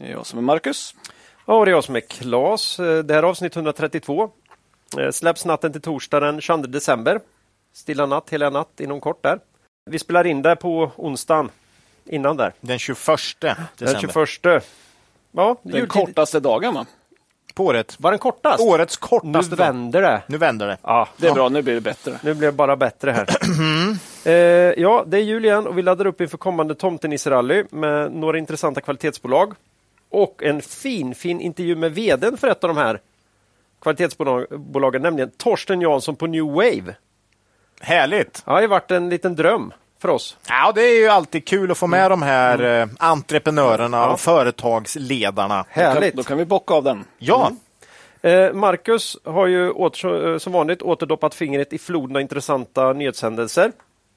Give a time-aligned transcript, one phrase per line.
[0.00, 0.94] Det är jag som är Marcus.
[1.46, 2.76] Ja, det är jag som är Klas.
[2.76, 4.30] Det här är avsnitt 132.
[4.98, 7.20] Eh, släpps natten till torsdag den 22 december.
[7.72, 9.38] Stilla natt, hela natt inom kort där.
[9.90, 11.50] Vi spelar in det på onsdagen
[12.04, 12.52] innan där.
[12.60, 12.96] Den 21
[13.40, 13.66] december.
[13.78, 14.64] Den 21.
[15.32, 16.86] Ja, Den jultid- kortaste dagen va?
[17.54, 17.96] På året.
[18.00, 18.60] Var den kortast?
[18.64, 19.64] Årets Nu kortaste dag.
[19.66, 20.22] vänder det.
[20.26, 20.78] Nu vänder det.
[20.82, 22.18] Ja, Det är bra, nu blir det bättre.
[22.22, 23.28] nu blir det bara bättre här.
[24.24, 24.32] eh,
[24.82, 28.80] ja, det är jul igen och vi laddar upp inför kommande Tomtenisserally med några intressanta
[28.80, 29.54] kvalitetsbolag.
[30.10, 33.00] Och en fin, fin intervju med vdn för ett av de här
[33.82, 36.94] kvalitetsbolagen, nämligen Torsten Jansson på New Wave.
[37.80, 38.42] Härligt!
[38.46, 40.36] Ja, det har varit en liten dröm för oss.
[40.48, 44.12] Ja, det är ju alltid kul att få med de här eh, entreprenörerna Ja.
[44.12, 45.56] och företagsledarna.
[45.56, 46.16] Då kan, Härligt!
[46.16, 47.04] då kan vi bocka av den.
[47.18, 47.52] Ja,
[48.22, 53.72] Eh, Marcus har ju åter, som vanligt återdoppat fingret i floden av intressanta nyhetshändelser.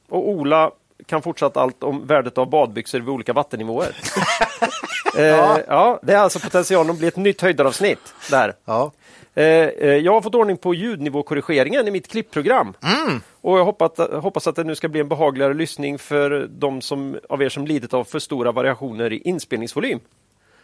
[0.09, 0.72] Och Ola
[1.05, 3.95] kan fortsatt allt om värdet av badbyxor vid olika vattennivåer.
[5.17, 6.00] eh, ja.
[6.03, 8.13] det är alltså potentialen att bli ett nytt höjdaravsnitt.
[8.31, 8.53] Där.
[8.66, 8.91] ja.
[9.35, 12.73] Eh, eh, jag har fått ordning på ljudnivåkorrigeringen i mitt klippprogram.
[13.41, 17.19] Och jag hoppas, hoppas att det nu ska bli en behagligare lyssning för de som,
[17.30, 20.00] av er som lidit av för stora variationer i inspelningsvolym.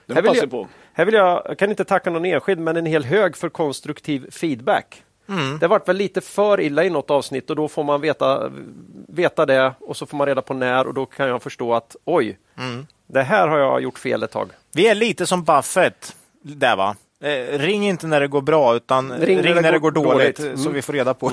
[0.08, 0.68] Här vill, passar jag, på.
[0.94, 4.32] här vill jag, jag kan inte tacka någon enskild, men en hel hög för konstruktiv
[4.32, 5.04] feedback.
[5.60, 8.52] Det har varit väl lite för illa i något avsnitt och då får man veta,
[9.08, 11.96] veta det och så får man reda på när och då kan jag förstå att
[12.06, 12.38] oj,
[13.08, 14.50] det här har jag gjort fel ett tag.
[14.74, 16.96] Vi är lite som Buffett där va?
[17.22, 20.60] Eh, ring inte när det går bra utan ring, när, det går dåligt, dåligt.
[20.60, 20.74] så Mm.
[20.74, 21.32] vi får reda på.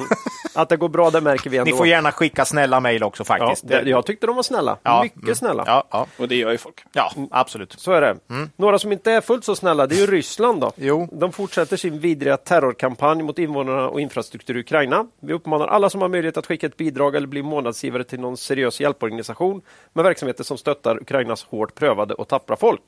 [0.54, 1.70] Att det går bra, det märker vi ändå.
[1.70, 3.68] Ni får gärna skicka snälla mejl också ja, faktiskt.
[3.68, 4.76] det, jag tyckte de var snälla.
[4.82, 5.34] Ja, Mycket mm.
[5.34, 5.62] snälla.
[5.66, 6.84] Ja, ja, Och det gör ju folk.
[6.92, 7.74] ja absolut.
[7.78, 8.16] Så är det.
[8.56, 10.60] Några som inte är fullt så snälla, det är ju Ryssland.
[10.60, 10.72] då.
[10.76, 11.08] Jo.
[11.12, 15.06] De fortsätter sin vidriga terrorkampanj mot invånarna och infrastruktur i Ukraina.
[15.20, 18.36] Vi uppmanar alla som har möjlighet att skicka ett bidrag eller bli månadsgivare till någon
[18.36, 22.82] seriös hjälporganisation med verksamheter som stöttar Ukrainas hårt prövade och tappra folk.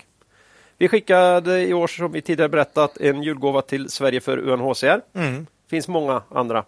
[0.78, 5.00] Vi skickade i år, som vi tidigare berättat, en julgåva till Sverige för UNHCR.
[5.14, 5.46] Mm.
[5.70, 6.64] finns många andra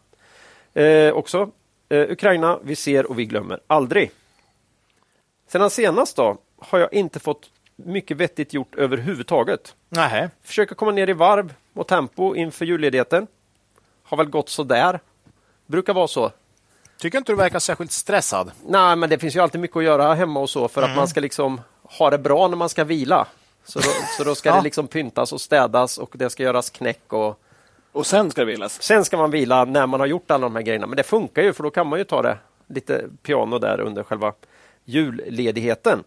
[0.74, 1.50] eh, också.
[1.88, 4.10] Eh, Ukraina, vi ser och vi glömmer aldrig.
[5.48, 9.74] Sedan senast då har jag inte fått mycket vettigt gjort överhuvudtaget.
[9.88, 10.30] Nähä.
[10.42, 13.26] Försöka komma ner i varv och tempo inför julledigheten.
[14.02, 15.00] Har väl gått så där.
[15.66, 16.30] Brukar vara så.
[16.98, 18.50] Tycker inte du verkar särskilt stressad?
[18.66, 20.90] Nej, men det finns ju alltid mycket att göra hemma och så för Mm.
[20.90, 23.26] att man ska liksom ha det bra när man ska vila.
[23.64, 23.88] Så då,
[24.18, 24.54] så då ska Ja.
[24.56, 27.40] det liksom pyntas och städas och det ska göras knäck och
[27.92, 28.82] Och sen ska det vilas.
[28.82, 30.86] Sen ska man vila när man har gjort alla de här grejerna.
[30.86, 34.02] Men det funkar ju för då kan man ju ta det lite piano där under
[34.02, 34.32] själva
[34.84, 36.04] julledigheten.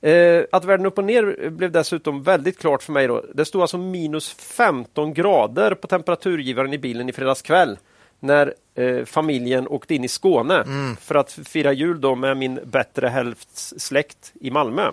[0.00, 3.06] Eh, att världen upp och ner blev dessutom väldigt klart för mig.
[3.06, 3.24] Då.
[3.34, 7.78] Det stod alltså minus 15 grader på temperaturgivaren i bilen i fredags kväll
[8.20, 10.64] när eh, familjen åkte in i Skåne
[11.00, 14.90] för att fira jul då med min bättre hälfts släkt i Malmö.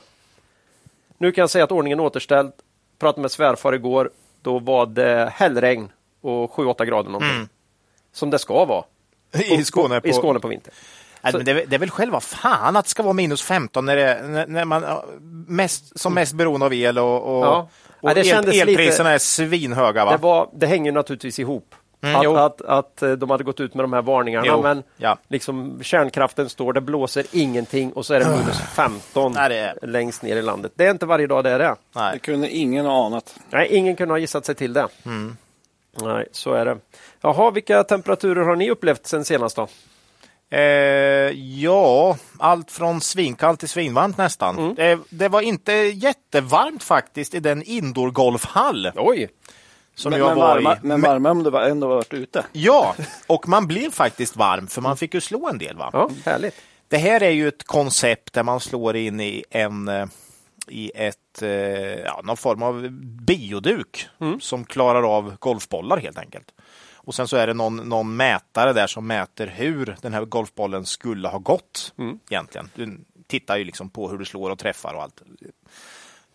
[1.17, 2.51] Nu kan jag säga att ordningen är återställd.
[2.99, 4.09] Pratade med svärfar igår.
[4.41, 5.91] Då var det hällregn
[6.21, 7.47] och 7-8 grader någonting.
[8.13, 8.83] Som det ska vara.
[9.33, 10.01] I Skåne?
[10.01, 10.07] På...
[10.07, 10.73] I Skåne på vintern.
[11.21, 13.41] Nej, Så- men det, är, det är väl själva fan att det ska vara minus
[13.41, 14.85] 15 när, det, när, när man
[15.47, 17.69] mest, som mest beroende av el och, och, Ja.
[18.01, 20.05] och Ja, det el, elpriserna lite- är svinhöga.
[20.05, 20.11] Va?
[20.11, 21.75] Det, var, det hänger naturligtvis ihop.
[22.03, 22.35] Mm, att, jo.
[22.35, 24.45] att, att eh, de hade gått ut med de här varningarna.
[24.47, 25.17] Jo, Men ja.
[25.27, 29.87] liksom, kärnkraften står, det blåser ingenting och så är det minus 15 Nej, det är-
[29.87, 30.71] längst ner i landet.
[30.75, 31.65] Det är inte varje dag det är det.
[31.65, 32.19] Det Nej.
[32.19, 33.35] kunde ingen ha anat.
[33.49, 34.87] Nej, ingen kunde ha gissat sig till det.
[35.05, 35.37] Mm.
[36.01, 36.77] Nej, så är det.
[37.21, 39.67] Jaha, vilka temperaturer har ni upplevt sen senast då?
[40.49, 40.59] Eh,
[41.61, 44.57] ja, allt från svinkallt till svinvarmt nästan.
[44.57, 44.77] Mm.
[44.77, 49.29] Eh, det var inte jättevarmt faktiskt i den indoor-golfhall Oj!
[49.95, 50.79] Som Men, jag men, var varma, i.
[50.81, 52.45] men varma om du var, ändå varit ute.
[52.51, 52.95] Ja,
[53.27, 55.77] och man blev faktiskt varm för man fick ju slå en del.
[55.77, 55.89] Va?
[55.93, 56.55] Ja, härligt.
[56.87, 60.05] Det här är ju ett koncept där man slår in i en eh,
[60.67, 61.49] i ett, eh,
[61.99, 62.89] ja, någon form av
[63.25, 64.07] bioduk
[64.39, 66.53] som klarar av golfbollar helt enkelt.
[66.95, 70.85] Och sen så är det någon, någon mätare där som mäter hur den här golfbollen
[70.85, 71.93] skulle ha gått
[72.29, 72.69] egentligen.
[72.75, 72.97] Du
[73.27, 75.21] tittar ju liksom på hur du slår och träffar och allt.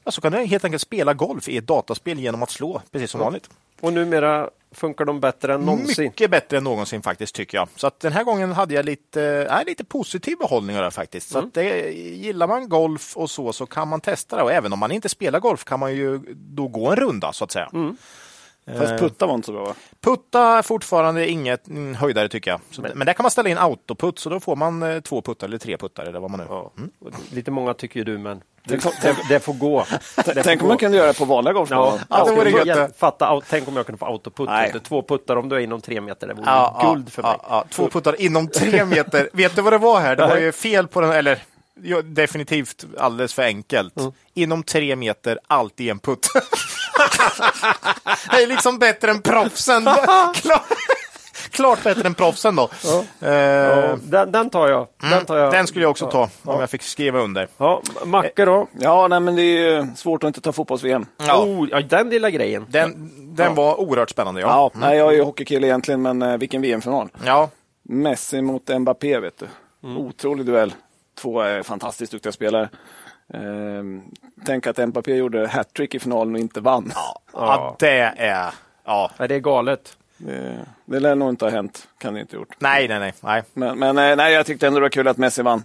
[0.08, 3.10] Ja, så kan du helt enkelt spela golf i ett dataspel genom att slå, precis
[3.10, 3.50] som vanligt.
[3.80, 6.04] Och numera funkar de bättre än någonsin.
[6.04, 7.68] Mycket bättre än någonsin faktiskt tycker jag.
[7.76, 11.28] Så att den här gången hade jag lite, äh, lite positiv behållning av det faktiskt.
[11.28, 14.42] Så att det, gillar man golf och så så kan man testa det.
[14.42, 17.44] Och även om man inte spelar golf kan man ju då gå en runda så
[17.44, 17.70] att säga.
[18.78, 19.74] Fast putta var inte så bra va?
[20.00, 22.60] Putta är fortfarande inget mm, höjdare tycker jag.
[22.70, 23.06] Så, men.
[23.06, 25.76] där kan man ställa in autoputt så då får man eh, två puttar eller tre
[25.76, 26.46] puttar eller vad man nu.
[26.48, 26.72] Ja.
[26.98, 29.86] Och Lite många tycker ju du, men det, det, det får gå.
[30.24, 32.00] Det Tänk får om man kunde göra det på vanliga golfbanor.
[32.10, 32.98] Ja, det vore skulle gött det.
[32.98, 34.48] fatta, au- tänk om jag kunde få autoputt.
[34.88, 36.26] Två puttar om du är inom tre meter.
[36.26, 37.32] Det vore Ja, guld för mig.
[37.42, 37.64] ja, ja.
[37.70, 39.28] Två puttar inom tre meter.
[39.32, 40.16] Vet du vad det var här?
[40.16, 41.38] Det var ju fel på den, eller
[41.82, 43.94] ja, definitivt alldeles för enkelt.
[44.34, 46.26] Inom tre meter, alltid en putt.
[48.30, 49.84] det är liksom bättre än proffsen.
[51.56, 52.70] Klart, bättre än proffsen då.
[53.20, 54.86] Eh, Ja, den, den tar jag.
[55.10, 55.52] Den, tar jag.
[55.52, 57.48] Den skulle jag också ta om jag fick skriva under.
[57.56, 58.66] Ja, Macke då?
[58.80, 61.06] Ja, nej, men det är ju svårt att inte ta fotbolls-VM.
[61.26, 61.44] Ja.
[61.44, 62.66] Oh, ja, den lilla grejen.
[62.68, 64.40] Den, den var oerhört spännande.
[64.40, 64.46] Ja.
[64.48, 67.08] Ja, nej, jag är ju hockeykille egentligen, men eh, vilken VM-final.
[67.24, 67.50] Ja.
[67.82, 69.46] Messi mot Mbappé, vet du.
[69.96, 70.74] Otrolig duell.
[71.20, 72.68] Två eh, fantastiskt duktiga spelare.
[73.34, 74.02] Ehm,
[74.46, 76.92] tänk att Mbappé gjorde hattrick i finalen och inte vann.
[77.32, 77.76] Ja.
[77.78, 78.50] det är...
[78.84, 79.10] Ja.
[79.18, 79.96] Nej, det är galet.
[80.18, 81.88] Det, det lär nog inte ha hänt.
[81.98, 82.48] Kan det inte gjort.
[82.58, 83.14] Nej, nej, nej.
[83.20, 83.42] nej.
[83.54, 85.64] Men, men eh, nej, jag tyckte ändå det var kul att Messi vann.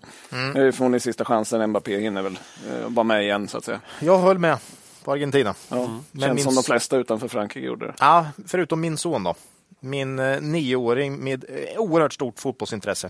[0.54, 1.70] Nu är förmodligen sista chansen.
[1.70, 2.40] Mbappé hinner väl
[2.70, 3.80] eh, vara med igen, så att säga.
[4.00, 4.58] Jag höll med
[5.04, 5.54] på Argentina.
[5.70, 7.94] Ja, Men Känns min som de flesta utanför Frankrike gjorde det.
[8.00, 9.36] Ja, förutom min son då.
[9.80, 13.10] Min eh, nioåring med eh, oerhört stort fotbollsintresse.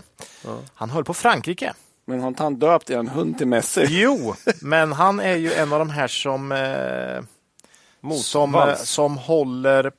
[0.74, 1.74] Han höll på Frankrike.
[2.06, 3.86] Men har inte han döpt en hund till Messi?
[3.88, 7.22] Jo, men han är ju en av de här som, eh,
[8.22, 9.92] som, eh, som håller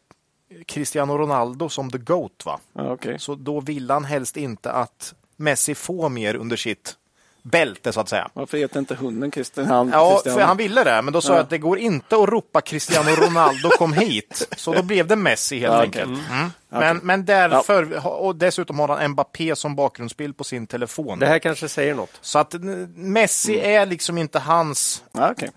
[0.67, 2.45] Cristiano Ronaldo som the GOAT.
[2.45, 2.59] Va?
[2.73, 3.19] Okej.
[3.19, 6.95] Så då vill han helst inte att Messi får mer under sitt
[7.41, 8.29] bälte så att säga.
[8.33, 9.65] Varför heter inte hunden Christian?
[9.65, 10.37] Han, Ja, Cristiano?
[10.39, 11.35] för han ville det, men då sa Ja.
[11.35, 14.47] jag att det går inte att ropa Cristiano Ronaldo kom hit.
[14.57, 16.05] Så då blev det Messi helt Ja, enkelt.
[16.31, 16.49] Mm.
[16.69, 21.19] Men, men därför, och dessutom har han Mbappé som bakgrundsbild på sin telefon.
[21.19, 22.11] Det här kanske säger något.
[22.21, 22.53] Så att
[22.95, 25.49] Messi är liksom inte hans, Ja, okej.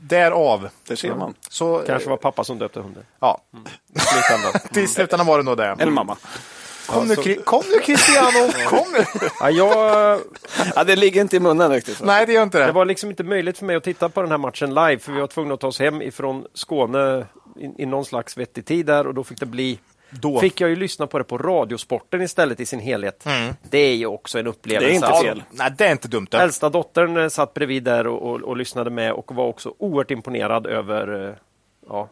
[0.00, 0.68] Därav.
[0.86, 1.34] Det ser man.
[1.50, 3.04] Så, Kanske var pappa som döpte hunden.
[3.20, 3.40] ja,
[3.96, 4.60] slutändan.
[4.72, 5.76] till slutändan var det nog det.
[5.78, 6.16] Eller mamma.
[6.86, 9.04] Kom nu, Kri- kom nu Cristiano, kom nu!
[9.40, 10.20] Ja, jag,
[10.76, 11.96] Ja, det ligger inte i munnen riktigt.
[11.96, 12.04] Så.
[12.04, 12.72] Nej, det gör inte det det.
[12.72, 15.20] var liksom inte möjligt för mig att titta på den här matchen live, för vi
[15.20, 19.06] var tvungna att ta oss hem ifrån Skåne i, i någon slags vettig tid där
[19.06, 19.78] och då fick det bli
[20.10, 20.40] Då.
[20.40, 23.24] Fick jag ju lyssna på det på Radiosporten istället i sin helhet.
[23.70, 24.86] Det är ju också en upplevelse.
[24.88, 25.42] Det är inte Alltså, fel.
[25.50, 26.26] Nej, det är inte dumt.
[26.30, 26.36] Det.
[26.38, 30.10] Äldsta dottern eh, satt bredvid där och, och, och lyssnade med och var också oerhört
[30.10, 31.34] imponerad över eh,
[31.88, 32.08] ja,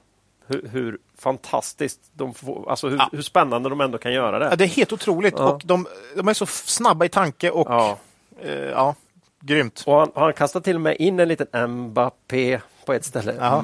[0.47, 3.09] hur, hur fantastiskt de får, alltså hur, Ja.
[3.13, 4.57] hur spännande de ändå kan göra Ja, det.
[4.57, 5.35] det är helt otroligt.
[5.39, 5.53] Ja.
[5.53, 7.99] Och de, de är så snabba i tanke och Ja.
[8.43, 8.95] eh, ja,
[9.41, 9.83] grymt.
[9.87, 13.35] Och han, han kastade till och med in en liten Mbappé på ett ställe.
[13.41, 13.63] Ja.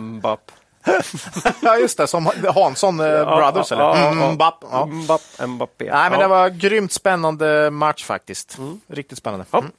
[0.86, 1.54] Mbapp.
[1.62, 2.06] Ja, just det.
[2.06, 3.82] Som Hansson eh, Brothers, eller?
[3.82, 4.32] Ja, ja, Mm, ja.
[4.36, 4.64] Bapp.
[4.70, 4.86] Ja.
[4.86, 5.90] Mbapp, Mbappé.
[5.92, 6.26] Nej, men Ja.
[6.26, 8.58] det var grymt spännande match faktiskt.
[8.88, 9.44] Riktigt spännande.
[9.50, 9.58] Ja.
[9.58, 9.70] Mm.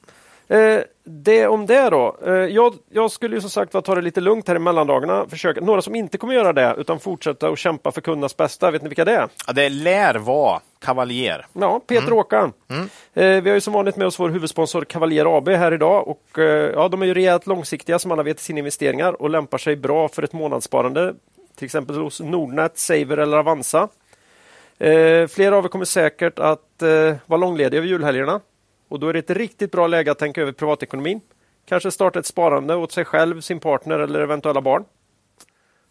[0.48, 2.16] Eh, det om det då.
[2.26, 5.26] Eh, jag, jag skulle ju som sagt ta det lite lugnt här i mellandagarna.
[5.28, 5.60] Försöka.
[5.60, 8.70] Några som inte kommer göra det utan fortsätta att kämpa för kundernas bästa.
[8.70, 9.28] Vet ni vilka det är?
[9.46, 11.46] Ja, det lär vara Cavalier.
[11.52, 12.52] Ja, Peter Åkan.
[13.14, 16.08] Eh, vi har ju som vanligt med oss vår huvudsponsor Cavalier AB här idag.
[16.08, 19.30] Och, eh, ja, de är ju rejält långsiktiga som alla vet i sina investeringar och
[19.30, 21.14] lämpar sig bra för ett månadssparande.
[21.56, 23.88] Till exempel hos Nordnet, Saver eller Avanza.
[24.78, 26.60] Eh, flera av er kommer säkert att
[27.26, 28.40] vara långlediga över julhelgerna.
[28.94, 31.20] Och då är det ett riktigt bra läge att tänka över privatekonomin.
[31.64, 34.84] Kanske starta ett sparande åt sig själv, sin partner eller eventuella barn.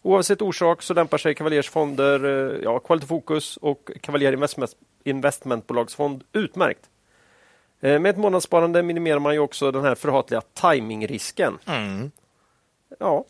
[0.02, 4.70] Oavsett orsak så lämpar sig Cavaliers fonder, eh, ja, Quality Focus och Cavalier Investment,
[5.04, 6.80] Investmentbolagsfond utmärkt.
[7.80, 11.58] Eh, Med ett månadssparande minimerar man ju också den här förhatliga timingrisken.
[11.66, 12.10] Mm.
[12.98, 13.24] Ja.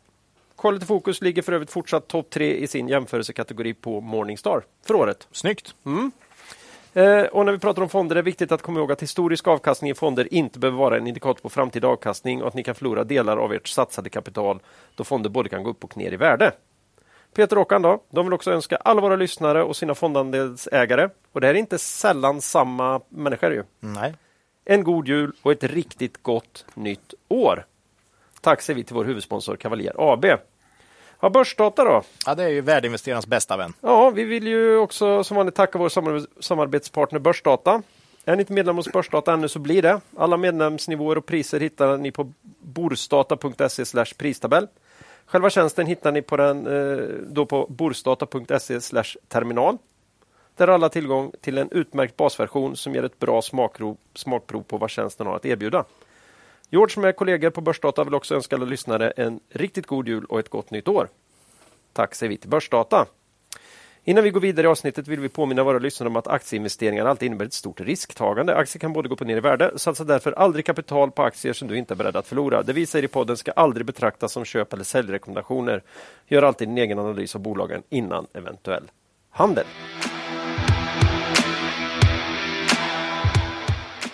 [0.59, 5.29] Quality Focus ligger för övrigt fortsatt topp tre i sin jämförelsekategori på Morningstar för året.
[5.33, 5.75] Snyggt.
[5.87, 5.93] Eh,
[7.33, 9.91] och när vi pratar om fonder är det viktigt att komma ihåg att historisk avkastning
[9.91, 13.05] i fonder inte behöver vara en indikator på framtida avkastning och att ni kan förlora
[13.05, 14.61] delar av ert satsade kapital
[14.95, 16.53] då fonder både kan gå upp och ner i värde.
[17.35, 21.41] Peter och Håkan då, de vill också önska alla våra lyssnare och sina fondandelsägare, och
[21.41, 24.15] det här är inte sällan samma människor ju, Nej.
[24.65, 27.67] en god jul och ett riktigt gott nytt år.
[28.41, 30.25] Tack säger vi till vår huvudsponsor Cavalier AB.
[31.21, 32.03] Ja, börsdata då?
[32.27, 33.73] Ja, det är ju värdeinvesterarnas bästa vän.
[33.81, 37.83] Ja, vi vill ju också som vanligt tacka vår samar- samarbetspartner Börsdata.
[38.25, 40.01] Är ni inte medlem hos Börsdata ännu så blir det.
[40.17, 43.85] Alla medlemsnivåer och priser hittar ni på borsdata.se
[44.19, 44.67] pristabell.
[45.27, 48.81] Själva tjänsten hittar ni på, den, eh, då på borsdata.se
[49.29, 49.79] terminal.
[50.57, 54.77] Där har alla tillgång till en utmärkt basversion som ger ett bra smakprov, smakprov på
[54.79, 55.85] vad tjänsten har att erbjuda.
[56.71, 60.25] George som är kollegor på Börsdata vill också önska alla lyssnare en riktigt god jul
[60.25, 61.09] och ett gott nytt år.
[61.93, 63.07] Tack säger vi till Börsdata.
[64.07, 67.27] Innan vi går vidare i avsnittet vill vi påminna våra lyssnare om att aktieinvesteringar alltid
[67.27, 68.57] innebär ett stort risktagande.
[68.57, 69.73] Aktier kan både gå upp och ner i värde.
[69.77, 72.63] Satsa därför aldrig kapital på aktier som du inte är beredd att förlora.
[72.63, 75.83] Det vi säger i podden ska aldrig betraktas som köp eller säljrekommendationer.
[76.27, 78.91] Gör alltid din egen analys av bolagen innan eventuell
[79.31, 79.67] handel.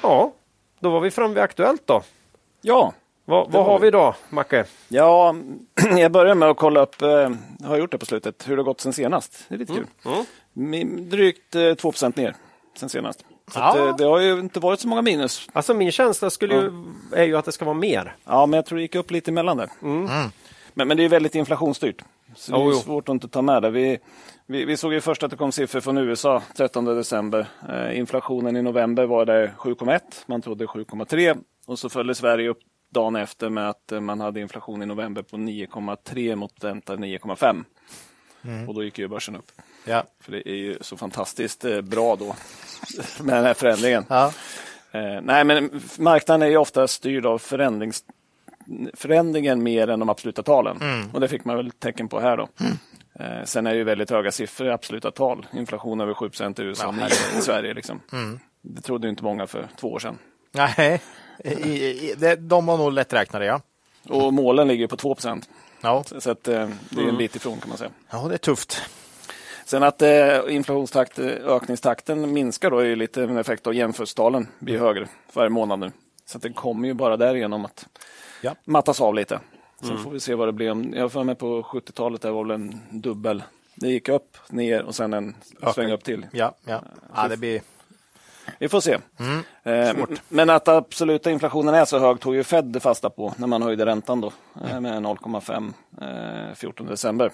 [0.03, 0.33] Ja,
[0.81, 2.03] då var vi framme vid Aktuellt då.
[2.61, 2.93] Ja,
[3.25, 4.65] Vad, vad har vi idag, Macke?
[4.89, 5.35] ja
[5.99, 7.31] jag börjar med att kolla upp, eh,
[7.65, 9.45] har gjort det på slutet, hur det har gått sen senast.
[9.49, 9.87] Det är lite kul.
[10.57, 11.11] Mm.
[11.11, 12.35] Drygt eh, 2% ner
[12.77, 13.25] sen senast.
[13.53, 13.69] Så Ja.
[13.71, 15.49] att, eh, det har ju inte varit så många minus.
[15.53, 16.73] Alltså min känsla skulle ju,
[17.13, 18.17] är ju att det ska vara mer.
[18.25, 19.71] Ja, men jag tror det gick upp lite emellan där.
[20.75, 22.03] Men, men det är väldigt inflationsstyrt.
[22.37, 23.71] Så det är svårt att inte ta med det.
[23.71, 23.99] Vi,
[24.47, 27.47] vi, vi såg ju först att det kom siffror från USA 13 december.
[27.69, 30.01] Eh, inflationen i november var där 7,1.
[30.27, 31.39] Man trodde 7,3.
[31.71, 32.59] Och så följde Sverige upp
[32.91, 37.65] dagen efter med att eh, man hade inflation i november på 9,3 mot väntad 9,5.
[38.69, 39.53] Och då gick ju börsen upp.
[39.85, 40.05] Ja.
[40.21, 42.27] För det är ju så fantastiskt eh, bra då
[43.25, 44.05] med den här förändringen.
[44.09, 44.33] Ja.
[44.91, 48.05] Eh, nej, men marknaden är ju ofta styrd av förändrings,
[48.95, 50.77] förändringen mer än de absoluta talen.
[51.13, 52.49] Och det fick man väl tecken på här då.
[53.15, 55.47] Eh, sen är det ju väldigt höga siffror i absoluta tal.
[55.53, 57.09] Inflation över 7 i USA, Ja,
[57.39, 57.75] i Sverige.
[57.75, 58.01] Liksom.
[58.63, 60.19] Det trodde ju inte många för två år sedan.
[60.53, 61.01] Nej,
[61.45, 63.61] i, i, det, de var nog lätträknade, ja.
[64.09, 65.17] Och målen ligger på 2
[65.83, 67.91] Ja, Så så att, eh, det är en bit ifrån kan man säga.
[68.11, 68.83] ja det är tufft.
[69.65, 74.49] Sen att eh, inflationstakt, eh, ökningstakten minskar då är ju lite en effekt av jämförelsetalen
[74.59, 75.93] blir högre för varje månad nu.
[76.27, 77.87] Så att det kommer ju bara därigenom att
[78.41, 78.55] Ja.
[78.65, 79.41] mattas av lite.
[79.83, 80.95] Sen får vi se vad det blir.
[80.97, 83.43] Jag har för mig på 70-talet det var väl en dubbel.
[83.75, 85.37] Det gick upp, ner och sen en
[85.75, 86.27] sväng upp till.
[86.33, 86.83] Ja, ja.
[87.17, 87.63] ja det blir...
[88.59, 88.99] Vi får se.
[89.63, 89.97] Eh,
[90.29, 93.87] men att absoluta inflationen är så hög tog ju Fed fasta på när man höjde
[93.87, 94.33] räntan då
[94.69, 97.33] eh, med 0,5 eh, 14 december.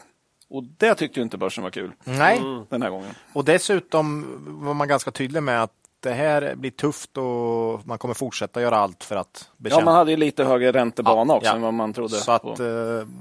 [0.50, 3.10] Och det tyckte ju inte börsen var kul Nej, den här gången.
[3.32, 4.26] och dessutom
[4.66, 8.76] var man ganska tydlig med att det här blir tufft och man kommer fortsätta göra
[8.76, 9.80] allt för att bekämpa.
[9.80, 11.54] Ja, man hade ju lite högre räntebana Ja, också ja.
[11.54, 12.14] än vad man trodde.
[12.14, 12.48] Så att på.
[12.48, 12.56] eh,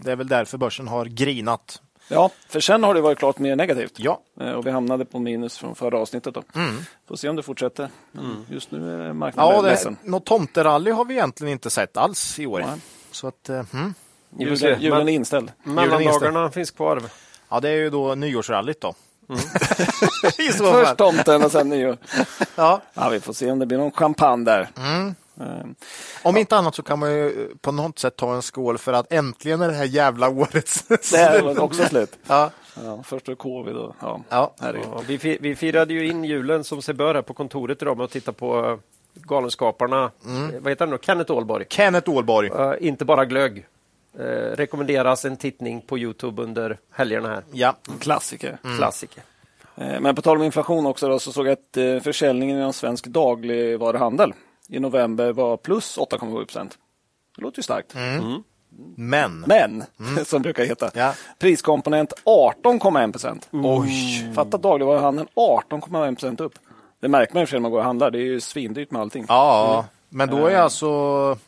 [0.03, 1.81] det är väl därför börsen har grinat.
[2.07, 3.93] Ja, för sen har det varit klart mer negativt.
[3.95, 6.33] Ja, Eh, Och vi hamnade på minus från förra avsnittet.
[6.33, 6.43] Då.
[7.07, 7.89] Får se om det fortsätter.
[8.11, 9.97] Men Just nu är marknaden ja det, ledsen.
[10.03, 12.59] något tomterally har vi egentligen inte sett alls i år.
[12.59, 12.79] Nej.
[13.11, 13.93] Så att, mm.
[14.39, 15.51] Julen, julen Men- är inställd.
[15.63, 17.01] Mellandagarna finns kvar.
[17.49, 18.93] Ja, det är ju då nyårsrallyt då.
[19.29, 19.41] Mm.
[20.73, 21.97] Först tomten och sen nyår.
[22.55, 22.81] Ja.
[22.93, 24.69] Ja, vi får se om det blir någon champagne där.
[24.77, 25.15] Mm.
[25.39, 25.65] Eh,
[26.23, 29.11] Om inte annat så kan man ju på något sätt ta en skål för att
[29.13, 30.69] äntligen är det här jävla året
[31.11, 32.17] Det här var också slut.
[32.27, 32.51] Ja,
[32.83, 34.53] Ja, först är det covid och ja, ja.
[34.61, 38.03] Ja, vi, vi firade ju in julen som sig bör här på kontoret idag med
[38.03, 38.77] att titta på eh,
[39.13, 40.03] Galenskaparna.
[40.25, 40.97] Eh, Vad heter han då?
[40.97, 41.65] Kenneth Ålborg.
[41.69, 42.49] Kenneth Ålborg.
[42.49, 43.65] Eh, inte bara glögg.
[44.19, 44.23] Eh,
[44.55, 47.43] rekommenderas en tittning på Youtube under helgerna här.
[47.51, 47.75] Ja.
[47.99, 48.57] Klassiker.
[48.77, 49.23] Klassiker.
[49.75, 52.73] Eh, Men på tal om inflation också då, så såg jag att eh, försäljningen inom
[52.73, 54.33] svensk dagligvaruhandel
[54.69, 56.77] i november var plus 8,7 procent.
[57.35, 57.95] Det låter ju starkt.
[58.95, 59.39] Men.
[59.47, 59.83] Men,
[60.25, 61.13] som brukar heta, Ja.
[61.39, 63.49] priskomponent 18,1 procent.
[63.51, 64.31] Oj.
[64.35, 66.53] Fatta dagligvaruhandeln 18,1 procent upp.
[67.01, 68.11] Det märker man ju när man går och handlar.
[68.11, 69.25] Det är ju svindyrt med allting.
[69.27, 70.87] Ja, men då är alltså...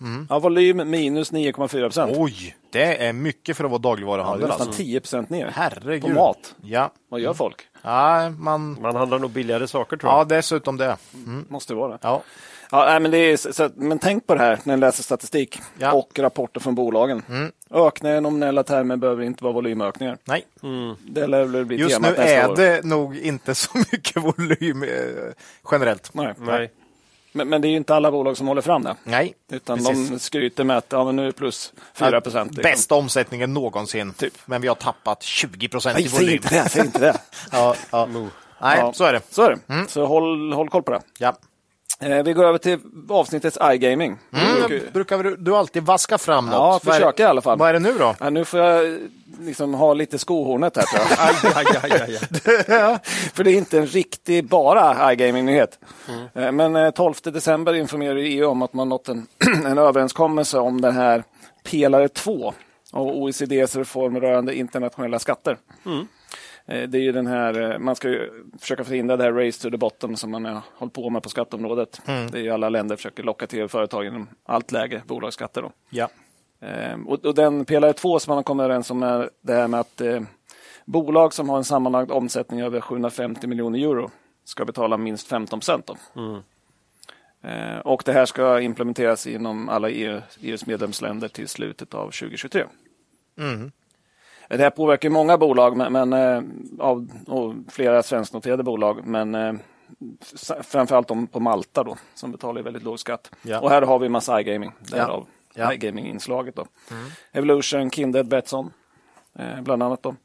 [0.02, 0.28] Mm.
[0.30, 2.14] Ja, volym minus 9,4 procent.
[2.18, 4.48] Oj, det är mycket för att vara Ja, det är dagligvaruhandel.
[4.48, 4.84] nästan alltså.
[4.84, 6.02] 10 procent ner Herregud.
[6.02, 6.56] på mat.
[6.62, 6.92] Ja.
[7.10, 7.62] Vad gör folk?
[7.82, 8.82] ja, man...
[8.82, 10.20] Man handlar nog billigare saker tror jag.
[10.20, 10.98] Ja, dessutom det.
[11.50, 11.98] Måste vara det.
[12.02, 12.22] Ja.
[12.72, 15.60] Ja, nej, men, det är, så, men tänk på det här när ni läser statistik
[15.80, 15.92] Ja.
[15.94, 17.52] och rapporter från bolagen.
[17.72, 20.18] Ökningar i nominella termer behöver inte vara volymökningar.
[20.26, 20.46] Nej,
[21.00, 22.56] Det lär väl bli just temat nu nästa är år.
[22.56, 24.90] det nog inte så mycket volym eh,
[25.72, 26.14] generellt.
[26.14, 26.34] Nej.
[26.38, 26.72] Nej.
[27.32, 28.96] Men, men det är ju inte alla bolag som håller fram det.
[29.04, 30.10] Nej, Utan precis.
[30.10, 32.52] de skryter med att ja, men nu är det plus 4 procent.
[32.56, 32.72] liksom.
[32.72, 34.14] Bästa omsättningen någonsin.
[34.14, 34.34] Typ.
[34.46, 36.36] Men vi har tappat 20 procent i Nej, säg volym.
[36.36, 36.70] inte det!
[36.70, 37.18] Säg inte det.
[37.52, 38.06] Ja, ja.
[38.06, 38.30] Nej,
[38.80, 38.94] Ja.
[38.94, 39.22] så är det.
[39.30, 39.86] Så är det.
[39.90, 41.02] Så håll, håll koll på det.
[41.20, 41.38] Ja.
[42.00, 44.18] Eh, vi går över till avsnittets iGaming.
[44.34, 46.54] Mm, brukar du, du alltid vaska fram något?
[46.86, 47.58] Ja, försöker i alla fall.
[47.58, 48.16] Vad är det nu då?
[48.20, 48.98] Ja, nu får jag eh,
[49.40, 51.20] liksom ha lite skohornet här tror jag.
[51.58, 52.18] Aj, aj, aj,
[52.70, 53.00] aj.
[53.34, 55.80] För det är inte en riktig bara iGaming-nyhet.
[56.34, 59.28] Eh, Men eh, 12 december informerar EU om att man nått en,
[59.66, 61.24] en överenskommelse om den här
[61.72, 62.54] pelare 2
[62.94, 65.58] av OECDs reform rörande internationella skatter.
[65.86, 65.92] Eh,
[66.68, 69.72] Det är ju den här, eh, man ska ju försöka förhindra det här race to
[69.72, 72.02] the bottom som man har hållit på med på skatteområdet.
[72.06, 75.62] Det är ju alla länder försöker locka till företag genom allt lägre bolagsskatter.
[75.62, 75.72] Då.
[75.90, 76.10] Ja.
[76.60, 79.68] Eh, och, och den pelare två som man har kommit överens om är det här
[79.68, 80.22] med att eh,
[80.86, 84.12] bolag som har en sammanlagd omsättning över 750 miljoner euro
[84.44, 85.92] ska betala minst 15 procent.
[87.44, 92.64] Eh, och det här ska implementeras inom alla EU, EUs medlemsländer till slutet av 2023.
[93.38, 93.72] Mm.
[94.50, 96.42] Det här påverkar många bolag, men, eh,
[96.80, 99.54] av, och flera svensknoterade bolag, men eh,
[100.64, 103.32] framförallt de på Malta då, som betalar väldigt låg skatt.
[103.42, 103.60] Ja.
[103.60, 104.98] Och här har vi massa iGaming, Ja.
[104.98, 105.64] därav Ja.
[105.64, 105.76] Mm.
[105.76, 106.56] iGaming-inslaget.
[106.56, 106.66] Då.
[107.32, 108.72] Evolution, Kindred, Betsson,
[109.40, 110.04] eh, bland annat.
[110.04, 110.16] Då.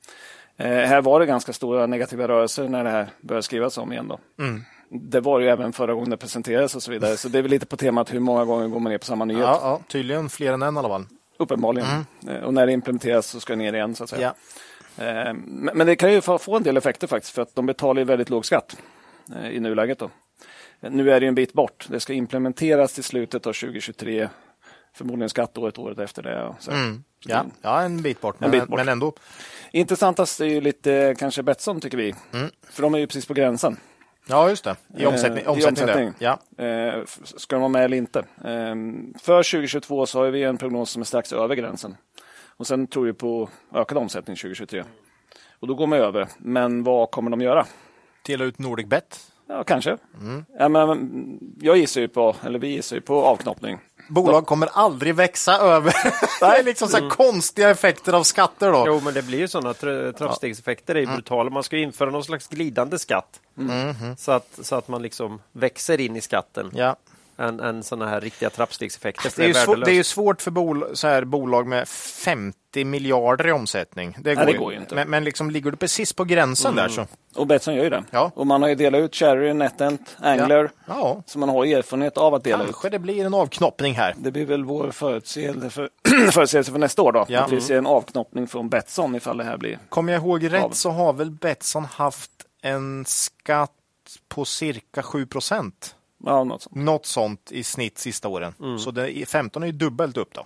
[0.57, 4.09] Eh, här var det ganska stora negativa rörelser när det här började skrivas om igen.
[4.09, 4.19] Då.
[4.45, 4.63] Mm.
[4.89, 7.17] Det var det ju även förra gången det presenterades och så vidare.
[7.17, 9.25] Så det är väl lite på temat hur många gånger går man ner på samma
[9.25, 9.43] nyhet.
[9.43, 11.07] Ja, ja, tydligen fler än en i alla fall.
[11.43, 11.89] Uppenbarligen.
[12.29, 13.95] Eh, Och när det implementeras så ska det ner igen.
[13.95, 14.35] Så att säga.
[14.97, 15.05] Ja.
[15.05, 18.31] Eh, Men det kan ju få en del effekter faktiskt för att de betalar väldigt
[18.31, 18.77] låg skatt
[19.37, 19.99] eh, i nuläget.
[19.99, 20.11] Då.
[20.81, 21.87] Nu är det en bit bort.
[21.89, 24.29] Det ska implementeras till slutet av 2023.
[24.95, 26.55] Förmodligen skatteåret året efter det.
[26.59, 26.71] Så.
[26.71, 27.05] Mm.
[27.27, 28.77] Ja, ja, en bit bort, men, bit bort.
[28.79, 29.13] men ändå.
[29.71, 32.15] Intressantast är ju lite kanske Betsson tycker vi.
[32.71, 33.77] För de är ju precis på gränsen.
[34.27, 34.77] Ja, just det.
[34.97, 35.45] I omsättning.
[35.45, 36.13] Eh, i omsättning.
[36.19, 36.39] Ja.
[36.65, 38.19] Eh, Ska de vara med eller inte?
[38.19, 38.75] Eh,
[39.23, 41.97] För 2022 så har vi en prognos som är strax över gränsen.
[42.57, 44.85] Och sen tror vi på ökad omsättning 2023.
[45.61, 46.29] Och då går man över.
[46.39, 47.67] Men vad kommer de göra?
[48.27, 49.21] Dela ut Nordic Bet.
[49.49, 49.97] Ja, kanske.
[50.59, 53.79] Ja, men, jag gissar ju på, eller vi gissar ju på avknoppning.
[54.09, 55.93] Bolag kommer aldrig växa över.
[56.41, 58.85] det är liksom så här konstiga effekter av skatter då.
[58.87, 60.95] Jo, men det blir ju sådana tra trappstegseffekter.
[60.95, 61.51] Det är brutala.
[61.51, 63.41] Man ska ju införa någon slags glidande skatt.
[64.19, 66.71] Så, att, så att man liksom växer in i skatten.
[66.75, 66.97] Ja.
[67.43, 69.33] Än, än sådana här riktiga trappstegseffekter.
[69.37, 72.85] Det är, ju svår, det är ju svårt för bol, så här, bolag med 50
[72.85, 74.17] miljarder i omsättning.
[74.21, 74.59] Det går, det ju.
[74.59, 74.95] går ju inte.
[74.95, 77.07] Men, men liksom, ligger du precis på gränsen där så.
[77.35, 78.05] Och Betsson gör ju det.
[78.11, 78.31] Ja.
[78.35, 80.71] Och man har ju delat ut Cherry, NetEnt, Angler.
[80.87, 82.71] Ja, Så man har erfarenhet av att dela ut.
[82.71, 84.15] kanske det blir en avknoppning här.
[84.19, 85.91] Det blir väl vår förutseende för,
[86.31, 87.25] förutsägelse för nästa år då.
[87.29, 87.41] Ja.
[87.41, 89.79] Att vi ser en avknoppning från Betsson ifall det här blir.
[89.89, 90.71] Kommer jag ihåg rätt Av.
[90.71, 92.31] så har väl Betsson haft
[92.63, 93.71] en skatt
[94.29, 95.95] på cirka 7 procent.
[96.27, 96.75] Ja, något sånt.
[96.77, 98.55] Något sånt i snitt sista åren.
[98.79, 100.45] Så det, 15 är ju dubbelt upp då.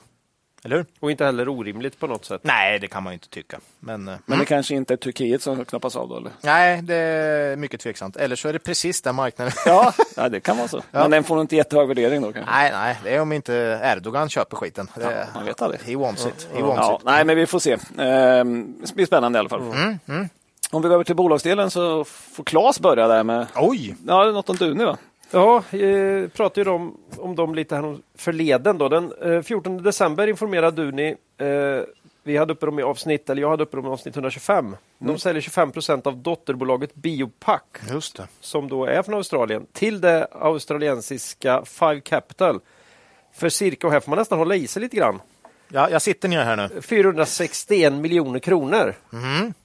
[0.65, 0.87] Eller hur?
[1.01, 2.41] Och inte heller orimligt på något sätt.
[2.45, 3.59] Nej, det kan man ju inte tycka.
[3.81, 6.17] Men, eh, Men det kanske inte är Turkiet som knoppas av då?
[6.17, 6.31] Eller?
[6.43, 8.17] nej, det är mycket tveksamt.
[8.17, 9.53] Eller så är det precis den marknaden.
[9.67, 10.83] Ja, ja, det kan vara så.
[10.91, 12.51] Men den får inte jättehög värdering då kanske.
[12.53, 14.91] nej, nej, det är om inte Erdogan köper skiten.
[14.95, 15.81] Det, man vet aldrig.
[15.81, 16.49] He wants it.
[16.55, 17.05] He wants Ja, it.
[17.05, 17.77] nej, men vi får se.
[17.99, 19.61] Ehm, Det blir spännande i alla fall.
[20.71, 23.95] Om vi går över till bolagsdelen så får Claes börja där med Oj!
[24.07, 24.97] ja, det är något om Duni va?
[25.31, 28.79] Ja, eh, pratade ju om, om dem lite här om förleden.
[28.79, 28.89] Då.
[28.89, 31.47] Den eh, 14 december informerade Duni, eh,
[32.23, 34.77] vi hade uppe dem i avsnitt, eller jag hade uppe dem i avsnitt 125.
[34.99, 37.61] De säljer 25 procent av dotterbolaget Biopac,
[37.93, 38.29] Just det.
[38.41, 42.61] som då är från Australien, till det australiensiska Five Capital.
[43.33, 45.21] För cirka, och här får man nästan hålla i sig lite grann,
[45.69, 46.81] Ja, jag sitter ner här nu.
[46.83, 48.95] 461 miljoner kronor.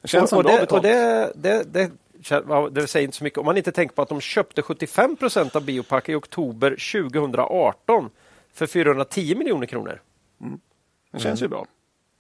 [0.02, 1.92] Det känns som och, bra det, och det, det,
[2.30, 2.44] det,
[2.82, 5.56] ja, säger inte så mycket om man inte tänker på att de köpte 75 procent
[5.56, 8.10] av Biopac i oktober 2018
[8.54, 10.02] för 410 miljoner kronor.
[11.12, 11.66] Det känns ju bra.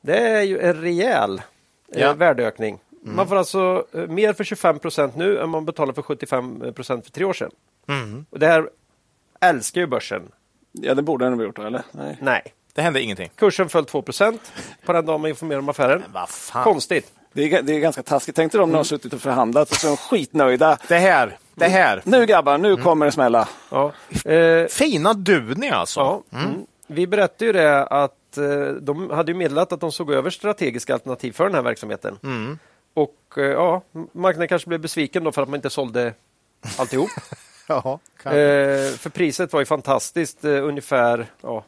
[0.01, 1.41] Det är ju en rejäl
[1.87, 1.99] Ja.
[2.09, 2.79] eh, värdeökning.
[3.03, 7.05] Man får alltså eh, mer för 25 procent nu än man betalar för 75 procent
[7.05, 7.51] för tre år sedan.
[8.29, 8.69] Och det här
[9.41, 10.31] älskar ju börsen.
[10.71, 11.83] Ja, det borde den ha gjort eller?
[11.91, 12.17] Nej.
[12.21, 12.53] Nej.
[12.73, 13.29] Det hände ingenting.
[13.35, 14.51] Kursen föll 2 procent
[14.85, 16.03] på den dagen man informerar om affären.
[16.13, 16.63] Vad fan.
[16.63, 17.11] Konstigt.
[17.33, 18.35] Det är, det är ganska taskigt.
[18.35, 20.77] Tänk dig om de har suttit och förhandlat och så är de skitnöjda.
[20.87, 22.01] Det här, det här.
[22.05, 23.47] Nu grabbar, nu kommer det smälla.
[23.69, 23.91] Ja.
[24.25, 25.99] Eh, Fina Duni alltså.
[25.99, 26.65] Ja, mm.
[26.87, 30.93] Vi berättade ju det att eh, de hade ju meddelat att de såg över strategiska
[30.93, 32.19] alternativ för den här verksamheten.
[32.93, 36.13] Och eh, ja, marknaden kanske blev besviken då för att man inte sålde
[36.77, 37.09] alltihop.
[37.67, 41.63] Jaha, eh, för priset var ju fantastiskt, eh, ungefär ja,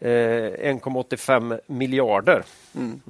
[0.00, 2.44] eh, 1,85 miljarder.
[2.74, 3.00] Mm.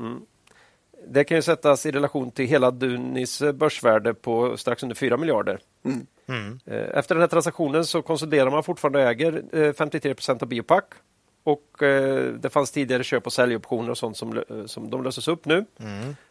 [1.09, 5.17] Det kan ju sättas i relation till hela Dunis eh, börsvärde på strax under 4
[5.17, 5.61] miljarder.
[6.65, 10.49] Eh, Efter den här transaktionen så konsoliderar man fortfarande och äger eh, 53 procent av
[10.49, 10.85] Biopac.
[11.45, 15.29] Och eh, det fanns tidigare köp och säljoptioner och sånt som, eh, som de löses
[15.29, 15.65] upp nu.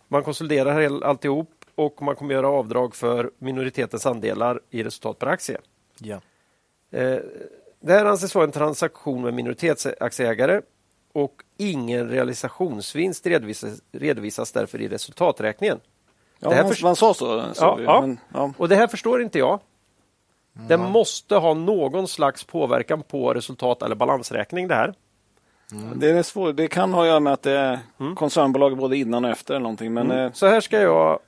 [0.08, 5.58] Man konsoliderar alltihop och man kommer göra avdrag för minoritetens andelar i resultat per aktie.
[6.00, 6.22] ja.
[6.92, 7.20] Eh,
[7.80, 10.62] Det här anses vara en transaktion med minoritetsaktieägare
[11.14, 15.80] och ingen realisationsvinst redovisas, redovisas därför i resultaträkningen.
[16.40, 17.44] Ja, Det här man, man sa så.
[17.54, 18.02] så Ja, vi, ja.
[18.02, 18.54] Men, ja.
[18.58, 19.60] Och det här förstår inte jag.
[20.54, 24.94] Det måste ha någon slags påverkan på resultat eller balansräkning det här.
[25.96, 26.56] Det, är svårt.
[26.56, 27.80] det kan ha att göra med att det är
[28.16, 29.94] koncernbolag både innan och efter eller någonting.
[29.94, 31.20] Men eh, Så här ska jag...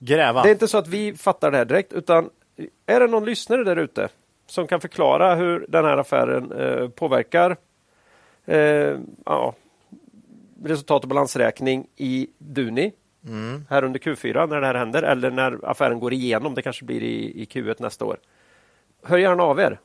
[0.00, 0.42] Gräva.
[0.42, 2.30] Det är inte så att vi fattar det här direkt utan
[2.86, 4.08] är det någon lyssnare där ute
[4.46, 7.56] som kan förklara hur den här affären eh, påverkar
[8.46, 9.54] eh, ja,
[10.64, 12.92] resultat och balansräkning i Duni
[13.70, 16.54] här under Q4 när det här händer eller när affären går igenom.
[16.54, 18.18] Det kanske blir i, i Q1 nästa år.
[19.02, 19.78] Hör gärna av er.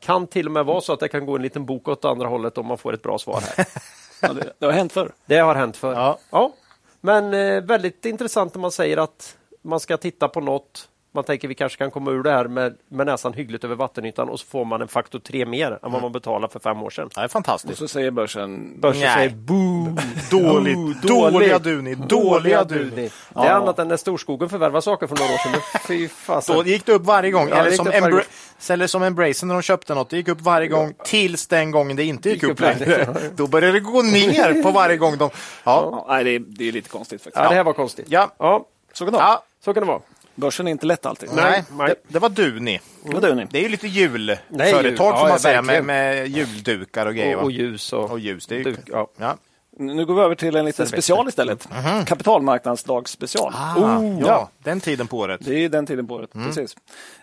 [0.00, 2.28] Kan till och med vara så att det kan gå en liten bok åt andra
[2.28, 3.66] hållet om man får ett bra svar här.
[4.22, 5.12] Ja, det, det har hänt förr.
[5.26, 5.92] Det har hänt förr.
[5.92, 6.18] Ja.
[6.30, 6.52] Ja.
[7.00, 10.88] Men eh, väldigt intressant när man säger att man ska titta på något.
[11.16, 14.28] Man tänker vi kanske kan komma ur det här med, med näsan hyggligt över vattenytan
[14.28, 16.90] och så får man en faktor tre mer än vad man betalade för fem år
[16.90, 17.10] sedan.
[17.14, 17.78] Det är Och fantastiskt.
[17.78, 18.80] så säger börsen...
[18.80, 19.14] Börsen Nej.
[19.14, 19.98] säger boom!
[20.30, 21.02] Dåligt.
[21.02, 21.32] Dålig.
[21.32, 21.94] Dåliga Duni.
[21.94, 23.10] Dåliga Duni.
[23.34, 25.60] Det är annat än när storskogen förvärvar saker för några år sedan.
[25.88, 26.56] Fy fasen.
[26.56, 27.48] Då gick det upp varje gång.
[27.48, 28.20] Ja, eller, som upp varje gång.
[28.68, 30.10] eller som Embracer när de köpte något.
[30.10, 33.14] Det gick upp varje gång tills den gången det inte gick, Gick upp upp längre.
[33.36, 35.30] Då började det gå ner på varje gång de...
[35.64, 37.42] Ja, Ja, nej, det är, det är lite konstigt faktiskt.
[37.44, 38.06] Ja, det här var konstigt.
[38.08, 38.30] ja.
[38.38, 39.28] Ja, Så kan det vara.
[39.28, 39.42] ja.
[39.64, 40.00] så kan det vara.
[40.36, 41.28] Börsen är inte lätt alltid.
[41.34, 41.64] Nej.
[41.78, 42.80] Det, det var Duni.
[43.04, 43.46] Ni?
[43.50, 44.96] Det är ju lite julföretag jul.
[44.96, 47.36] får Ja, man ja, säga med, med juldukar och grejer.
[47.36, 48.46] Och, och ljus och, och ljus.
[48.46, 48.64] Det är ju...
[48.64, 48.78] duk.
[48.86, 49.08] Ja.
[49.16, 49.36] Ja.
[49.78, 51.68] Nu går vi över till en liten special istället.
[52.06, 53.52] Kapitalmarknadsdagsspecial.
[53.56, 54.50] Ah, Oh, ja.
[54.58, 55.40] den tiden på året.
[55.44, 56.34] Det är den tiden på året.
[56.34, 56.46] Mm.
[56.46, 56.76] Precis.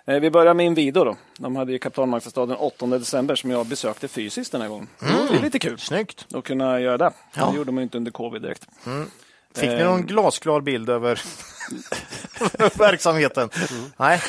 [0.06, 1.04] Eh, Vi börjar med Inwido.
[1.04, 1.16] Då.
[1.38, 4.88] De hade ju kapitalmarknadsdag den 8 december som jag besökte fysiskt den här gången.
[5.00, 6.26] Det är lite kul Snyggt.
[6.34, 7.12] att kunna göra det.
[7.36, 7.50] Ja.
[7.52, 8.68] Det gjorde man ju inte under covid direkt.
[9.56, 9.86] Fick ni Eh.
[9.86, 11.22] någon glasklar bild över
[12.78, 13.50] verksamheten?
[13.98, 14.22] Nej,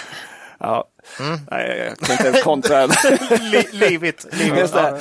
[0.61, 0.85] Ja.
[1.21, 1.39] Mm.
[1.51, 2.87] Nej, jag kan inte ens kontra.
[3.41, 4.27] Li- livet.
[4.75, 4.95] eh,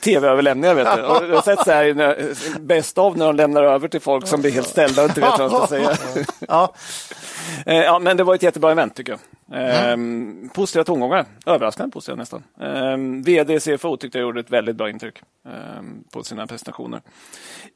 [0.00, 1.02] Tv-överlämningar vet du.
[1.02, 4.50] Jag har sett så här, bäst av när de lämnar över till folk som blir
[4.50, 5.96] helt ställda och inte vet vad de ska säga.
[6.48, 6.74] Ja.
[7.66, 9.20] Eh, Ja, men det var ett jättebra event tycker jag.
[9.52, 12.42] Ehm, positiva tongångar, överraskande positiva nästan.
[12.60, 17.00] Ehm, VD CFO tyckte jag gjorde ett väldigt bra intryck ehm, på sina presentationer.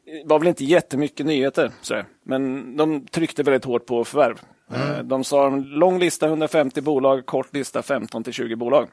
[0.05, 2.05] Det var väl inte jättemycket nyheter, sådär.
[2.25, 4.41] men de tryckte väldigt hårt på förvärv.
[4.75, 8.89] Eh, De sa en lång lista 150 bolag, kort lista 15 till 20 bolag.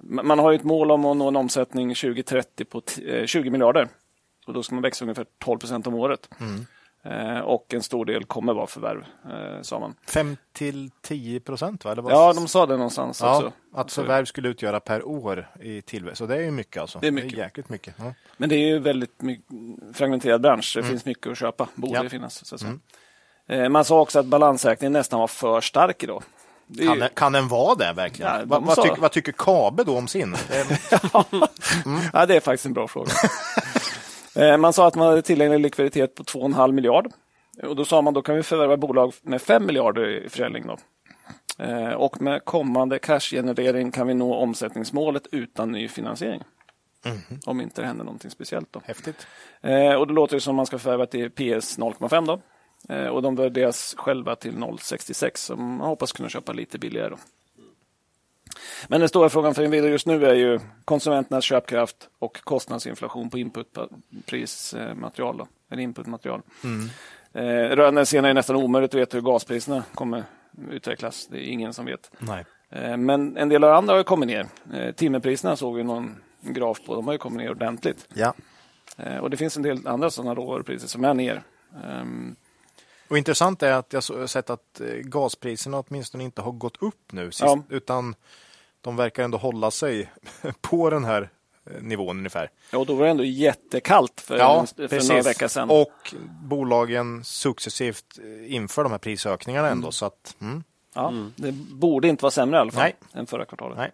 [0.00, 3.26] Ma- Man har ju ett mål om att nå en omsättning 2030 på t- eh,
[3.26, 3.88] 20 miljarder.
[4.46, 6.28] Och då ska man växa ungefär 12 procent om året.
[6.40, 6.46] Eh,
[7.44, 9.94] och en stor del kommer vara förvärv, eh, sa man.
[10.06, 11.92] 5 till 10 procent va?
[11.92, 12.12] Eller vad?
[12.12, 13.52] Ja, de sa det någonstans ja, också.
[13.74, 16.18] att förvärv skulle utgöra per år i tillväxt.
[16.18, 16.98] Så det är ju mycket alltså.
[16.98, 17.30] Det är mycket.
[17.30, 17.94] Det är jäkligt mycket.
[17.98, 18.12] Ja.
[18.36, 19.44] Men det är ju väldigt mycket
[19.92, 20.72] fragmenterad bransch.
[20.76, 22.08] Det finns mycket att köpa, borde Ja.
[22.08, 22.46] finnas.
[22.46, 22.78] Så säga.
[23.48, 26.22] Eh, Man sa också att balansräkningen nästan var för stark idag.
[26.78, 28.32] Är Kan, ju- den, kan den vara det verkligen?
[28.32, 30.34] Ja, vad, vad, tycker, vad tycker Kabe då om sin?
[30.34, 30.40] Eh,
[32.12, 33.10] Ja, det är faktiskt en bra fråga.
[34.36, 37.12] Eh, man sa att man hade tillgänglig likviditet på 2,5 miljard.
[37.62, 40.64] Och då sa man då kan vi förvärva bolag med 5 miljarder i försäljning.
[40.66, 40.76] Då.
[41.64, 46.42] Eh, Och med kommande cashgenerering kan vi nå omsättningsmålet utan ny finansiering.
[47.46, 48.72] Om inte det händer någonting speciellt.
[48.72, 48.80] Då.
[48.84, 49.26] Häftigt.
[49.62, 52.40] Eh, och då låter det som man ska förvärva till PS 0,5 då.
[53.10, 57.08] Och de värderas själva till 0,66 så man hoppas kunna köpa lite billigare.
[57.08, 57.16] Då.
[58.88, 63.38] Men den stora frågan för Nvidia just nu är ju konsumenternas köpkraft och kostnadsinflation på
[63.38, 65.36] inputprismaterial.
[65.36, 66.42] Då, eller inputmaterial.
[67.32, 67.42] Eh,
[67.76, 70.24] rörande scenen är nästan omöjligt att veta hur gaspriserna kommer
[70.70, 71.26] utvecklas.
[71.30, 72.10] Det är ingen som vet.
[72.70, 74.46] Eh, Men en del av andra har kommit ner.
[74.74, 76.94] Eh, Timmerpriserna såg vi någon graf på.
[76.94, 78.08] De har kommit ner ordentligt.
[78.14, 78.34] Ja.
[78.98, 81.42] Eh, Och det finns en del andra sådana råvarupriser som är ner.
[81.84, 82.36] Ehm,
[83.08, 87.12] Och intressant är att jag har sett att eh, gaspriserna åtminstone inte har gått upp
[87.12, 87.62] nu, sist, Ja.
[87.68, 88.14] utan
[88.84, 90.12] de verkar ändå hålla sig
[90.60, 91.30] på den här
[91.70, 92.50] eh, nivån ungefär.
[92.70, 94.38] Ja, och då var det ändå jättekallt för,
[94.88, 95.70] för några veckor sedan.
[95.70, 99.92] Och bolagen successivt eh, inför de här prisökningarna ändå.
[99.92, 102.96] Så att, mm, ja, Det borde inte vara sämre i alla fall Nej.
[103.12, 103.78] än förra kvartalet.
[103.78, 103.90] nej.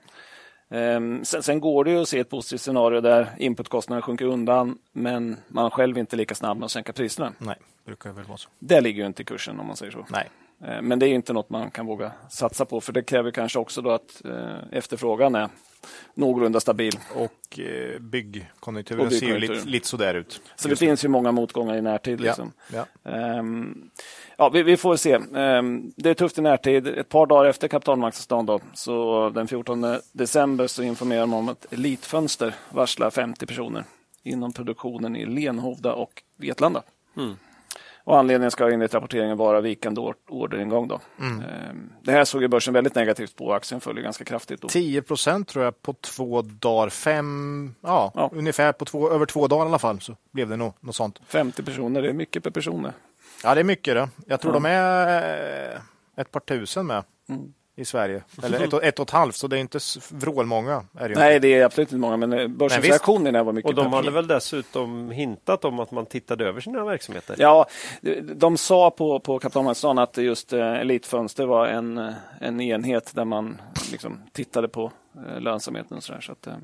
[0.73, 4.79] Ehm, sen, sen går det ju att se ett positivt scenario där inputkostnaderna sjunker undan
[4.93, 7.33] men man själv inte är lika snabb med att sänka priserna.
[7.39, 8.49] nej, brukar väl vara så.
[8.59, 10.07] Det ligger ju inte i kursen om man säger så.
[10.09, 10.31] Nej.
[10.65, 13.59] Eh, Men det är inte något man kan våga satsa på för det kräver kanske
[13.59, 15.49] också då att eh, efterfrågan är
[16.15, 16.93] någorlunda stabil.
[17.15, 19.73] Och eh, byggkonjunkturen Och ser ju lite, byggkonjunkturen.
[19.73, 20.41] lite sådär ut.
[20.57, 22.21] Så det finns ju många motgångar i närtid.
[22.21, 22.53] Ja, Liksom.
[22.73, 23.11] ja.
[23.11, 23.91] Ehm,
[24.37, 25.19] ja, vi, vi får se.
[25.35, 26.87] Ehm, det är tufft i närtid.
[26.87, 31.73] Ett par dagar efter kapitalmarknadsdagen, då, så den 14 december, så informerar man om att
[31.73, 33.85] Elitfönster varslar 50 personer
[34.23, 36.83] inom produktionen i Lenhovda och Vetlanda.
[38.05, 40.89] Och anledningen ska enligt rapporteringen vara vikande or- orderingång.
[40.89, 41.01] Då.
[41.21, 43.53] Ehm, det här såg ju börsen väldigt negativt på.
[43.53, 44.61] Aktien föll ganska kraftigt.
[44.63, 44.69] Då.
[44.69, 46.89] 10 procent tror jag på två dagar.
[46.89, 48.31] Fem, ja, Ja.
[48.35, 51.21] ungefär på två, över två dagar i alla fall så blev det nog något sånt.
[51.27, 52.89] 50 personer, det är mycket per person.
[53.45, 54.09] Ja, det är mycket det.
[54.27, 54.61] Jag tror Ja.
[54.61, 55.81] de är eh,
[56.17, 57.53] ett par tusen med Mm.
[57.81, 58.23] I Sverige.
[58.43, 59.79] Eller ett, och- ett och ett halvt, så det är inte
[60.11, 60.85] vrålmånga.
[60.99, 61.49] Är det ju Nej, inte.
[61.49, 64.27] det är absolut inte många, men eh, här var mycket Och de per hade väl
[64.27, 67.37] dessutom hintat om att man tittade över sina verksamheter?
[67.39, 67.67] Ja,
[68.01, 73.15] de- de sa på, på kapitalmarknadsdagen att just eh, Elitfönster var en, eh, en enhet
[73.15, 73.61] där man
[73.93, 74.93] liksom tittade på
[75.29, 75.97] eh, lönsamheten.
[75.97, 76.55] Och så där, så att, eh,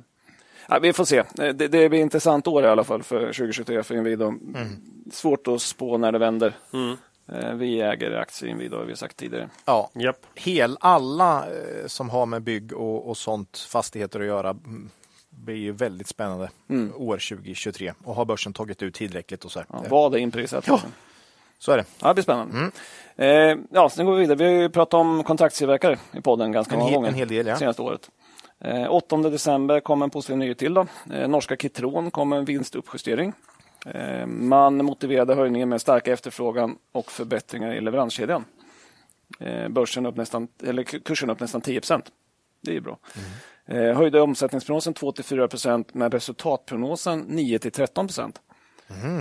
[0.69, 1.19] ja, vi får se.
[1.19, 4.35] Eh, Det, det blir intressant år i alla fall för 2023 för Inwido.
[5.13, 6.55] Svårt att spå när det vänder.
[6.73, 6.93] Eh,
[7.55, 9.49] vi äger aktier i Inwido, har vi sagt tidigare.
[9.65, 10.27] Ja, Japp.
[10.35, 14.91] hel, alla eh, som har med bygg och, och sånt fastigheter att göra mm,
[15.31, 16.51] blir ju väldigt spännande
[16.97, 17.93] år 2023.
[18.05, 19.67] Och har börsen tagit ut tillräckligt och så här.
[19.73, 20.65] Ja, vad är inprisat?
[20.67, 20.81] Ja.
[21.59, 21.85] Så är det.
[22.01, 22.71] Ja, det blir spännande.
[23.17, 24.39] Eh, ja, sen går vi vidare.
[24.39, 27.47] Vi har ju pratat om kontraktstillverkare i podden ganska En många gånger en hel del,
[27.47, 27.57] ja.
[27.57, 28.11] senaste året.
[28.61, 30.75] Eh, 8 december kom en positiv nyhet till.
[30.75, 30.87] Då.
[31.13, 33.33] Eh, norska Kitron kom en vinstuppjustering.
[33.95, 38.45] Eh, man motiverade höjningen med starka efterfrågan och förbättringar i leveranskedjan.
[39.41, 42.03] Eh, börsen upp nästan, eller kursen upp nästan 10%
[42.61, 42.99] Det är ju bra.
[43.67, 48.41] Eh, höjde omsättningsprognosen 2-4 procent men resultatprognosen 9-13 procent.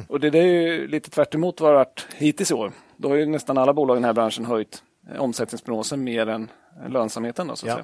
[0.07, 2.71] Och det, är ju lite tvärt emot vad det har varit hittills i år.
[2.97, 4.83] Då har ju nästan alla bolag i den här branschen höjt
[5.19, 6.49] omsättningsprognosen mer än
[6.89, 7.47] lönsamheten.
[7.47, 7.83] Då, så, att Ja.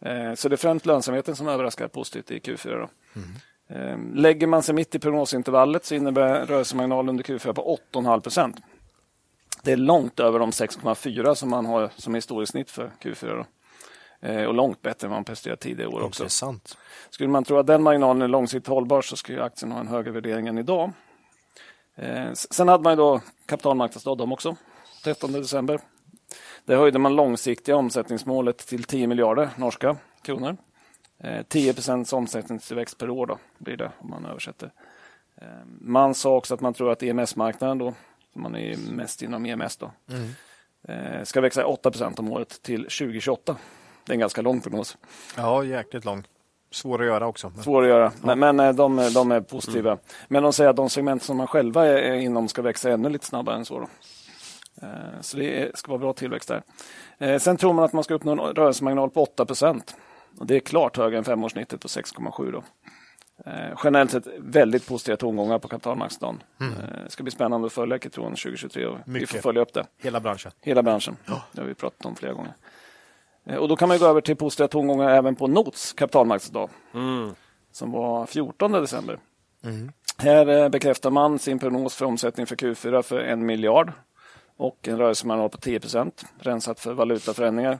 [0.00, 0.36] säga.
[0.36, 2.78] Så det är främst lönsamheten som överraskar positivt i Q4.
[2.78, 2.82] Då.
[2.82, 3.20] Eh,
[4.14, 8.56] Lägger man sig mitt i prognosintervallet så innebär rörelsemarginalen under Q4 på 8,5 procent.
[9.62, 13.36] Det är långt över de 6,4 som man har som historiskt snitt för Q4.
[13.36, 13.46] Då.
[14.28, 16.22] Eh, Och långt bättre än vad man presterat tidigare år också.
[16.22, 16.76] Intressant.
[17.10, 20.10] Skulle man tro att den marginalen är långsiktigt hållbar så skulle aktien ha en högre
[20.10, 20.92] värdering än idag.
[21.96, 24.56] Eh, s- sen hade man ju då kapitalmarknadsdag de också,
[25.04, 25.80] 13 december.
[26.64, 30.56] Där höjde man långsiktiga omsättningsmålet till 10 miljarder norska kronor.
[31.18, 34.70] Eh, 10 procents omsättningstillväxt per år då, blir det om man översätter.
[35.36, 35.46] Eh,
[35.80, 37.94] man sa också att man tror att EMS-marknaden då,
[38.34, 39.90] man är mest inom EMS då,
[40.88, 43.56] eh, ska växa 8 procent om året till 2028.
[44.04, 44.96] Det är en ganska lång prognos.
[45.36, 46.24] Ja, jäkligt lång.
[46.70, 47.52] Svår att göra också.
[47.62, 49.98] Svår att göra, men, men eh, de, de är positiva.
[50.28, 53.26] Men de säger att de segment som man själva är inom ska växa ännu lite
[53.26, 53.80] snabbare än så.
[53.80, 53.88] Då.
[55.20, 56.52] Så det ska vara bra tillväxt
[57.18, 57.38] där.
[57.38, 59.46] Sen tror man att man ska uppnå en rörelsemarginal på 8
[60.38, 62.52] och Det är klart högre än femårssnittet på 6,7.
[62.52, 62.62] Då.
[63.50, 66.42] Eh, Generellt sett väldigt positiva tongångar på kapitalmarknadsdagen.
[66.60, 66.66] Eh,
[67.04, 69.42] Det ska bli spännande att följa Kitron 2023 och vi får Mycket.
[69.42, 69.86] följa upp det.
[70.02, 70.52] Hela branschen.
[70.60, 71.16] Hela branschen.
[71.52, 72.52] Det har vi pratat om flera gånger.
[73.46, 76.70] Eh, Och Då kan man gå över till positiva tongångar även på Nots kapitalmarknadsdag.
[77.72, 79.18] Som var 14 december.
[80.18, 83.92] Här eh, bekräftar man sin prognos för omsättning för Q4 för en miljard
[84.56, 87.78] och en rörelsemarginal på 10 procent rensat för valutaförändringar.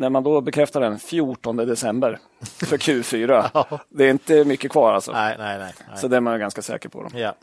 [0.00, 5.12] När man då bekräftar den 14 december för Q4, det är inte mycket kvar alltså.
[5.12, 5.74] Nej, nej, nej.
[5.88, 5.98] nej.
[5.98, 7.02] Så det är man ganska säker på.
[7.02, 7.18] Då.
[7.18, 7.34] Ja.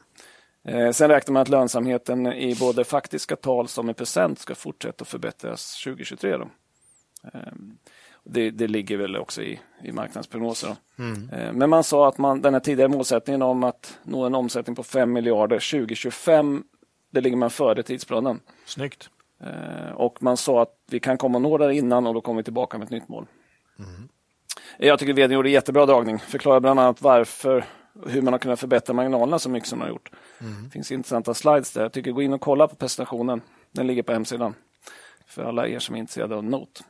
[0.67, 5.01] Eh, Sen räknar man att lönsamheten i både faktiska tal som i procent ska fortsätta
[5.01, 6.37] att förbättras 2023.
[6.37, 6.47] Då.
[7.33, 7.77] Ehm,
[8.23, 10.75] Det, det ligger väl också i, i marknadsprognoser.
[10.95, 11.03] Då.
[11.37, 14.75] Eh, Men man sa att man, den här tidigare målsättningen om att nå en omsättning
[14.75, 16.63] på 5 miljarder 2025,
[17.11, 18.39] det ligger man före tidsplanen.
[18.65, 19.09] Snyggt.
[19.43, 22.37] Eh, Och man sa att vi kan komma och nå där innan och då kommer
[22.37, 23.25] vi tillbaka med ett nytt mål.
[24.77, 26.19] Jag tycker vdn gjorde en jättebra dragning.
[26.19, 27.65] Förklarar bland annat varför
[28.07, 30.11] hur man har kunnat förbättra marginalerna så mycket som man har gjort.
[30.63, 31.81] Det finns intressanta slides där.
[31.81, 33.41] Jag tycker gå in och kolla på presentationen.
[33.71, 34.53] Den ligger på hemsidan.
[35.25, 36.83] För alla er som är intresserade av Note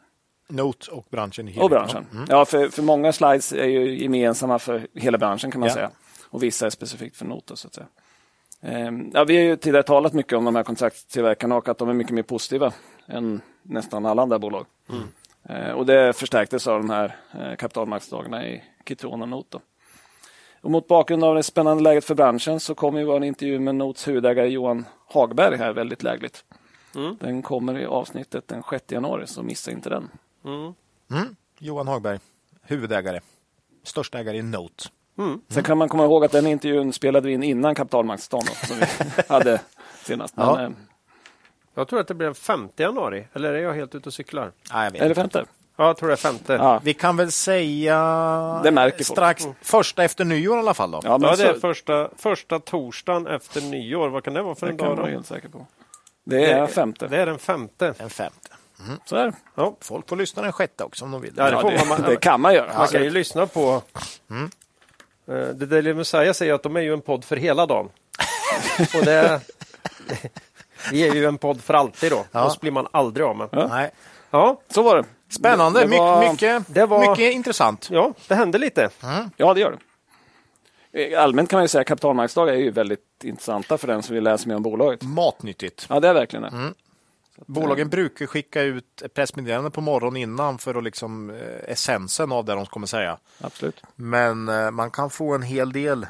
[0.49, 1.63] Note och branschen i helhet.
[1.63, 2.05] och branschen.
[2.29, 5.73] Ja, för, för många slides är ju gemensamma för hela branschen kan man Ja.
[5.75, 5.91] säga.
[6.29, 7.55] Och vissa är specifikt för Note.
[7.55, 7.87] Så att säga.
[8.67, 11.89] Ehm, Ja, vi har ju tidigare talat mycket om de här kontraktstillverkarna och att de
[11.89, 12.73] är mycket mer positiva
[13.07, 14.65] än nästan alla andra bolag.
[15.49, 19.47] Eh, Och det förstärktes av de här eh, kapitalmarknadsdagarna i Kitron och Note.
[19.51, 19.61] Då.
[20.61, 23.75] Och mot bakgrund av det spännande läget för branschen så kommer ju vår intervju med
[23.75, 26.43] Notes huvudägare Johan Hagberg här väldigt lägligt.
[27.19, 30.09] Den kommer i avsnittet den 6 januari, så missa inte den.
[30.45, 30.73] Mm.
[31.59, 32.19] Johan Hagberg,
[32.61, 33.19] huvudägare.
[33.83, 34.83] Största ägare i Note.
[35.49, 38.85] Sen kan man komma ihåg att den intervjun spelade vi in innan kapitalmarknadsdagen som vi
[39.33, 39.59] hade
[40.03, 40.35] senast.
[40.37, 40.61] Men, Ja.
[40.63, 40.69] eh,
[41.75, 44.51] Jag tror att det blev 5 januari, eller är jag helt ute och cyklar?
[44.73, 45.45] Nej, jag vet är det femte?
[45.77, 46.53] Ja, jag tror det är femte.
[46.53, 46.79] Ja.
[46.83, 47.95] Vi kan väl säga
[48.63, 49.07] Det märker folk.
[49.07, 50.91] strax första efter nyår i alla fall.
[50.91, 50.99] Då.
[51.03, 54.09] Ja, men Ja, det är så, första, första torsdagen efter nyår.
[54.09, 54.91] Vad kan det vara för det en kan dag?
[54.95, 55.13] man vara Då?
[55.13, 55.65] helt säker på.
[56.25, 57.07] Det är femte.
[57.07, 57.93] Det är den femte.
[57.97, 58.49] Den femte.
[59.05, 59.33] Så är det.
[59.55, 59.75] Ja.
[59.81, 61.33] Folk får lyssna den sjätte också om de vill.
[61.37, 62.77] Ja, det Ja, får det, man- det kan man göra.
[62.77, 63.81] Man kan ju lyssna på...
[65.27, 67.89] Eh, The Daily Messiah säger att de är ju en podd för hela dagen.
[68.99, 69.41] Och det...
[70.91, 72.25] Vi är ju en podd för alltid då.
[72.31, 72.45] Ja.
[72.45, 73.49] Oss blir man aldrig av med.
[73.69, 73.91] Nej.
[74.31, 75.03] Ja, Så var det.
[75.29, 77.87] Spännande, Det var- My- mycket, det var- mycket intressant.
[77.91, 78.89] ja, det hände lite.
[79.37, 81.13] Ja, det gör det.
[81.13, 84.15] Eh, Allmänt kan man ju säga att kapitalmarknadsdagar är ju väldigt intressanta för den som
[84.15, 85.01] vill läsa mer om bolaget.
[85.03, 85.85] Matnyttigt.
[85.89, 86.51] Ja, det är verkligen det.
[87.45, 92.45] Bolagen brukar skicka ut ett pressmeddelande på morgonen innan för att liksom eh, essensen av
[92.45, 93.17] det de kommer säga.
[93.41, 93.81] Absolut.
[93.95, 96.07] Men eh, man kan få en hel del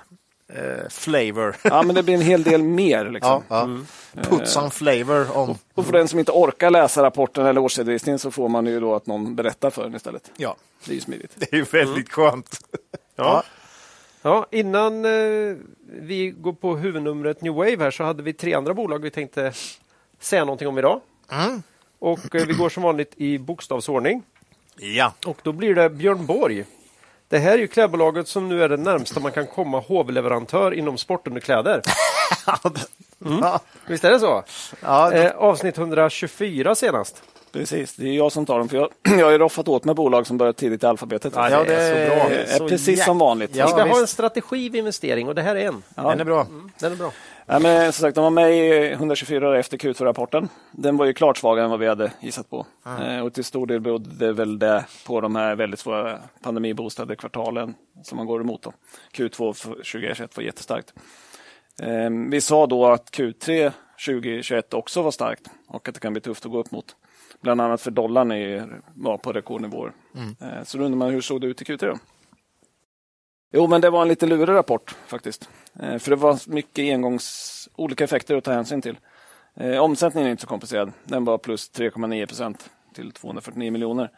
[0.53, 1.55] eh, flavor.
[1.63, 3.09] Ja, men det blir en hel del mer.
[3.09, 3.43] Liksom.
[3.47, 3.67] ja,
[4.11, 4.21] ja.
[4.23, 5.57] Put some flavor on.
[5.73, 8.95] Och för den som inte orkar läsa rapporten eller årsredovisningen så får man ju då
[8.95, 10.31] att någon berättar för en istället.
[10.37, 11.33] Ja, Det är ju smidigt.
[11.35, 12.59] det är ju väldigt skönt.
[13.15, 13.43] Ja.
[14.21, 18.73] Ja, innan eh, vi går på huvudnumret New Wave här så hade vi tre andra
[18.73, 19.53] bolag vi tänkte
[20.19, 21.01] säga någonting om idag.
[21.31, 21.63] Mm.
[21.99, 24.23] Och eh, vi går som vanligt i bokstavsordning.
[24.75, 25.13] Ja.
[25.25, 26.65] Och då blir det Björn Borg.
[27.29, 30.97] Det här är ju klädbolaget som nu är det närmsta man kan komma hovleverantör inom
[30.97, 31.81] sportunderkläder.
[33.41, 33.59] Ja.
[33.87, 34.43] Visst är det så?
[34.81, 37.23] Ja, Eh, avsnitt 124 senast.
[37.51, 38.69] Precis, det är jag som tar dem.
[38.69, 41.33] För jag, jag har ju roffat åt mig bolag som börjar tidigt i alfabetet.
[41.35, 42.29] Ja, det är så bra.
[42.29, 43.55] Är Så precis jä- som vanligt.
[43.55, 43.99] Ja, Vi ska ha visst.
[44.01, 45.83] en strategi vid investering och det här är en.
[45.95, 46.47] Den är bra.
[46.79, 47.11] Den är bra.
[47.49, 50.49] Ja, men som sagt, de var med i 124 efter Q2-rapporten.
[50.71, 52.65] Den var ju klart svagare än vad vi hade gissat på.
[52.99, 57.15] Eh, och till stor del berodde det väl det på de här väldigt svåra pandemiboostade
[57.15, 58.61] kvartalen som man går emot.
[58.61, 58.73] Då.
[59.13, 60.93] Q2 för 2021 var jättestarkt.
[61.81, 63.71] Eh, vi sa då att Q3
[64.05, 66.95] 2021 också var starkt och att det kan bli tufft att gå upp mot.
[67.41, 69.91] Bland annat för dollarn är, var på rekordnivåer.
[70.41, 71.97] Eh, så då undrar man hur såg det ut i Q3 då?
[73.51, 75.49] Jo, men det var en lite lurig rapport faktiskt.
[75.79, 78.97] Eh, för det var mycket engångs olika effekter att ta hänsyn till.
[79.55, 80.91] Eh, omsättningen är inte så komplicerad.
[81.03, 84.11] Den var plus 3,9 procent till 249 miljoner.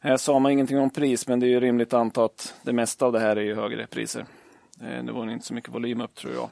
[0.00, 3.06] Här sa man ingenting om pris, men det är rimligt att anta att det mesta
[3.06, 4.26] av det här är ju högre priser.
[4.82, 6.50] Eh, det var inte så mycket volym upp tror jag.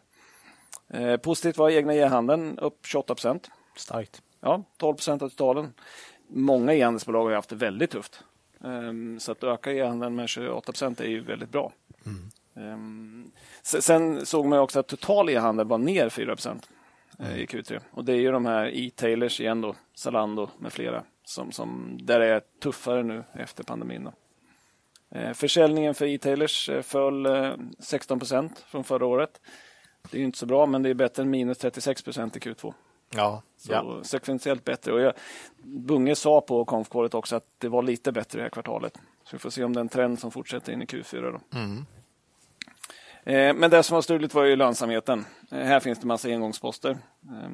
[1.03, 3.51] Eh, positivt var egna e-handeln upp 28 procent.
[3.77, 4.23] Starkt.
[4.41, 5.73] Ja, 12 procent av totalen.
[6.29, 8.23] Många e-handelsbolag har haft det väldigt tufft.
[8.65, 11.73] Ehm, Så att öka e-handeln med 28 procent är ju väldigt bra.
[13.63, 16.69] Se- Sen såg man också att total e-handel var ner 4 procent
[17.19, 17.81] i Q3.
[17.91, 22.21] Och det är ju de här e-tailers igen då, Zalando med flera, som, som, där
[22.21, 24.05] är tuffare nu efter pandemin.
[24.05, 24.13] Då.
[25.19, 29.41] Eh, Försäljningen för e-tailers eh, föll eh, 16 procent från förra året.
[30.11, 32.41] Det är ju inte så bra, men det är bättre än minus 36 procent i
[32.41, 32.75] Q2.
[33.15, 33.43] Ja.
[33.57, 34.01] Så ja.
[34.05, 34.93] sekventiellt bättre.
[34.93, 35.13] Och jag,
[35.63, 38.99] Bunge sa på konfkåret också att det var lite bättre det här kvartalet.
[39.35, 41.33] Så vi får se om den trend som fortsätter in i Q4.
[41.33, 41.59] Då.
[41.59, 41.87] Mm.
[43.25, 45.25] Eh, men det som var struligt var ju lönsamheten.
[45.51, 46.91] Eh, här finns det massa engångsposter.
[46.91, 47.51] Eh,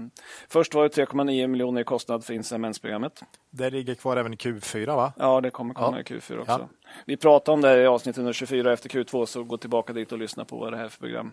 [0.48, 3.22] först var det 3,9 miljoner i kostnad för incitamentsprogrammet.
[3.50, 5.12] Det ligger kvar även i Q4 va?
[5.16, 6.00] Ja, det kommer komma Ja.
[6.00, 6.52] i Q4 också.
[6.52, 6.68] Ja.
[7.06, 10.18] Vi pratade om det här i avsnitt 124 efter Q2, så gå tillbaka dit och
[10.18, 11.32] lyssna på vad det här är för program.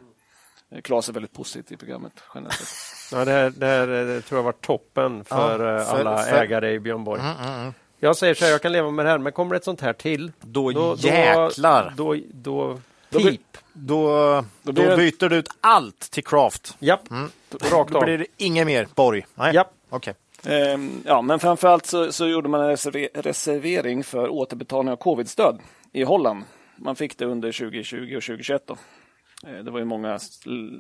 [0.71, 3.17] Eh, Klas är väldigt positiv i programmet generellt sett.
[3.19, 6.71] Ja, det, här, det här tror jag var toppen för, Ja, för- alla för- ägare
[6.73, 7.21] i Björn Borg.
[7.21, 7.73] Mm, mm, mm.
[7.99, 9.81] Jag säger så här, jag kan leva med det här, men kommer det ett sånt
[9.81, 11.93] här till, Då, jäklar!
[11.97, 12.79] Då, då, då,
[13.10, 13.41] Då pip.
[13.73, 14.07] Då,
[14.63, 16.75] då, det- byter du ut allt till Craft.
[16.79, 17.29] Japp, Mm.
[17.71, 18.03] rakt Då av.
[18.03, 19.25] blir det inget mer Borg.
[19.36, 19.55] Nej.
[19.55, 19.71] Japp.
[19.89, 20.13] Okej.
[20.45, 25.60] Ehm, ja, men framförallt så, så gjorde man en reserve- reservering för återbetalning av covidstöd
[25.93, 26.43] i Holland.
[26.75, 28.63] Man fick det under 2020 och 2021.
[28.67, 28.77] Då.
[29.47, 30.19] Eh, Det var ju många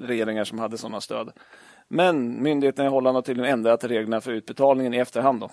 [0.03, 1.31] regeringar som hade sådana stöd.
[1.87, 5.51] Men myndigheterna i Holland har tydligen ändrat reglerna för utbetalningen i efterhand då,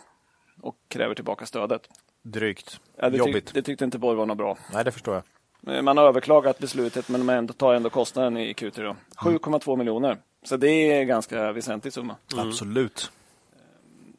[0.65, 1.89] och kräver tillbaka stödet.
[2.23, 2.81] Drygt.
[2.97, 3.47] Ja, det, Jobbigt.
[3.47, 4.59] tyck, det tyckte inte Borg var något bra.
[4.73, 5.77] Nej, det förstår jag.
[5.77, 8.83] Eh, Man har överklagat beslutet men man ändå tar ändå kostnaden i Q3.
[8.83, 8.97] Då.
[9.31, 10.19] 7,2 miljoner.
[10.43, 12.17] Så det är en ganska väsentlig summa.
[12.37, 13.11] Absolut.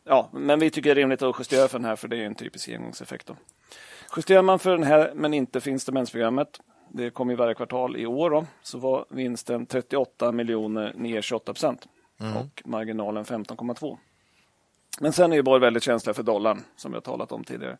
[0.03, 2.25] Ja, men vi tycker det är rimligt att justera för den här för det är
[2.25, 3.27] en typisk engångseffekt.
[3.27, 3.35] Då.
[4.17, 8.05] Justerar man för den här men inte för incitamentsprogrammet, det kommer ju varje kvartal i
[8.05, 11.87] år, då, så var vinsten 38 miljoner ner 28 procent
[12.37, 13.97] och marginalen 15,2.
[14.99, 17.77] Men sen är ju Borg väldigt känsliga för dollarn som vi har talat om tidigare.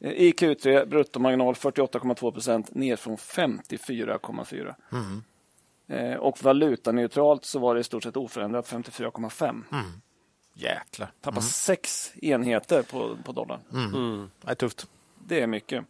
[0.00, 4.74] Eh, I Q3 bruttomarginal 48,2 procent ner från 54,4.
[5.88, 9.62] Eh, Och valutaneutralt så var det i stort sett oförändrat 54,5.
[10.54, 11.12] Jäklar.
[11.20, 13.60] Tappar sex enheter på, på dollarn.
[14.44, 14.86] Det är tufft.
[15.26, 15.84] Det är mycket.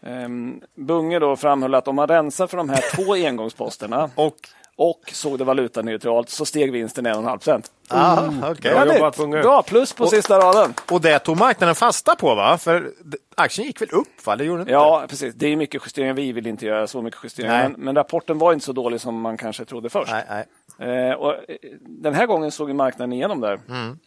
[0.00, 4.36] Um, Bunge då framhöll att om man rensar för de här två engångsposterna Och
[4.78, 7.70] och såg det valutaneutralt så steg vinsten 1,5 procent.
[7.88, 8.70] Ah, okej.
[8.70, 8.94] Bra Härligt.
[8.94, 9.42] jobbat, Bunge.
[9.42, 10.74] Bra, plus på sista raden.
[10.90, 12.58] Och det tog marknaden fasta på va?
[12.58, 12.90] För
[13.36, 14.36] aktien gick väl upp va?
[14.36, 14.72] Det gjorde inte?
[14.72, 15.34] Ja, precis.
[15.34, 16.14] Det är mycket justeringar.
[16.14, 17.58] Vi vill inte göra så mycket justeringar.
[17.58, 17.68] Nej.
[17.68, 20.12] Men, men rapporten var inte så dålig som man kanske trodde först.
[20.12, 20.44] Nej, nej.
[20.78, 23.60] Eh, och, eh, den här gången såg marknaden igenom där.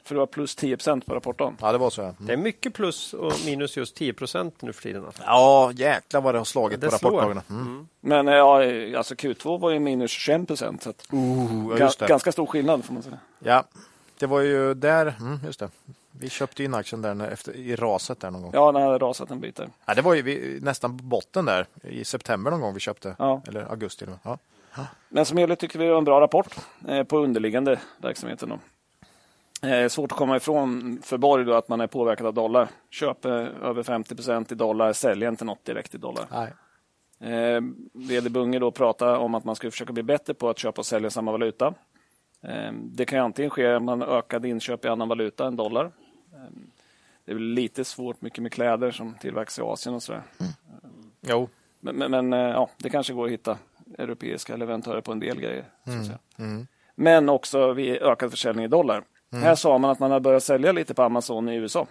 [0.03, 1.57] För det var plus 10 procent på rapporten.
[1.61, 2.01] Ja, det var så.
[2.01, 5.05] Ja, Det är mycket plus och minus just 10 procent nu för tiden.
[5.05, 5.23] Alltså.
[5.25, 7.43] ja jäklar vad det har slagit Det på rapportdagarna.
[7.49, 7.87] Mm.
[8.01, 10.83] Men eh, ja, eh, alltså Q2 var ju minus 21 procent.
[10.83, 13.19] Så att, Oh, ja, ganska stor skillnad får man säga.
[13.39, 13.63] Ja,
[14.19, 15.13] det var ju där.
[15.19, 15.69] Mm, just det.
[16.11, 18.51] Vi köpte in aktien där när- efter, i raset där någon gång.
[18.53, 19.69] Ja, den hade rasat en bit där.
[19.85, 23.15] Ja, det var ju vi, nästan på botten där i september någon gång vi köpte.
[23.19, 23.41] Ja.
[23.47, 24.05] Eller augusti.
[24.23, 24.37] Ja.
[25.09, 26.55] Men som helhet tycker vi det var en bra rapport
[26.87, 28.49] eh, på underliggande verksamheten.
[28.49, 28.59] Då.
[29.67, 32.67] Eh, svårt att komma ifrån för Borg då att man är påverkad av dollar.
[32.89, 33.29] Köper
[33.63, 36.25] över 50 procent i dollar, säljer inte något direkt i dollar.
[36.31, 36.53] Nej.
[37.33, 37.61] Eh,
[37.93, 40.85] VD Bunge då pratar om att man ska försöka bli bättre på att köpa och
[40.85, 41.73] sälja samma valuta.
[42.41, 45.85] Eh, det kan antingen ske om man ökade inköp i annan valuta än dollar.
[45.85, 46.39] Eh,
[47.25, 50.21] det är lite svårt, mycket med kläder som tillverkas i Asien och sådär.
[51.21, 51.49] Jo.
[51.79, 53.57] Men, men, men eh, ja, det kanske går att hitta
[53.97, 55.65] europeiska leverantörer på en del grejer.
[55.85, 56.19] Så att säga.
[56.95, 59.03] Men också vid ökad försäljning i dollar.
[59.31, 59.43] Mm.
[59.43, 61.87] Här sa man att man hade börjat sälja lite på Amazon i USA.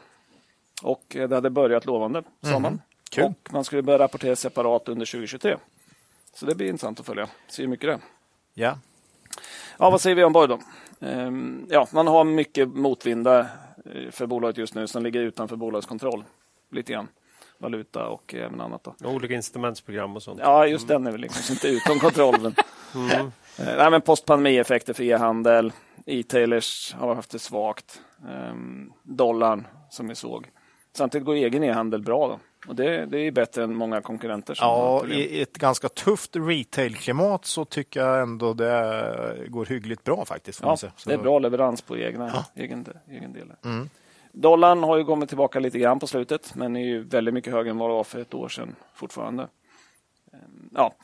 [0.83, 2.63] Och det hade börjat lovande, sa Mm.
[2.63, 2.81] man.
[3.11, 3.25] Kul.
[3.25, 5.57] Och man skulle börja rapportera separat under 2023.
[6.35, 7.29] Så det blir intressant att följa.
[7.49, 8.01] Se hur mycket det är.
[8.55, 8.79] Ja.
[9.79, 10.59] Ja, vad säger vi om Borg då?
[11.07, 13.41] Ehm, ja, man har mycket motvindar
[13.95, 16.25] eh, för bolaget just nu som ligger utanför bolagets kontroll.
[16.71, 17.09] Lite grann.
[17.61, 18.89] Valuta och även annat.
[18.99, 19.09] Då.
[19.09, 20.41] Olika incitamentsprogram och sånt.
[20.43, 22.55] Ja, just den är väl liksom inte utom kontroll.
[22.95, 23.11] Mm.
[23.59, 25.73] Eh, nej, men postpandemieffekter för e-handel.
[26.07, 28.01] E-tailers har haft det svagt.
[28.29, 30.51] Ehm, dollarn som vi såg.
[30.97, 32.29] Samtidigt går egen e-handel bra.
[32.29, 32.39] Då.
[32.69, 34.57] Och det, det är bättre än många konkurrenter.
[34.61, 40.61] Ja, i ett ganska tufft retailklimat så tycker jag ändå det går hyggligt bra faktiskt.
[40.63, 43.53] Ja, det är bra leverans på egna, egen, egen del.
[44.33, 47.71] Dollarn har ju kommit tillbaka lite grann på slutet, men är ju väldigt mycket högre
[47.71, 49.49] än vad det var för ett år sedan fortfarande.
[50.33, 50.95] Ehm, Ja,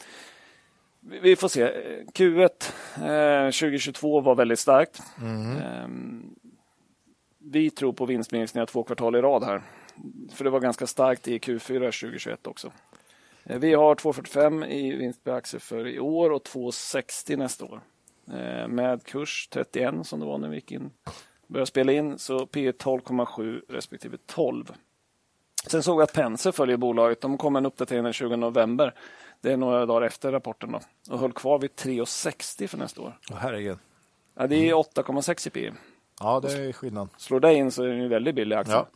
[1.01, 1.70] vi får se.
[2.14, 2.49] Q1
[2.97, 5.03] eh, 2022 var väldigt starkt.
[5.22, 6.35] Ehm,
[7.39, 9.62] Vi tror på vinstminskningar två kvartal i rad här.
[10.33, 12.72] För det var ganska starkt i Q4 2021 också.
[13.45, 17.81] Eh, Vi har 2,45 i vinst per aktie för i år och 2,60 nästa år.
[18.35, 20.91] Eh, Med kurs 31 som det var när vi gick in
[21.47, 24.72] började spela in, så P 12,7 respektive 12.
[25.66, 27.20] Sen såg jag att Penser följer bolaget.
[27.20, 28.94] De kom med en uppdatering den 20 november.
[29.40, 30.80] Det är några dagar efter rapporten då,
[31.12, 33.18] och höll kvar vid 3,60 för nästa år.
[33.30, 33.78] Åh, herregud.
[34.34, 35.72] Ja, det är 8,6 i P.
[36.20, 37.09] Ja, det är skillnad.
[37.16, 38.74] Slår det in så är det en väldigt billig aktie.
[38.74, 38.86] Ja.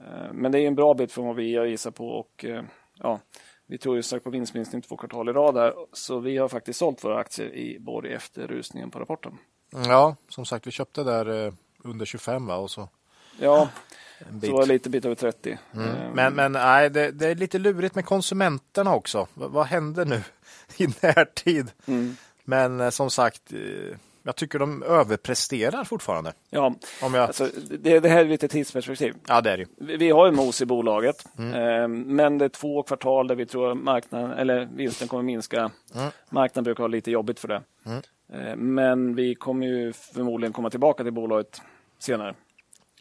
[0.00, 2.62] Eh, Men det är en bra bit från vad vi har gissat på och eh,
[2.98, 3.20] ja,
[3.66, 5.74] vi tror ju sagt på vinstminskning två kvartal i rad här.
[5.92, 9.38] Så vi har faktiskt sålt våra aktier i Borg efter rusningen på rapporten.
[9.70, 11.52] Ja, som sagt, vi köpte där eh,
[11.90, 12.56] under 25 va?
[12.56, 12.88] och så
[13.40, 13.68] Ja,
[14.42, 15.50] så var det lite bit över 30.
[15.50, 15.58] Eh,
[16.14, 19.26] Men, men nej, det, det är lite lurigt med konsumenterna också.
[19.34, 20.22] V vad händer nu
[20.76, 21.70] i närtid?
[21.86, 22.16] Mm.
[22.44, 23.58] Men eh, som sagt, eh,
[24.22, 26.32] jag tycker de överpresterar fortfarande.
[26.50, 27.24] Ja, Om jag...
[27.24, 27.48] alltså,
[27.80, 29.14] det, det här är lite tidsperspektiv.
[29.28, 29.66] Ja, det är det.
[29.76, 31.54] Vi vi har ju mos i bolaget, Mm.
[31.82, 35.58] eh, men det är två kvartal där vi tror att marknaden, eller vinsten kommer minska.
[35.94, 36.10] Mm.
[36.30, 37.62] Marknaden brukar ha lite jobbigt för det.
[38.32, 41.62] Eh, men vi kommer ju förmodligen komma tillbaka till bolaget
[41.98, 42.34] senare.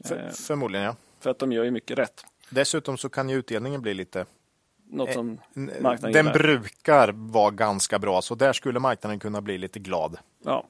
[0.06, 0.96] För, Eh, förmodligen, ja.
[1.20, 2.26] för att de gör ju mycket rätt.
[2.50, 4.26] Dessutom så kan ju utdelningen bli lite...
[4.90, 6.34] Något som N- marknaden Den gillar.
[6.40, 10.18] brukar vara ganska bra, så där skulle marknaden kunna bli lite glad.
[10.46, 10.64] Ja.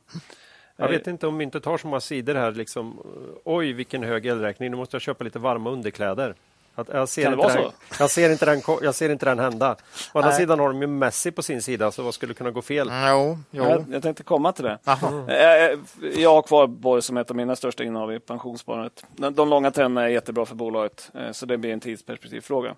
[0.75, 2.51] Jag vet inte om myntet har så många sidor här.
[2.51, 2.99] Liksom,
[3.43, 4.71] oj, vilken hög elräkning.
[4.71, 6.35] Nu måste jag köpa lite varma underkläder.
[6.77, 9.25] Att jag, ser Kan det inte vara den, jag, ser inte den, jag ser inte
[9.25, 9.71] den hända.
[10.13, 10.39] Å andra Nej.
[10.39, 12.89] sidan har de ju Messi på sin sida, så vad skulle kunna gå fel?
[13.09, 13.63] Jo, jo.
[13.63, 14.77] Jag, jag tänkte komma till det.
[14.85, 15.79] Eh,
[16.21, 19.05] Jag har kvar Borg som ett av mina största innehav i pensionssparandet.
[19.31, 22.75] De långa trenderna är jättebra för bolaget, eh, så det blir en tidsperspektivfråga.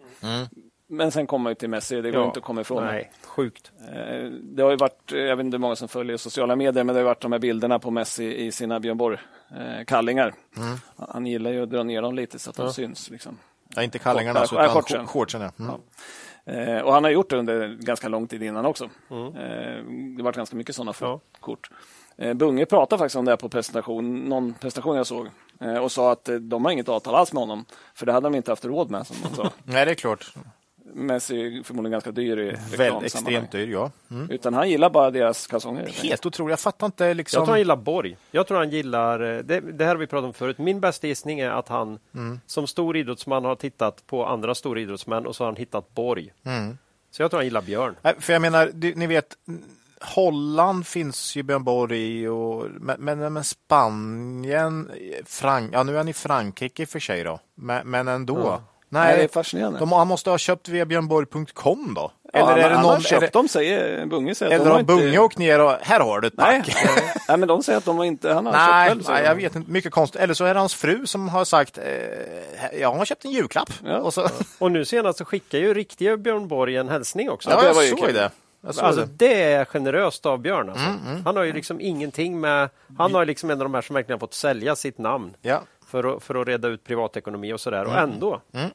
[0.92, 2.26] Men sen kommer man ju till Messi, det går Ja.
[2.28, 2.84] inte att komma ifrån.
[2.84, 2.92] det.
[2.92, 3.72] Nej, sjukt.
[4.42, 7.00] Det har ju varit, jag vet inte hur många som följer sociala medier, men det
[7.02, 10.34] har varit de här bilderna på Messi i sina Björn Borg-kallingar.
[11.14, 13.10] Han gillar ju att dra ner dem lite så att de syns.
[13.10, 13.38] Liksom.
[13.76, 15.08] Ja, inte kallingarna, Korta- utan ja, shortsen.
[15.08, 15.42] shortsen.
[15.42, 15.52] ja.
[15.58, 15.80] Mm.
[16.70, 18.90] Eh, och han har gjort det under ganska lång tid innan också.
[19.10, 19.26] Mm.
[19.28, 19.84] Eh,
[20.16, 21.20] det har varit ganska mycket sådana Ja.
[21.40, 21.70] kort.
[22.18, 25.28] Eh, Bunge pratade faktiskt om det på presentation, någon presentation jag såg
[25.82, 27.66] och sa att de har inget avtal alls med honom.
[27.94, 29.50] För det hade de inte haft råd med, som de sa.
[29.64, 30.34] Nej, det är klart.
[30.94, 33.92] Messi förmodligen ganska dyr i Väl, extremt dyr, ja.
[34.12, 34.30] Mm.
[34.32, 35.88] Utan han gillar bara deras kalsonger.
[35.88, 36.52] helt otroligt.
[36.52, 37.38] Jag fattar inte liksom...
[37.38, 38.18] Jag tror han gillar Borg.
[38.32, 40.58] Jag tror han gillar, eh, det, det här har vi pratat om förut.
[40.58, 42.40] Min bästa gissning är att han Mm.
[42.46, 46.34] som stor idrottsman har tittat på andra stora idrottsmän och så har han hittat Borg.
[46.44, 46.78] Mm.
[47.12, 47.96] Så jag tror han gillar Björn.
[48.02, 49.36] Nej, För jag menar, ni vet,
[50.02, 54.92] Holland finns ju Björn Borg i, och, men, men, men Spanien,
[55.26, 58.62] Frank, ja nu är han i Frankrike i och för sig då, men, men ändå.
[58.90, 59.80] Nej, det är fascinerande.
[59.80, 62.12] de, han måste ha köpt via björnborg.com då?
[62.34, 64.36] Ja, Eller är det någon, är köpt det, dem, säger Bunge.
[64.36, 64.94] Säger att eller de har har inte...
[64.94, 66.76] Bunge åkt ner och här har du ett Nej, pack?
[67.28, 68.34] nej, men de säger att de har inte...
[68.34, 69.16] Han har Nej, köpt själv.
[69.16, 69.28] nej, de.
[69.28, 69.72] jag vet inte.
[69.72, 70.22] Mycket konstigt.
[70.22, 73.70] Eller så är det hans fru som har sagt eh, jag har köpt en julklapp.
[73.86, 73.98] Ja.
[73.98, 74.28] Och så,
[74.60, 77.50] Och nu senast så skickar ju riktiga Björn Borg en hälsning också.
[77.50, 78.32] ja, det jag ju såg det.
[78.62, 79.08] Jag Alltså det.
[79.18, 80.70] det är generöst av Björn.
[80.70, 80.86] Alltså.
[80.86, 82.70] Mm, Han har ju liksom ingenting med...
[82.98, 85.34] Han har ju liksom en av de här som verkligen har fått sälja sitt namn
[85.42, 85.62] Ja.
[85.90, 87.86] För att, för att reda ut privatekonomi och sådär.
[87.86, 88.42] Och ändå.
[88.54, 88.70] Mm.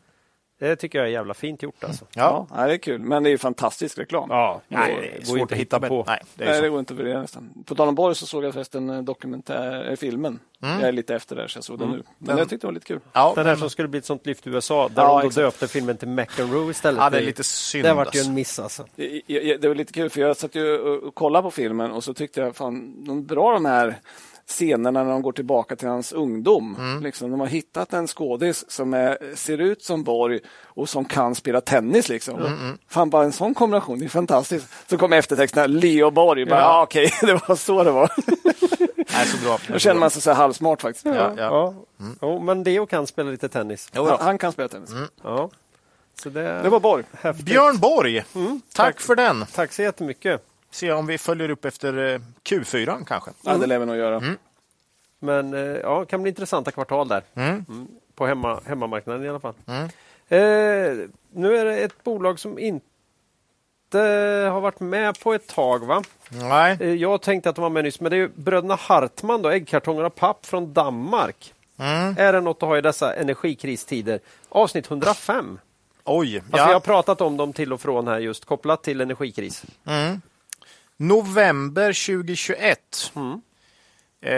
[0.59, 2.05] Det tycker jag är jävla fint gjort alltså.
[2.15, 2.47] Ja.
[2.51, 3.01] Ja, nej, det är kul.
[3.01, 4.27] Men det är ju fantastisk reklam.
[4.31, 6.05] Ja, Nej, det det är går svårt inte att hitta på.
[6.07, 7.65] Nej, det är Nej, det går inte att värdera nästan.
[7.67, 10.39] På tal om Borg så såg jag förresten eh, dokumentär, eh, filmen.
[10.63, 10.81] Mm.
[10.81, 12.03] Jag är lite efter där så jag såg den nu.
[12.19, 13.01] Men jag tyckte det var lite kul.
[13.13, 15.29] Ja, Den här men- som skulle bli ett sånt lyft i USA, där Ja, de
[15.31, 17.01] döpte filmen till McEnroe istället.
[17.01, 17.85] Ja, det är lite synd.
[17.85, 18.29] Det vart ju alltså.
[18.31, 18.87] en miss alltså.
[18.97, 22.05] I- Det var lite kul för jag satt ju och- och kollade på filmen och
[22.05, 23.97] så tyckte jag fan, de drar de här
[24.47, 26.77] scenerna när de går tillbaka till hans ungdom.
[27.03, 31.35] Liksom, de har hittat en skådis som är, ser ut som Borg och som kan
[31.35, 32.09] spela tennis.
[32.09, 32.59] Liksom.
[32.89, 34.67] Fan, bara en sån kombination, det är fantastiskt.
[34.91, 36.45] Så kommer eftertexterna, Leo Borg.
[36.47, 36.67] Bara, Ja.
[36.67, 38.11] ah, Okej, det var så det var.
[39.13, 39.59] Nej, så bra.
[39.69, 41.07] Då känner man sig så här halvsmart faktiskt.
[41.07, 41.33] Ja, ja.
[41.37, 41.75] Ja.
[42.23, 43.89] Jo, men Leo kan spela lite tennis.
[43.95, 44.91] Jo, Han, han kan spela tennis.
[45.23, 45.51] Ja.
[46.23, 47.05] Så det, Det var Borg.
[47.21, 47.47] häftigt.
[47.47, 48.25] Björn Borg,
[48.75, 49.47] tack för den.
[49.55, 50.43] Tack så jättemycket.
[50.75, 53.31] Se om vi följer upp efter eh, Q4 kanske.
[53.43, 54.23] Ja, det lär vi nog göra.
[55.19, 57.23] Men eh, ja, det kan bli intressanta kvartal där.
[57.35, 57.65] Mm.
[57.69, 57.89] Mm.
[58.15, 59.55] På hemma, hemmamarknaden i alla fall.
[59.67, 59.85] Mm.
[60.29, 62.89] Eh, nu är det ett bolag som inte
[64.53, 65.87] har varit med på ett tag.
[65.87, 66.03] va?
[66.29, 66.77] Nej.
[66.81, 69.49] Eh, jag tänkte att de var med nyss, men det är ju bröderna Hartman, då,
[69.51, 71.55] äggkartonger och papp från Danmark.
[71.79, 72.15] Mm.
[72.19, 74.21] Är det något att ha i dessa energikristider?
[74.49, 75.59] Avsnitt 105.
[76.05, 76.37] Oj.
[76.39, 76.81] Alltså, Vi har Ja.
[76.81, 79.65] pratat om dem till och från här just kopplat till energikris.
[79.87, 80.21] Mm.
[80.97, 83.13] November 2021.
[83.17, 83.41] Mm.
[84.21, 84.35] Eh,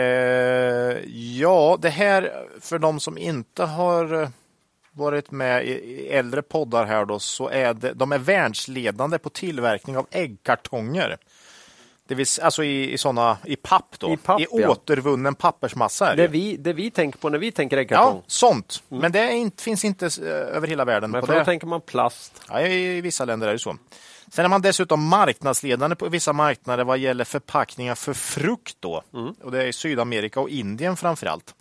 [1.39, 4.29] ja, det här för de som inte har eh,
[4.91, 9.29] varit med i, i äldre poddar här då, så är det, de är världsledande på
[9.29, 11.17] tillverkning av äggkartonger.
[12.07, 14.13] Det vill, alltså i, i såna, i papp då.
[14.13, 14.69] I papp, ja.
[14.69, 16.15] återvunnen pappersmassa.
[16.15, 18.15] det vi, det vi tänker på när vi tänker äggkartong.
[18.15, 18.83] Ja, sånt.
[18.87, 21.11] Men det inte, finns inte eh, över hela världen.
[21.11, 21.39] Men för det.
[21.39, 22.41] då tänker man plast.
[22.49, 23.77] Ja, I vissa länder är det så.
[24.31, 28.77] Sen är man dessutom marknadsledande på vissa marknader vad gäller förpackningar för frukt.
[28.79, 29.03] Då.
[29.43, 31.55] Och det är Sydamerika och Indien framför allt.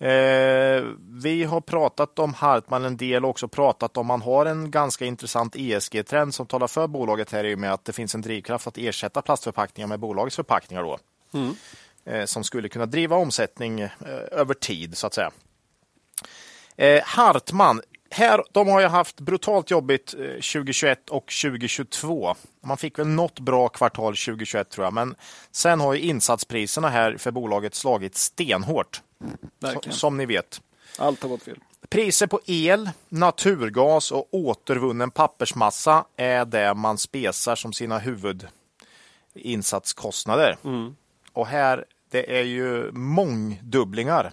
[0.00, 4.70] Eh, vi har pratat om Hartman en del och också pratat om man har en
[4.70, 8.20] ganska intressant ESG-trend som talar för bolaget här i och med att det finns en
[8.20, 10.82] drivkraft att ersätta plastförpackningar med bolagets förpackningar.
[10.82, 10.98] Då.
[12.04, 13.90] Eh, som skulle kunna driva omsättning eh,
[14.30, 15.30] över tid så att säga.
[16.76, 22.36] Eh, Hartman, här, de har ju haft brutalt jobbigt eh, 2021 och 2022.
[22.60, 25.14] Man fick väl något bra kvartal 2021 tror jag, men
[25.50, 29.02] sen har ju insatspriserna här för bolaget slagit stenhårt.
[29.60, 29.96] Verkligen.
[29.96, 30.60] Som ni vet.
[30.98, 31.58] Allt har gått fel.
[31.88, 40.56] Priser på el, naturgas och återvunnen pappersmassa är det man spesar som sina huvudinsatskostnader.
[41.32, 44.32] Och här, det är ju mångdubblingar.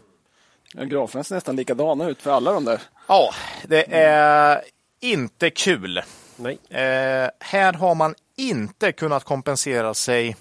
[0.74, 2.82] Ja, graferna ser nästan likadana ut för alla de där.
[3.08, 3.30] Ja,
[3.68, 4.62] det är
[5.02, 6.02] inte kul.
[6.36, 6.58] Nej.
[6.70, 10.36] Eh, här har man inte kunnat kompensera sig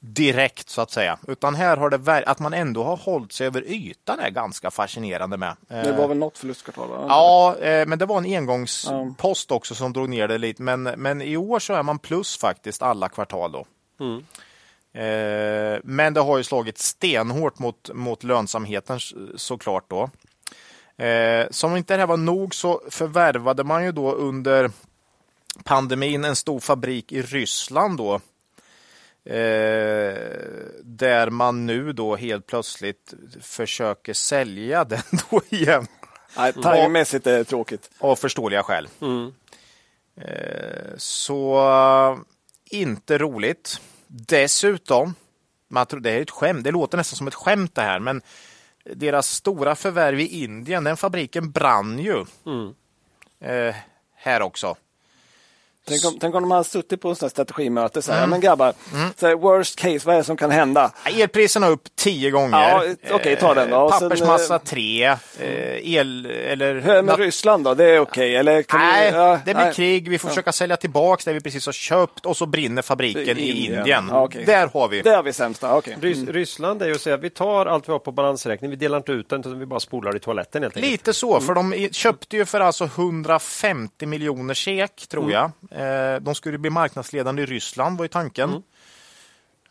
[0.00, 1.18] direkt så att säga.
[1.28, 4.70] Utan här har det ver- att man ändå har hållit sig över ytan är ganska
[4.70, 5.56] fascinerande med.
[5.70, 6.88] Eh, Det var väl något förlustkvartal?
[6.88, 7.04] Va?
[7.08, 10.62] Ja, eh, men det var en engångspost också som drog ner det lite.
[10.62, 13.64] Men, men i år så är man plus faktiskt alla kvartal då.
[15.00, 18.98] Eh, men det har ju slagit stenhårt mot, mot lönsamheten
[19.36, 20.10] såklart då.
[20.96, 24.70] Eh, som inte det här var nog så förvärvade man ju då under
[25.64, 28.14] pandemin en stor fabrik i Ryssland då.
[29.24, 30.14] Eh,
[30.82, 35.86] där man nu då helt plötsligt försöker sälja den då igen.
[36.36, 37.90] Nej, timingmässigt är det tråkigt.
[37.98, 38.88] Av förståeliga skäl.
[40.16, 42.18] Eh, så
[42.70, 43.80] inte roligt.
[44.06, 45.14] Dessutom,
[45.68, 48.22] man tror det är ett skämt, det låter nästan som ett skämt det här, men
[48.84, 52.24] deras stora förvärv i Indien, den fabriken brann ju.
[53.40, 53.74] Eh,
[54.14, 54.76] här också.
[55.88, 58.02] Tänk om, tänk om de hade suttit på en sån här strategimöte.
[58.02, 58.72] Så här, Men grabbar,
[59.16, 60.92] så här, worst case, vad är det som kan hända?
[61.04, 62.58] Elpriserna upp tio gånger.
[62.58, 63.90] Ja, okej, ta den då.
[63.90, 65.04] Sen, Pappersmassa eh, tre.
[65.04, 66.74] Eh, el, eller...
[66.74, 67.74] Hur är det med Ryssland då?
[67.74, 68.36] Det är okej?
[68.36, 69.74] Eller kan Nej, vi, ja, det blir nej.
[69.74, 70.08] krig.
[70.08, 73.50] Vi får försöka sälja tillbaka det vi precis har köpt och så brinner fabriken i
[73.50, 73.78] Indien.
[73.78, 74.06] Indien.
[74.10, 74.44] Ja, okej.
[74.44, 75.02] Där har vi.
[75.02, 75.96] Det har vi sämsta, okej.
[76.00, 78.98] Rys Ryssland är ju att säga vi tar allt vi har på balansräkning, vi delar
[78.98, 80.92] inte ut den utan vi bara spolar i toaletten helt enkelt.
[80.92, 85.50] Lite så, för de köpte ju för alltså 150 miljoner SEK, tror jag.
[85.70, 85.71] Eh,
[86.22, 88.62] De skulle bli marknadsledande i Ryssland, var ju tanken.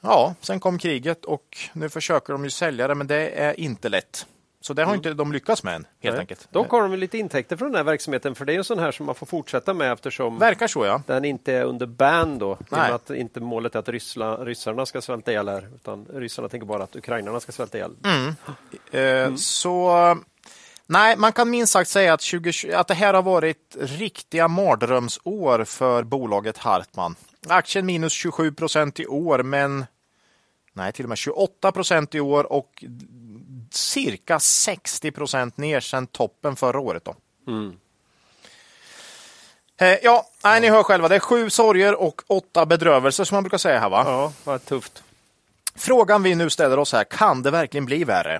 [0.01, 3.89] Ja, sen kom kriget och nu försöker de ju sälja det, men det är inte
[3.89, 4.25] lätt.
[4.63, 6.19] Så det har inte de lyckats med än, helt Nej.
[6.19, 6.47] enkelt.
[6.51, 8.79] Dock har de lite intäkter från den här verksamheten för det är ju en sån
[8.79, 11.01] här som man får fortsätta med eftersom Verkar så, ja.
[11.07, 12.57] den inte är under ban då.
[12.69, 12.91] Nej.
[12.91, 16.83] att inte målet är att ryssla, ryssarna ska svälta ihjäl här utan ryssarna tänker bara
[16.83, 17.95] att ukrainarna ska svälta ihjäl.
[18.91, 19.91] Eh, Så
[20.91, 25.63] nej, man kan minst sagt säga att, 2020, att det här har varit riktiga mardrömsår
[25.63, 27.15] för bolaget Hartman.
[27.47, 29.85] Aktien minus 27 procent i år, men
[30.73, 32.83] nej, till och med 28 procent i år och
[33.71, 37.05] cirka 60 procent ner sedan toppen förra året.
[37.05, 37.15] Då.
[39.85, 41.07] Eh, Ja, nej, ni hör själva.
[41.07, 43.89] Det är sju sorger och åtta bedrövelser som man brukar säga här.
[43.89, 44.03] Va?
[44.05, 45.03] Ja, vad tufft.
[45.75, 48.39] Frågan vi nu ställer oss här, kan det verkligen bli värre?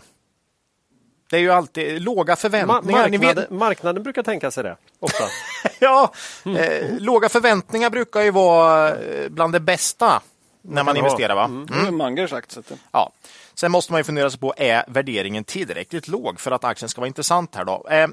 [1.32, 3.10] Det är ju alltid låga Ma förväntningar.
[3.10, 5.24] Ni marknaden, marknaden brukar tänka sig det, ofta.
[5.80, 6.14] ja,
[6.46, 10.22] eh, låga förväntningar brukar ju vara eh, bland det bästa
[10.62, 11.36] när man investerar.
[11.36, 11.66] Va?
[11.68, 12.52] Det har Manger sagt.
[12.52, 12.62] Så
[12.92, 13.12] Ja.
[13.54, 17.02] Sen måste man ju fundera sig på, är värderingen tillräckligt låg för att aktien ska
[17.02, 17.88] vara intressant här då?
[17.90, 18.08] Eh,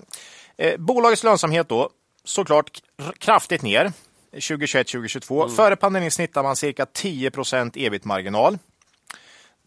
[0.56, 1.90] eh, bolagets lönsamhet då,
[2.24, 2.70] såklart
[3.18, 3.92] kraftigt ner
[4.32, 5.42] 2021-2022.
[5.42, 5.56] Mm.
[5.56, 8.58] Före pandemin snittar man cirka 10% ebit-marginal.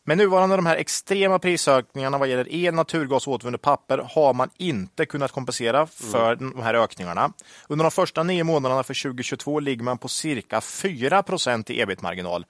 [0.04, 4.49] Med nuvarande de här extrema prisökningarna vad gäller el, naturgas och återvunnet papper har man
[4.58, 6.52] inte kunnat kompensera för mm.
[6.52, 7.34] de här ökningarna.
[7.68, 12.45] Under de första nio månaderna för 2022 ligger man på cirka 4% i ebit-marginal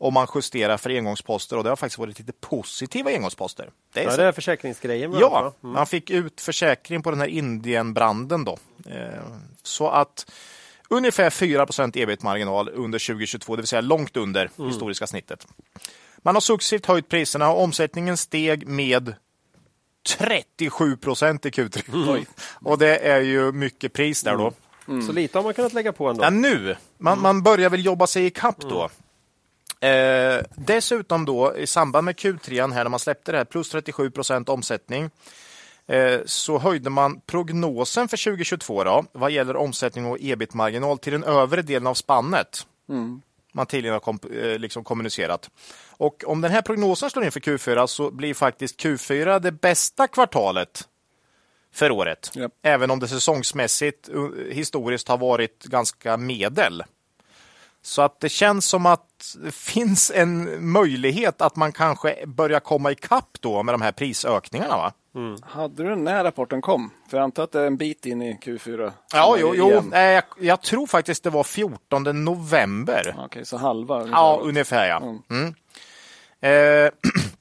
[0.00, 3.70] om man justerar för engångsposter och det har faktiskt varit lite positiva engångsposter.
[3.92, 5.12] Det är, ja, det är försäkringsgrejen.
[5.20, 5.74] Ja, mm.
[5.74, 8.58] man fick ut försäkring på den här Indienbranden då.
[8.86, 9.22] Eh,
[9.62, 10.32] så att
[10.88, 14.70] ungefär 4 ebit-marginal under 2022, det vill säga långt under mm.
[14.70, 15.46] historiska snittet.
[16.22, 19.14] Man har successivt höjt priserna och omsättningen steg med
[20.08, 22.08] 37 procent i Q3.
[22.08, 22.24] Mm.
[22.60, 24.42] Och det är ju mycket pris där då.
[24.42, 24.54] Mm.
[24.88, 25.06] mm.
[25.06, 26.24] Så lite har man kunnat lägga på ändå.
[26.24, 26.76] Ja, nu.
[26.98, 27.22] Man, mm.
[27.22, 28.90] man börjar väl jobba sig i kapp då.
[29.80, 30.38] Mm.
[30.38, 34.10] Eh, dessutom då i samband med Q3 här när man släppte det här plus 37
[34.10, 35.10] procent omsättning
[35.86, 41.24] eh, så höjde man prognosen för 2022 då, vad gäller omsättning och ebit-marginal till den
[41.24, 42.66] övre delen av spannet.
[42.88, 43.22] Mm
[43.52, 45.50] man tidigare har kom, eh, liksom kommunicerat.
[45.90, 50.06] Och om den här prognosen slår in för Q4 så blir faktiskt Q4 det bästa
[50.06, 50.88] kvartalet
[51.72, 52.30] för året.
[52.36, 52.52] Yep.
[52.62, 56.84] Även om det säsongsmässigt eh, historiskt har varit ganska medel.
[57.82, 62.92] Så att det känns som att det finns en möjlighet att man kanske börjar komma
[62.92, 64.76] ikapp då med de här prisökningarna.
[64.76, 64.92] Va?
[65.14, 65.36] Mm.
[65.42, 66.90] Hade du när rapporten kom?
[67.10, 68.92] För jag antar att det är en bit in i Q4.
[69.12, 69.82] Ja, jo, jo.
[69.92, 73.02] Jag, jag, tror faktiskt det var 14 november.
[73.14, 73.96] Okej, okay, så halva?
[73.96, 74.16] Ungefär.
[74.16, 74.96] Ja, ungefär ja.
[74.96, 75.22] Mm.
[75.30, 75.54] Mm.
[76.84, 76.90] Eh,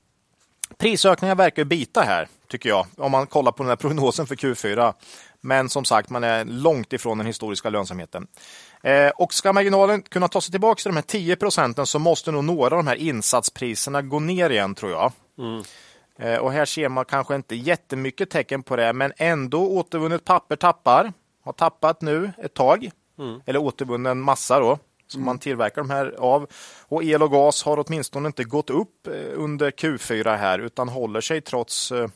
[0.77, 4.93] prisökningar verkar bita här, tycker jag, om man kollar på den här prognosen för Q4.
[5.41, 8.27] Men som sagt, man är långt ifrån den historiska lönsamheten.
[8.83, 12.31] Eh, och ska marginalen kunna ta sig tillbaka till de här 10 procenten så måste
[12.31, 15.11] nog några av de här insatspriserna gå ner igen, tror jag.
[15.37, 15.63] Mm.
[16.19, 20.55] Eh, och här ser man kanske inte jättemycket tecken på det, men ändå återvunnet papper
[20.55, 21.13] tappar.
[21.41, 22.91] Har tappat nu ett tag.
[23.19, 23.41] Mm.
[23.45, 25.25] Eller återvunnen massa då som mm.
[25.25, 26.47] man tillverkar de här av.
[26.81, 31.21] Och el och gas har åtminstone inte gått upp eh, under Q4 här utan håller
[31.21, 32.09] sig trots eh,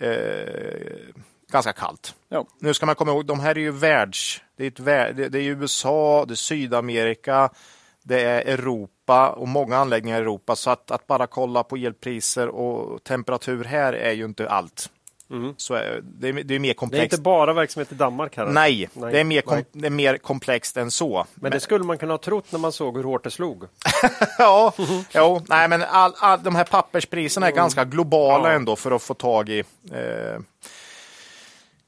[0.00, 1.14] eh,
[1.52, 2.14] ganska kallt.
[2.28, 2.46] Ja.
[2.58, 4.42] Nu ska man komma ihåg, de här är ju världs...
[4.56, 7.50] Det är, ett, det är USA, det är Sydamerika,
[8.08, 10.56] det är Europa och många anläggningar i Europa.
[10.56, 14.90] Så att, att bara kolla på elpriser och temperatur här är ju inte allt.
[15.30, 15.54] Mm.
[15.56, 17.00] Så det, är, det är mer komplext.
[17.10, 18.36] Det är inte bara verksamhet i Danmark?
[18.36, 18.46] Här.
[18.46, 19.12] Nej, Nej.
[19.12, 21.16] Det, är mer kom, det är mer komplext än så.
[21.34, 23.64] Men, men, det skulle man kunna ha trott när man såg hur hårt det slog.
[24.38, 24.72] ja,
[25.14, 27.56] jo, nej, men all, all, de här papperspriserna är mm.
[27.56, 28.54] ganska globala ja.
[28.54, 29.58] ändå för att få tag i.
[29.92, 30.40] Eh,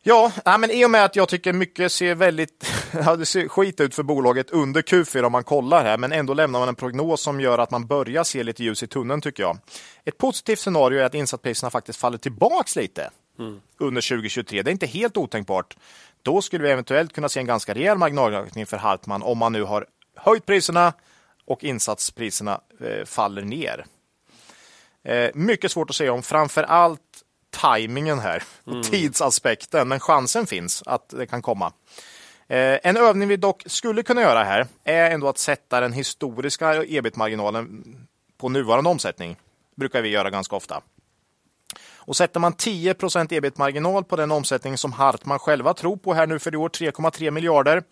[0.02, 3.80] Ja, men i och med att jag tycker mycket ser väldigt ja, det ser skit
[3.80, 7.20] ut för bolaget under Q4 om man kollar här, men ändå lämnar man en prognos
[7.20, 9.58] som gör att man börjar se lite ljus i tunneln tycker jag.
[10.04, 13.60] Ett positivt scenario är att insatspriserna faktiskt faller tillbaks lite mm.
[13.78, 14.62] under 2023.
[14.62, 15.76] Det är inte helt otänkbart.
[16.22, 19.62] Då skulle vi eventuellt kunna se en ganska rejäl marginalökning för Hartman om man nu
[19.62, 19.86] har
[20.16, 20.92] höjt priserna
[21.44, 23.84] och insatspriserna eh, faller ner.
[25.04, 27.00] Eh, mycket svårt att säga om, framför allt
[27.50, 28.82] tajmingen här, mm.
[28.82, 31.72] tidsaspekten, men chansen finns att det kan komma.
[32.48, 36.84] Eh, en övning vi dock skulle kunna göra här är ändå att sätta den historiska
[36.84, 37.84] ebit-marginalen
[38.38, 39.36] på nuvarande omsättning.
[39.76, 40.82] brukar vi göra ganska ofta.
[41.94, 42.94] Och sätter man 10
[43.30, 47.30] ebit-marginal på den omsättning som Hartman själva tror på här nu för i år, 3,3
[47.30, 47.82] miljarder,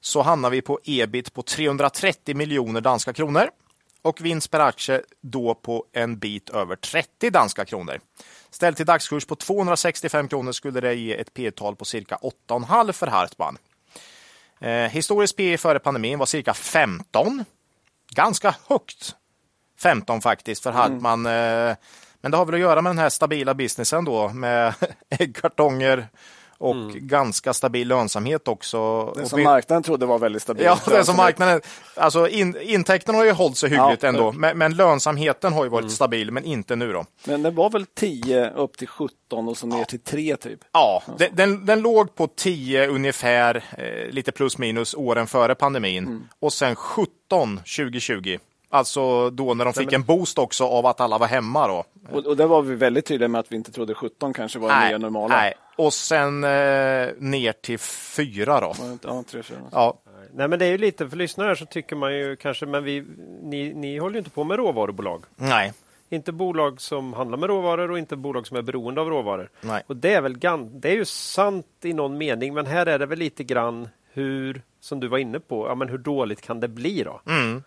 [0.00, 3.50] så hamnar vi på ebit på 330 miljoner danska kronor
[4.02, 8.00] och vinst per aktie då på en bit över 30 danska kronor.
[8.50, 12.92] Ställt till dagskurs på 265 kronor skulle det ge ett P tal på cirka 8,5
[12.92, 13.58] för Hartman.
[14.60, 17.44] Eh, historiskt P före pandemin var cirka 15.
[18.10, 19.16] Ganska högt
[19.78, 21.26] 15 faktiskt för Hartman.
[21.26, 21.68] Mm.
[21.70, 21.76] Eh,
[22.20, 24.74] men det har väl att göra med den här stabila businessen då med
[25.10, 26.08] äggkartonger,
[26.60, 27.08] och mm.
[27.08, 29.06] ganska stabil lönsamhet också.
[29.16, 29.44] Det som vi...
[29.44, 30.66] marknaden trodde var väldigt stabilt.
[30.66, 31.60] Ja, det som marknaden,
[31.94, 35.70] alltså in, intäkterna har ju hållit sig hyggligt ja, ändå, men, men, lönsamheten har ju
[35.70, 35.90] varit mm.
[35.90, 37.04] stabil, men inte nu då.
[37.24, 39.84] Men det var väl 10 upp till 17 och så ner ja.
[39.84, 40.60] till 3 typ?
[40.72, 41.24] Ja, alltså.
[41.26, 46.28] den, den, den, låg på 10 ungefär, eh, lite plus minus åren före pandemin mm.
[46.40, 48.38] och sen 17 2020.
[48.72, 51.68] Alltså då när de fick en boost också av att alla var hemma.
[51.68, 51.84] Då.
[52.12, 54.68] Och, och där var vi väldigt tydliga med att vi inte trodde 17 kanske var
[54.68, 55.36] nej, nya normala.
[55.36, 58.74] Nej, och sen eh, ner till 4 då.
[59.02, 59.58] Ja, 3, 4.
[59.72, 59.98] Ja.
[60.34, 63.04] Nej, men det är ju lite, för lyssnare så tycker man ju kanske, men vi,
[63.42, 65.24] ni, ni håller ju inte på med råvarubolag.
[65.36, 65.72] Nej.
[66.08, 69.50] Inte bolag som handlar med råvaror och inte bolag som är beroende av råvaror.
[69.60, 69.82] Nej.
[69.86, 70.38] Och det är väl
[70.70, 74.62] det är ju sant i någon mening, men här är det väl lite grann hur,
[74.80, 77.20] som du var inne på, ja, men hur dåligt kan det bli då?
[77.26, 77.62] Mm.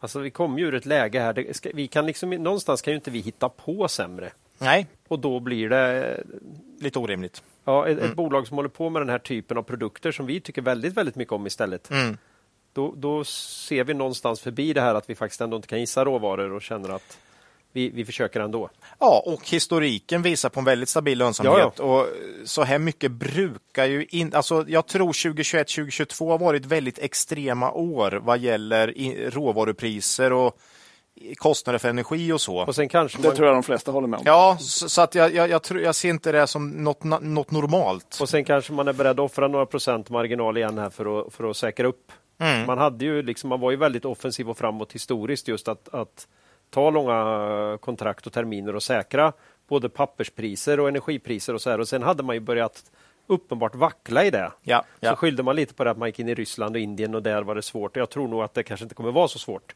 [0.00, 2.92] Alltså vi kommer ju ur ett läge här, det ska, vi kan liksom, någonstans kan
[2.92, 4.30] ju inte vi hitta på sämre.
[4.58, 6.20] Nej, Och då blir det
[6.80, 7.42] lite orimligt.
[7.64, 8.10] ja, ett, Mm.
[8.10, 10.94] ett bolag som håller på med den här typen av produkter som vi tycker väldigt,
[10.94, 11.90] väldigt mycket om istället.
[11.90, 12.16] Mm.
[12.72, 16.04] Då, då ser vi någonstans förbi det här att vi faktiskt ändå inte kan gissa
[16.04, 17.18] råvaror och känner att
[17.76, 18.70] vi, vi försöker ändå.
[18.98, 21.80] Ja, och historiken visar på en väldigt stabil lönsamhet.
[21.80, 22.06] Och
[22.44, 24.36] så här mycket brukar ju inte...
[24.36, 28.94] Alltså, jag tror 2021-2022 har varit väldigt extrema år vad gäller
[29.30, 30.58] råvarupriser och
[31.36, 32.56] kostnader för energi och så.
[32.56, 34.22] Och sen kanske Det man, tror jag de flesta håller med om.
[34.26, 37.50] Ja, så, så att jag, jag, jag, tror, jag ser inte det som något, något
[37.50, 38.18] normalt.
[38.20, 41.34] och sen kanske man är beredd att offra några procent marginal igen här för att,
[41.34, 42.12] för att säkra upp.
[42.38, 42.66] Mm.
[42.66, 46.26] Man, hade ju liksom, man var ju väldigt offensiv och framåt historiskt just att, att
[46.70, 49.32] ta långa kontrakt och terminer och säkra
[49.68, 51.80] både papperspriser och energipriser och så här.
[51.80, 52.90] Och sen hade man ju börjat
[53.26, 54.52] uppenbart vackla i det.
[54.62, 55.16] Ja, Så ja.
[55.16, 57.42] skyllde man lite på det att man gick in i Ryssland och Indien och där
[57.42, 57.96] var det svårt.
[57.96, 59.74] Jag tror nog att det kanske inte kommer vara så svårt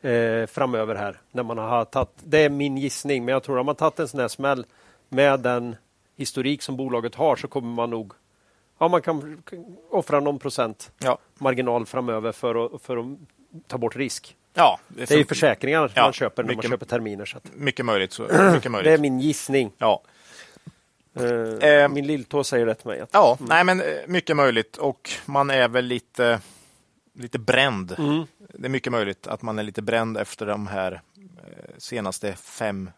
[0.00, 1.20] eh, framöver här.
[1.30, 4.08] När man har tagit, det är min gissning, men jag tror att man tagit en
[4.08, 4.66] sån här smäll
[5.08, 5.76] med den
[6.16, 8.12] historik som bolaget har så kommer man nog
[8.78, 9.42] Ja, man kan
[9.90, 11.18] offra någon procent Ja.
[11.38, 13.06] marginal framöver för att, för att
[13.66, 14.36] ta bort risk.
[14.54, 17.24] Ja, Det är ju försäkringar Ja, man köper när man mycket- köper terminer.
[17.24, 18.12] Så att mycket möjligt.
[18.12, 19.00] Så, mycket det är möjligt.
[19.00, 19.72] min gissning.
[19.78, 20.02] Ja.
[21.16, 23.00] Eh, Eh, min lilltå säger det till mig.
[23.00, 26.40] Att, Ja, nej men eh, mycket möjligt och man är väl lite,
[27.14, 27.94] lite bränd.
[27.98, 28.26] Mm.
[28.54, 31.00] Det är mycket möjligt att man är lite bränd efter de här
[31.78, 32.90] senaste fem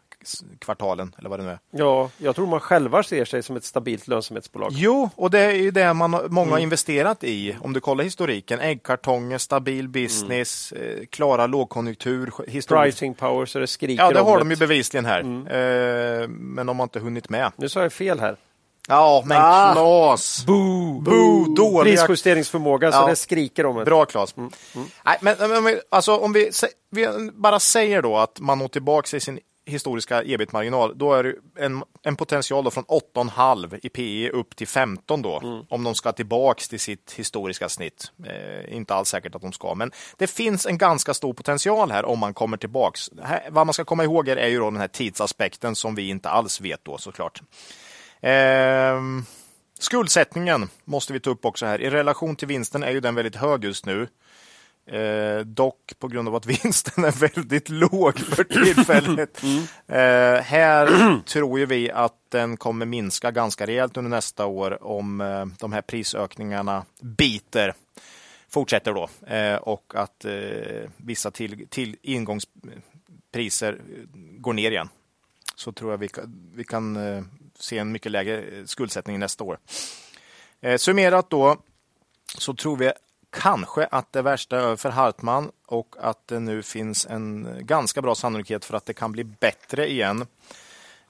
[0.59, 1.59] kvartalen eller vad det nu är.
[1.71, 4.71] ja, jag tror man själva ser sig som ett stabilt lönsamhetsbolag.
[4.73, 6.53] Jo, och det är ju det man, många Mm.
[6.53, 7.57] har investerat i.
[7.61, 8.61] Om du kollar historiken.
[8.61, 12.69] Äggkartonger, stabil business, eh, klara lågkonjunktur, historiskt.
[12.99, 14.45] Pricing power så det skriker Ja, det om har det.
[14.45, 15.21] de ju bevisligen här.
[15.21, 15.47] Mm.
[15.47, 17.53] Eh, men de har inte hunnit med.
[17.57, 18.37] Nu sa jag fel här.
[18.89, 19.73] Ja, men Ah.
[19.73, 20.45] Klas!
[20.47, 21.01] Boo!
[21.01, 21.55] Boo!
[21.55, 23.07] Dåliga Prisjusteringsförmåga, så Ja.
[23.07, 23.85] det skriker om det.
[23.85, 24.37] Bra Claes.
[24.37, 24.51] Mm,
[25.05, 26.51] Nej, men, men, alltså, om vi,
[26.91, 31.35] vi bara säger då att man når tillbaka i sin historiska ebit-marginal, då är det
[31.65, 35.65] en, en potential då från 8,5 i PE upp till 15 då, Mm.
[35.69, 38.13] om de ska tillbaks till sitt historiska snitt.
[38.27, 42.05] Eh, inte alls säkert att de ska, men det finns en ganska stor potential här
[42.05, 43.11] om man kommer tillbaks.
[43.23, 46.29] Här, vad man ska komma ihåg är ju då den här tidsaspekten som vi inte
[46.31, 47.43] alls vet då såklart.
[48.21, 49.25] Ehm,
[49.79, 51.81] skuldsättningen måste vi ta upp också här.
[51.81, 54.09] I relation till vinsten är ju den väldigt hög just nu.
[54.87, 59.43] Eh, dock på grund av att vinsten är väldigt låg för tillfället.
[59.87, 65.21] Eh, här tror ju vi att den kommer minska ganska rejält under nästa år om
[65.21, 67.75] eh, de här prisökningarna biter
[68.55, 74.05] fortsätter då eh, och att eh, vissa till, till ingångspriser eh,
[74.39, 74.89] går ner igen.
[75.57, 76.99] Så tror jag vi kan, vi kan
[77.59, 79.59] se en mycket lägre skuldsättning nästa år.
[80.77, 81.57] Summerat då
[82.39, 82.93] så tror vi
[83.35, 88.03] kanske att det värsta är över för Hartman och att det nu finns en ganska
[88.03, 90.27] bra sannolikhet för att det kan bli bättre igen.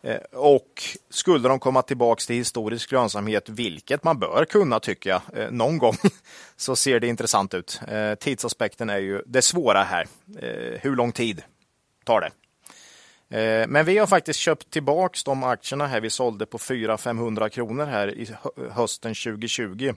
[0.02, 5.22] Eh, och skulle de komma tillbaka till historisk lönsamhet, vilket man bör kunna tycker jag,
[5.34, 5.94] eh, någon gång,
[6.56, 7.80] så ser det intressant ut.
[7.88, 10.08] Eh, tidsaspekten är ju det svåra här.
[10.80, 11.42] Hur lång tid
[12.04, 12.30] tar det?
[13.68, 18.14] Men vi har faktiskt köpt tillbaks de aktierna här vi sålde på 400-500 kronor här
[18.14, 18.28] i
[18.70, 19.92] hösten 2020.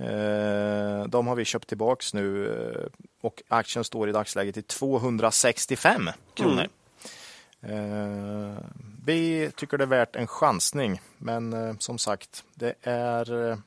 [0.00, 2.86] Eh, De har vi köpt tillbaks nu eh,
[3.20, 6.66] och aktien står i dagsläget i 265 kronor.
[7.62, 8.58] Eh,
[9.04, 13.58] Vi tycker det är värt en chansning, men som sagt, det är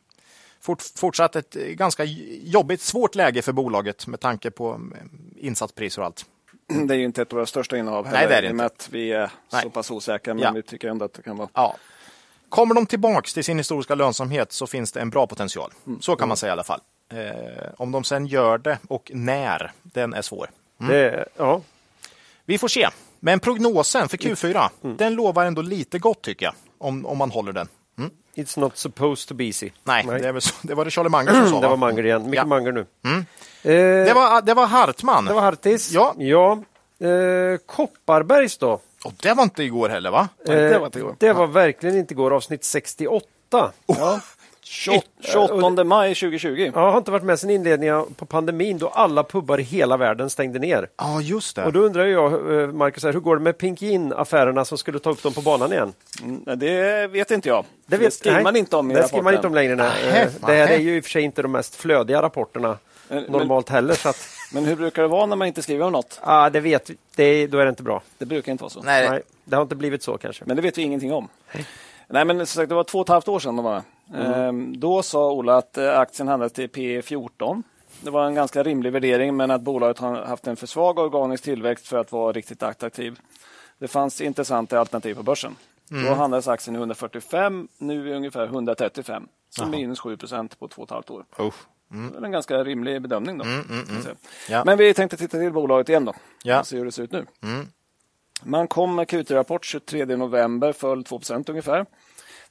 [0.62, 2.04] fort, fortsatt ett ganska
[2.44, 4.82] jobbigt, svårt läge för bolaget med tanke på
[5.38, 6.26] insatspriser och allt.
[6.88, 8.52] Det är ju inte ett av våra största innehav heller, Nej, det är det i
[8.52, 8.76] och med inte.
[8.76, 9.62] att vi är Nej.
[9.64, 10.34] så pass osäkra.
[10.34, 10.52] Men Ja.
[10.52, 11.50] vi tycker ändå att det kan vara...
[11.54, 11.76] Ja.
[12.52, 15.72] Kommer de tillbaks till sin historiska lönsamhet så finns det en bra potential.
[16.02, 16.80] Så kan man säga i alla fall.
[17.14, 20.50] Eh, om de sen gör det och när, den är svår.
[20.78, 21.62] Det, ja.
[22.46, 22.90] Vi får se.
[23.20, 26.54] Men prognosen för Q4, den lovar ändå lite gott tycker jag.
[26.78, 27.68] Om, om man håller den.
[28.36, 29.70] It's not supposed to be easy.
[29.84, 31.56] Nej, Det, är väl så, det var det Charlie Munger som sa.
[31.62, 31.70] Det va?
[31.70, 32.22] var Manger igen.
[32.24, 32.46] Mycket Ja.
[32.46, 32.86] Manger nu.
[33.06, 33.18] Mm.
[33.20, 33.26] Eh,
[34.06, 35.26] Det var, det var Hartman.
[35.26, 35.92] det var Hartis.
[35.92, 36.14] Ja.
[36.18, 36.64] ja.
[37.08, 38.80] Eh, Kopparbergs då.
[39.06, 40.28] Och det var inte igår heller va?
[40.48, 41.16] Nej, det Eh, var inte igår.
[41.20, 42.34] det var verkligen inte igår.
[42.36, 43.26] Avsnitt 68.
[43.88, 44.20] Ja.
[44.64, 46.72] 28, 28 maj 2020.
[46.76, 50.30] Jag har inte varit med sedan inledningen på pandemin då alla pubbar i hela världen
[50.30, 50.90] stängde ner.
[50.98, 51.66] Ja, just det.
[51.66, 55.10] Och då undrar jag, eh, Marcus, hur går det med Pink In-affärerna som skulle ta
[55.10, 55.94] upp dem på banan igen?
[56.24, 57.66] Mm, Det vet inte jag.
[57.86, 59.76] Det, vet, skriver nej, man inte om i Det skriver man inte om längre.
[59.76, 59.90] Nej.
[60.22, 62.78] Eh, Det här är ju i och för sig inte de mest flödiga rapporterna
[63.08, 63.94] Men- normalt heller.
[63.94, 66.20] Så att, Men hur brukar det vara när man inte skriver om något?
[66.24, 66.98] ah, det vet vi.
[67.16, 68.02] Det, då är det inte bra.
[68.18, 68.82] Det brukar inte vara så.
[68.82, 70.44] Nej, Nej, det har inte blivit så kanske.
[70.46, 71.28] Men det vet vi ingenting om.
[72.08, 74.48] Nej, men som sagt, det var två och ett halvt år sedan de var med.
[74.48, 77.64] Ehm, Då sa Ola att eh, aktien handlades till P 14.
[78.02, 81.44] Det var en ganska rimlig värdering, men att bolaget har haft en för svag organisk
[81.44, 83.20] tillväxt för att vara riktigt attraktiv.
[83.80, 85.56] Det fanns intressanta alternativ på börsen.
[85.90, 89.28] Då handlades aktien i 145, nu är ungefär 135.
[89.50, 91.26] Så minus 7 procent på två och ett halvt år.
[91.94, 92.12] Usch.
[92.12, 93.38] Det är en ganska rimlig bedömning.
[93.38, 94.16] Då, Mm, man säga.
[94.50, 94.64] Ja.
[94.66, 96.14] Men vi tänkte titta till bolaget igen då.
[96.44, 96.60] Ja.
[96.60, 97.26] Och se hur det ser ut nu.
[97.44, 97.68] Mm.
[98.44, 101.86] Man kom med Q3-rapport 23 november, föll 2% ungefär.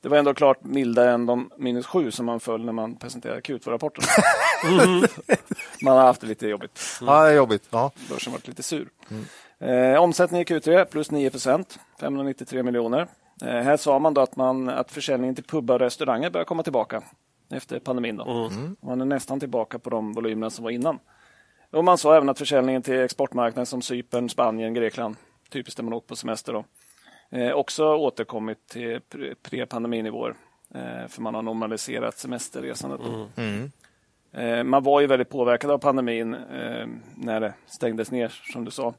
[0.01, 3.41] Det var ändå klart mildare än de minus 7 som man föll när man presenterade
[3.41, 4.05] Q2-rapporten.
[5.83, 6.81] man har haft det lite jobbigt.
[7.01, 7.63] Ja, det är jobbigt.
[7.71, 7.91] Ja.
[8.09, 8.89] Börsen varit lite sur.
[9.59, 13.07] Eh, omsättning i Q3 plus 9% 593 miljoner.
[13.43, 16.63] Eh, här sa man då att, man, att försäljningen till pubbar och restauranger börjar komma
[16.63, 17.03] tillbaka
[17.51, 18.17] efter pandemin.
[18.17, 18.25] Då.
[18.81, 20.99] Man är nästan tillbaka på de volymerna som var innan.
[21.71, 25.17] Och man sa även att försäljningen till exportmarknader som Cypern, Spanien, Grekland,
[25.51, 26.65] typiskt där man åkt på semester, då,
[27.39, 30.35] eh, också återkommit till pre- pre-pandeminivåer.
[30.75, 33.01] Eh, för man har normaliserat semesterresandet.
[33.05, 33.29] Då.
[34.33, 36.87] Eh, man var ju väldigt påverkad av pandemin eh,
[37.17, 38.95] när det stängdes ner, som du sa.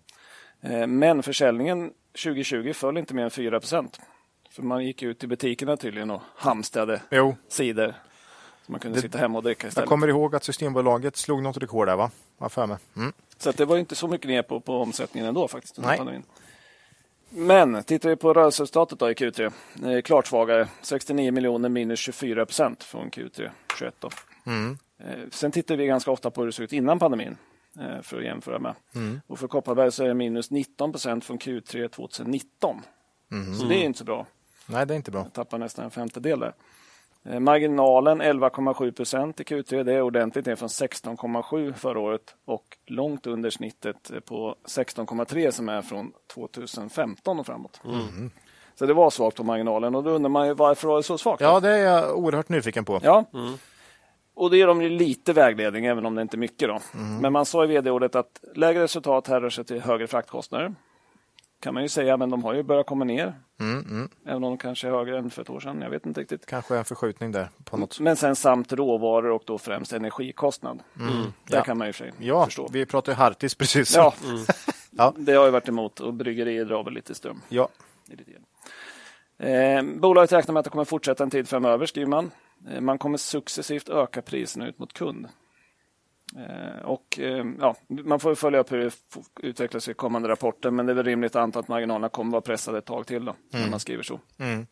[0.62, 1.91] Eh, men försäljningen
[2.24, 3.62] 2020 föll inte mer än 4
[4.52, 7.95] För man gick ut i butikerna tydligen och hamstrade Jo, cider.
[8.66, 9.89] Så man kunde Det- sitta hemma och dricka jag istället.
[9.89, 12.12] kommer ihåg att Systembolaget slog något rekord där, va?
[12.38, 12.78] Var för mig.
[12.95, 13.14] Mm.
[13.38, 15.78] Så det var inte så mycket ner på, på omsättningen ändå faktiskt.
[15.78, 15.97] Under Nej.
[15.97, 16.24] pandemin.
[17.30, 19.51] Men tittar vi på rörelseresultatet då i Q3.
[19.95, 20.68] Eh, klart svagare.
[20.82, 23.49] 69 miljoner minus 24 procent från Q3
[23.80, 23.95] 21.
[23.99, 24.09] Då.
[24.45, 24.78] Mm.
[24.99, 27.38] Eh, sen tittar vi ganska ofta på hur det såg ut innan pandemin.
[27.80, 28.76] eh, För att jämföra med.
[28.95, 29.22] Mm.
[29.28, 32.82] Och för Kopparberg så är det minus 19 procent från Q3 2019.
[33.59, 34.26] Så det är inte så bra.
[34.66, 35.24] Nej, det är inte bra.
[35.24, 36.53] tappar nästan en femtedel där.
[37.26, 39.84] Eh, Marginalen 11,7 procent i Q3.
[39.84, 45.69] Det är ordentligt ner från 16,7 förra året och långt under snittet på 16,3 som
[45.69, 47.82] är från 2015 och framåt.
[48.76, 51.17] Så det var svagt på marginalen och då undrar man ju varför var det så
[51.17, 51.41] svagt?
[51.41, 52.99] Ja, det är jag oerhört nyfiken på.
[53.03, 53.26] Ja.
[54.34, 56.69] Och det ger dem lite vägledning, även om det inte är mycket.
[56.69, 56.80] Då.
[57.22, 60.76] Men man sa i vd-ordet att lägre resultat härrör sig till högre fraktkostnader.
[61.62, 63.34] Kan man ju säga, men de har ju börjat komma ner.
[64.26, 65.82] Även om de kanske är högre än för ett år sedan.
[65.82, 66.45] Jag vet inte riktigt.
[66.45, 70.80] Kanske en förskjutning där på något Men sen samt råvaror och då främst energikostnad.
[71.47, 71.64] Där Ja.
[71.64, 72.68] kan man ju för Ja, förstå.
[72.72, 73.95] vi pratar ju Hartis precis.
[73.95, 74.14] Ja.
[74.97, 75.14] Ja.
[75.18, 77.41] det har ju varit emot och bryggerier drar väl lite ström.
[77.49, 77.70] ja.
[79.39, 82.32] Eh, bolaget räknar med att det kommer fortsätta en tid framöver, skriver man.
[82.72, 85.28] Eh, man kommer successivt öka priserna ut mot kund.
[86.38, 88.91] Eh, och, eh, ja, man får följa upp hur det
[89.39, 92.41] utvecklas i kommande rapporter, men det är väl rimligt att anta att marginalerna kommer vara
[92.41, 94.19] pressade ett tag till då, när man skriver så.
[94.39, 94.67] Mm.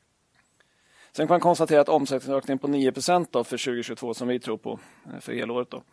[1.12, 2.92] Sen kan man konstatera att omsättningsökningen på 9
[3.32, 4.80] då för 2022 som vi tror på
[5.14, 5.70] eh, för helåret.
[5.70, 5.84] Då,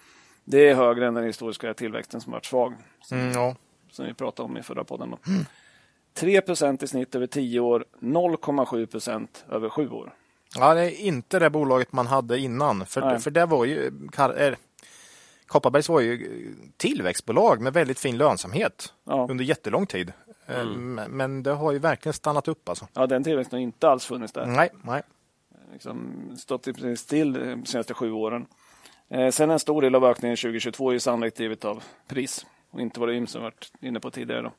[0.44, 2.74] det är högre än den historiska tillväxten som varit svag,
[3.12, 3.56] Mm, ja.
[3.90, 5.10] som vi pratade om i förra podden.
[5.10, 5.18] Då.
[6.20, 10.14] 3% i snitt över 10 år, 0,7% över 7 år.
[10.58, 12.86] ja, det är inte det bolaget man hade innan.
[12.86, 13.18] För, Nej.
[13.18, 13.90] för det var ju...
[15.46, 19.26] Är, Kopparbergs var ju tillväxtbolag med väldigt fin lönsamhet Ja.
[19.30, 20.12] under jättelång tid.
[20.46, 22.88] Eh, Men, men det har ju verkligen stannat upp alltså.
[22.92, 24.46] Ja, den tillväxten har inte alls funnits där.
[24.46, 25.02] Nej, nej.
[25.72, 28.46] Liksom stått i still eh, de senaste sju åren.
[29.08, 32.80] Eh, sen en stor del av ökningen 2022 är ju sannolikt drivet av pris och
[32.80, 34.42] inte vad det Im som varit inne på tidigare.
[34.42, 34.52] Då.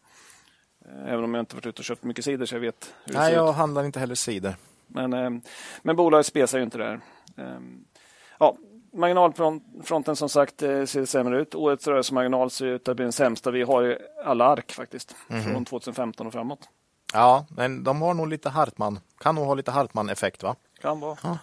[0.85, 3.13] Eh, även om jag inte varit ute och köpt mycket cider så jag vet hur
[3.13, 3.55] det Nej, ser jag ut.
[3.55, 4.55] handlar inte heller cider.
[4.87, 5.29] Men, eh,
[5.81, 6.99] men bolaget spesar ju inte där.
[7.37, 7.59] Eh,
[8.39, 8.57] ja,
[8.97, 11.55] marginalfronten som sagt eh, ser sämre ut.
[11.55, 15.15] Årets rörelsemarginal ser ut att bli den sämsta vi har i alla ark faktiskt.
[15.51, 16.69] Från 2015 och framåt.
[17.13, 18.99] Ja, men de har nog lite Hartman.
[19.17, 20.55] Kan nog ha lite Hartman-effekt va?
[20.81, 21.17] Kan vara.
[21.23, 21.37] Ja.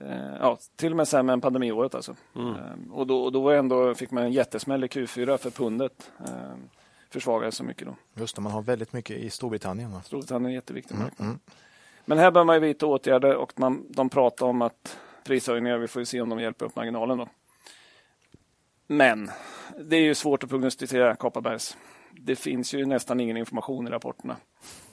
[0.00, 2.16] Eh, ja, till och med sämre än pandemiåret alltså.
[2.36, 6.10] Eh, och då, och då var ändå, fick man en jättesmäll i Q4 för pundet.
[6.20, 6.32] Eh,
[7.10, 7.96] försvagades så mycket då.
[8.14, 9.92] Just det, man har väldigt mycket i Storbritannien.
[9.92, 10.02] Va?
[10.04, 11.38] Storbritannien är en jätteviktig marknad.
[12.04, 15.88] Men här bör man ju vidta åtgärder och man, de pratar om att prishöjningar, vi
[15.88, 17.28] får ju se om de hjälper upp marginalen då.
[18.86, 19.30] Men
[19.78, 21.76] det är ju svårt att prognostisera Kopparbergs.
[22.12, 24.36] Det finns ju nästan ingen information i rapporterna.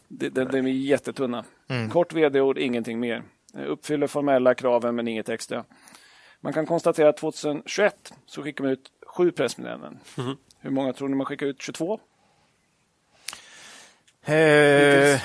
[0.08, 1.46] Det, det, de är jättetunna.
[1.92, 3.24] Kort vd-ord, ingenting mer.
[3.54, 5.66] Uppfyller formella kraven men inget extra.
[6.40, 10.00] Man kan konstatera att 2021 så skickar man ut sju pressmeddelanden.
[10.60, 11.62] Hur många tror ni man skickar ut?
[11.62, 12.00] 22?
[14.24, 15.20] Eh, eh,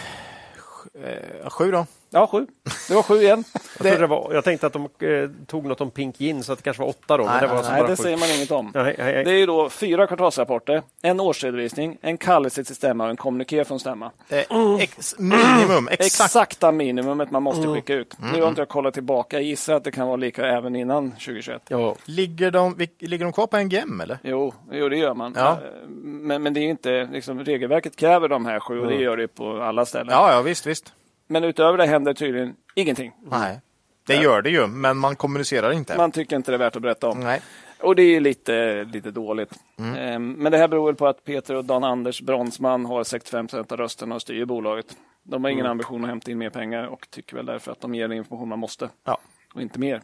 [1.48, 1.86] sju då?
[2.16, 2.46] Ja, sju.
[2.88, 3.44] Det var sju igen.
[3.54, 6.52] Jag, trodde det var, jag tänkte att de eh, tog något om Pink Gin så
[6.52, 7.24] att det kanske var åtta då.
[7.24, 8.70] men Nej, det var nej, alltså Nej, bara det säger man inget om.
[8.74, 9.24] Nej, nej, nej.
[9.24, 13.64] Det är ju då fyra kvartalsrapporter, en årsredovisning, en kallelse till stämma och en kommuniké
[13.64, 14.10] från stämma.
[14.28, 14.38] Eh,
[14.80, 16.24] ex, minimum, exakt.
[16.24, 18.14] Exakta minimumet man måste skicka ut.
[18.32, 19.36] Nu har inte jag kollat tillbaka.
[19.36, 21.62] Jag gissar att det kan vara lika även innan 2021.
[21.68, 21.96] Ja.
[22.04, 24.18] Ligger, de, ligger de kvar på en gem eller?
[24.22, 25.34] Jo, jo, det gör man.
[25.36, 25.50] Ja.
[25.50, 25.58] Eh,
[26.02, 29.28] Men, men det är inte, liksom, regelverket kräver de här sju och det gör det
[29.28, 30.08] på alla ställen.
[30.10, 30.92] Ja, ja visst, visst.
[31.26, 33.12] Men utöver det händer tydligen ingenting.
[33.30, 33.60] Nej.
[34.06, 35.96] Det gör det ju, men man kommunicerar inte.
[35.96, 37.20] Man tycker inte det är värt att berätta om.
[37.20, 37.40] Nej.
[37.80, 39.52] Och det är lite, lite dåligt.
[39.78, 43.46] Eh, Men det här beror väl på att Peter och Dan Anders Bronsman har 65
[43.46, 44.86] procent av rösterna och styr bolaget.
[45.22, 47.94] De har ingen ambition att hämta in mer pengar och tycker väl därför att de
[47.94, 48.88] ger den information man måste.
[49.04, 49.18] Ja.
[49.54, 50.02] Och inte mer.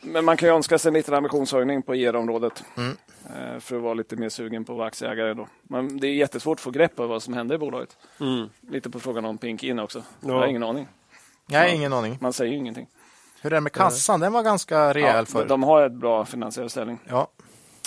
[0.00, 2.64] Men man kan ju önska sig en liten ambitionshöjning på IR-området.
[2.76, 2.82] Eh,
[3.60, 5.48] För att vara lite mer sugen på att vara aktieägare då.
[5.62, 7.96] Men det är jättesvårt att få grepp om vad som händer i bolaget.
[8.70, 10.02] Lite på frågan om Pink In också.
[10.20, 10.88] Jag har ingen aning.
[11.46, 12.18] Nej, ingen aning.
[12.20, 12.86] Man säger ju ingenting.
[13.42, 14.20] Hur är det med kassan?
[14.20, 15.48] Den var ganska rejäl Ja, för.
[15.48, 16.98] de har ett bra finansiell ställning.
[17.08, 17.28] Ja.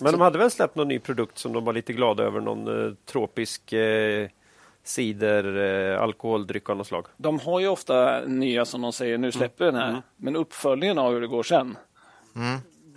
[0.01, 2.87] Men de hade väl släppt någon ny produkt som de var lite glada över, någon
[2.87, 4.27] eh, tropisk eh,
[4.83, 5.57] cider,
[5.93, 7.05] eh, alkoholdryck av något slag.
[7.17, 10.01] De har ju ofta nya som de säger, nu släpper vi den här.
[10.17, 11.77] Men uppföljningen av hur det går sen,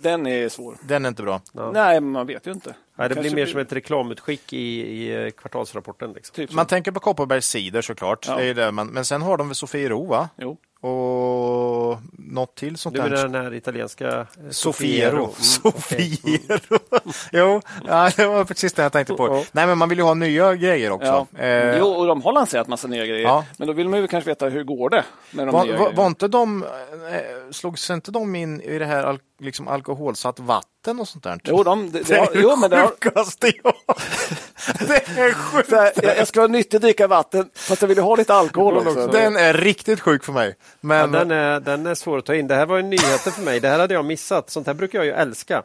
[0.01, 0.77] den är svår.
[0.81, 1.41] Den är inte bra.
[1.73, 2.75] Nej, men man vet ju inte.
[2.95, 6.13] Nej, det Kanske blir mer som ett reklamutskick i, i eh, kvartalsrapporten.
[6.13, 6.33] Liksom.
[6.35, 6.53] Typ.
[6.53, 8.27] Man tänker på Kopparbergs cider såklart.
[8.27, 8.35] Ja.
[8.35, 10.29] Det är det man, men sen har de väl Sofiero va?
[10.37, 10.57] Jo.
[10.81, 13.09] Och något till sånt Du där.
[13.09, 14.07] menar den här italienska?
[14.19, 15.17] eh, Sofiero.
[15.23, 15.31] Mm.
[15.39, 16.79] Sofiero.
[17.31, 19.27] jo, ja, det var precis det jag tänkte på.
[19.27, 19.43] Ja.
[19.51, 21.27] Nej, men man vill ju ha nya grejer också.
[21.37, 21.39] Ja.
[21.43, 23.23] Eh, Jo, och de har lanserat massa nya grejer.
[23.27, 23.45] Ja.
[23.57, 25.91] Men då vill man ju kanske veta hur går det med de var, nya var,
[25.91, 30.99] var inte de, eh, slogs inte de in i det här al liksom alkoholsatt vatten
[30.99, 31.39] och sånt där?
[31.43, 33.73] Jo, de, det, det det, jo, men det har, sjukaste jag
[34.87, 35.71] Det är sjukt.
[35.71, 38.77] här, jag, jag ska ha nyttigt att dricka vatten, fast jag vill ha lite alkohol
[38.77, 39.07] också.
[39.07, 40.55] Den är riktigt sjuk för mig.
[40.59, 42.47] Ja, Men den, är, den är svår att ta in.
[42.47, 43.59] Det här var ju nyheter för mig.
[43.59, 44.49] Det här hade jag missat.
[44.49, 45.63] Sånt här brukar jag ju älska.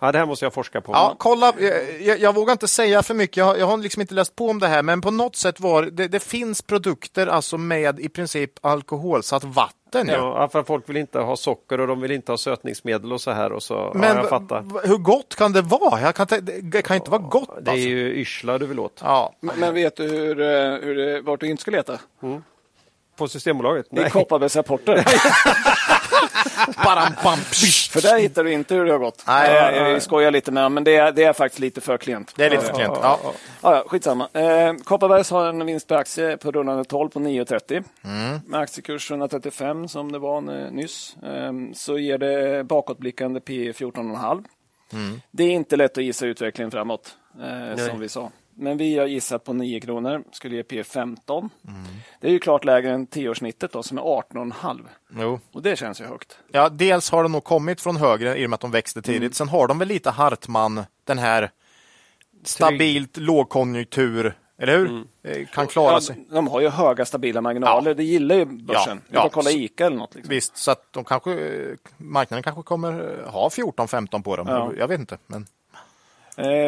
[0.00, 0.92] Ja, det här måste jag forska på.
[0.92, 1.00] Mm.
[1.02, 4.00] Ja, kolla, jag, jag, jag vågar inte säga för mycket, jag, har- jag har liksom
[4.00, 7.26] inte läst på om det här, men på något sätt var det, det finns produkter
[7.26, 9.74] alltså med i princip alkoholsatt vatten.
[10.02, 10.12] Ju.
[10.12, 13.20] Ja, för att folk vill inte ha socker och de vill inte ha sötningsmedel och
[13.20, 13.52] så här.
[13.52, 14.60] Och så, Men ja, jag fattar.
[14.62, 16.00] v- hur gott kan det vara?
[16.00, 17.50] Jag kan, inte- det kan inte vara gott.
[17.62, 17.88] Det är alltså.
[17.88, 19.00] ju yrsla du vill åt.
[19.04, 19.32] Ja.
[19.40, 20.46] Men, men vet du hur, eh,
[20.82, 21.98] hur det, vart du inte ska leta?
[23.16, 23.86] På Systembolaget?
[23.90, 25.04] I Kopparbergs rapporter.
[27.90, 29.24] För där hittar du inte hur det har gått.
[29.26, 29.92] Nej, nej, nej.
[29.92, 32.32] jag skojar lite med men det är, det är faktiskt lite för klent.
[32.36, 32.98] Det är lite för Ja, klent.
[33.02, 33.32] ja, Ja.
[33.62, 34.28] Ja, ja, skitsamma.
[34.32, 37.84] Eh, Kopparbergs har en vinst per aktie på rullande 12 på 9,30.
[38.04, 38.40] Mm.
[38.46, 40.40] Med aktiekurs 135 som det var
[40.70, 41.16] nyss.
[41.22, 44.44] Eh, så ger det bakåtblickande P 14,5.
[44.92, 45.20] Mm.
[45.30, 47.16] Det är inte lätt att gissa utvecklingen framåt,
[47.76, 48.30] eh, som vi sa.
[48.56, 51.50] Men vi har gissat på 9 kronor, skulle ge P 15.
[51.68, 51.80] Mm.
[52.20, 54.80] Det är ju klart lägre än 10-årssnittet då, som är 18,5.
[55.18, 55.40] Jo.
[55.52, 56.38] Och det känns ju högt.
[56.52, 59.20] Ja, dels har de nog kommit från högre i och med att de växte tidigt.
[59.20, 59.32] Mm.
[59.32, 61.50] Sen har de väl lite Hartman, den här
[62.44, 65.04] stabilt lågkonjunktur, eller hur?
[65.22, 65.94] Eh, Kan klara Mm.
[65.94, 66.24] Ja, sig.
[66.30, 69.00] de har ju höga stabila marginaler, det gillar ju börsen.
[69.08, 69.28] Ja, Ja, ja.
[69.32, 70.14] kolla ICA eller något.
[70.14, 70.30] Liksom.
[70.30, 71.30] Visst, så att de kanske,
[71.96, 74.46] marknaden kanske kommer ha 14-15 på dem.
[74.48, 74.72] Ja.
[74.78, 75.18] Jag vet inte.
[75.26, 75.46] Men,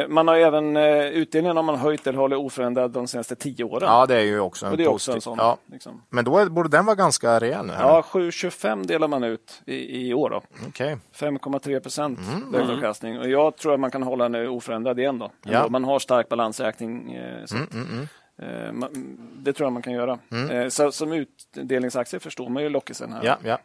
[0.09, 3.89] man har även eh, utdelningen om man höjt eller håller oförändrad de senaste tio åren.
[3.89, 5.39] ja, det är ju också en och det är också en positiv- sån.
[5.39, 5.57] Ja.
[5.73, 6.03] Liksom.
[6.11, 7.73] Men då är, borde den vara ganska rejäl nu.
[7.73, 10.43] här Ja, 7,25 delar man ut i, i år.
[10.69, 10.97] Okej.
[11.15, 12.53] 5,3 procent Mm.
[12.53, 13.19] direktavkastning.
[13.19, 15.19] Och jag tror att man kan hålla den oförändrad igen.
[15.19, 15.31] Då.
[15.43, 15.69] Ja.
[15.69, 17.13] Man har stark balansräkning.
[17.15, 18.09] Eh, så Mm,
[18.43, 18.91] eh, man,
[19.39, 20.19] det tror jag man kan göra.
[20.51, 23.21] Eh, så, som utdelningsaktie förstår man ju lockelsen här.
[23.25, 23.59] Ja, ja.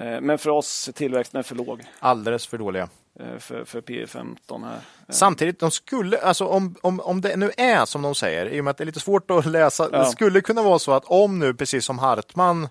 [0.00, 1.82] Eh, men för oss är tillväxten är för låg.
[1.98, 2.88] Alldeles för dåliga.
[3.20, 4.78] Eh, För, för P 15 här.
[5.08, 8.64] Samtidigt, de skulle, alltså om, om, om det nu är som de säger, i och
[8.64, 9.98] med att det är lite svårt att läsa, Ja.
[9.98, 12.68] det skulle kunna vara så att om nu, precis som Hartman,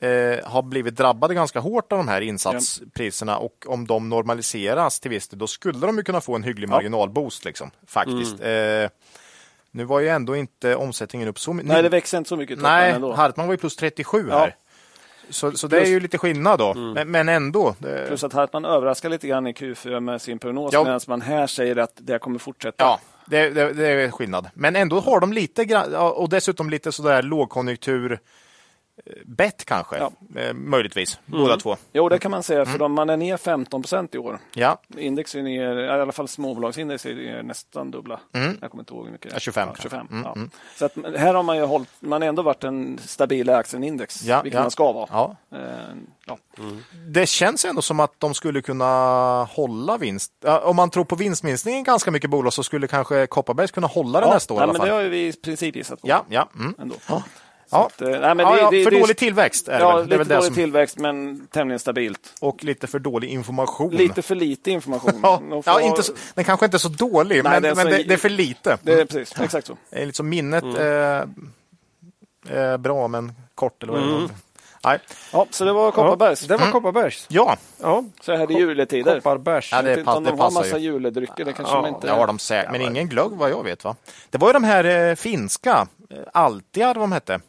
[0.00, 5.10] eh, har blivit drabbade ganska hårt av de här insatspriserna och om de normaliseras till
[5.10, 8.40] viss del, då skulle de ju kunna få en hygglig marginalboost liksom, faktiskt.
[8.40, 8.84] Mm.
[8.84, 8.90] Eh,
[9.70, 11.68] nu var ju ändå inte omsättningen upp så mycket.
[11.68, 13.12] Nej, det växer inte så mycket Nej, ändå.
[13.12, 14.38] Hartman var ju plus 37 Ja.
[14.38, 14.56] här.
[15.30, 17.74] Så, så det är ju lite skillnad då, men, men ändå.
[17.78, 21.46] Det, Plus att Hartman överraskar lite grann i Q4 med sin prognos, medan man här
[21.46, 22.84] säger att det kommer fortsätta.
[22.84, 24.50] Ja, det, det, det är skillnad.
[24.54, 28.18] Men ändå har de lite grann, och dessutom lite sådär lågkonjunktur
[29.26, 30.12] bett kanske, Ja.
[30.40, 31.76] eh, möjligtvis, båda två.
[31.92, 32.72] Jo, det kan man säga, Mm.
[32.72, 34.38] för de, man är ner 15 procent i år.
[34.54, 38.20] Ja, Index är ner, i alla fall småbolagsindex är ner nästan dubbla.
[38.60, 39.22] Jag kommer inte ihåg hur mycket.
[39.22, 39.30] det är.
[39.30, 39.34] Mm.
[39.34, 39.82] Ja, 25 Ja, kanske.
[39.82, 40.32] 25 Mm, ja.
[40.36, 40.50] mm.
[40.78, 44.42] Så att här har man ju hållit, man har ändå varit en stabil aktienindex, Ja,
[44.42, 44.62] vilket ja.
[44.62, 45.08] man ska vara.
[45.10, 45.36] ja.
[45.54, 45.58] Eh,
[46.26, 46.38] ja.
[47.08, 48.84] Det känns ändå som att de skulle kunna
[49.44, 50.32] hålla vinst.
[50.44, 53.86] Ja, om man tror på vinstminskningen i ganska mycket bolag så skulle kanske Kopparbergs kunna
[53.86, 56.08] hålla det Ja, nästa år alla men det har ju vi i princip gissat på.
[56.08, 56.48] Ja, ja.
[56.54, 56.74] Mm.
[56.78, 56.94] Ändå.
[57.72, 57.86] Ja.
[57.86, 59.96] Att, eh, nej, men ja, det- ja, det- för det dålig tillväxt är det Ja,
[59.96, 60.08] väl.
[60.08, 62.34] Det är lite väl dålig som, tillväxt, men tämligen stabilt.
[62.40, 63.90] och lite för dålig information.
[63.90, 65.20] Lite för lite information.
[65.22, 67.84] Ja, ja, inte så, den kanske inte är så dålig, Nej, men, det är men
[67.84, 68.78] så- det, det är för lite.
[68.82, 69.76] det är precis, exakt så.
[69.90, 70.76] Det är liksom minnet Mm.
[72.50, 74.28] eh, eh, bra men kort eller vad var.
[74.84, 74.98] Nej.
[75.32, 76.40] Ja, så det var Kopparbergs.
[76.40, 77.26] Det var Kopparbergs.
[77.28, 79.14] Ja, Ja, Så här är det juletider.
[79.14, 79.72] Kopparbergs.
[79.72, 80.84] Ja, det det de har massa ju.
[80.84, 83.64] juledrycker, det kanske Ja, de inte det har de säkert, men ingen glögg vad jag
[83.64, 83.96] vet va.
[84.30, 87.40] Det var ju de här eh, finska, eh, Altiar de hette.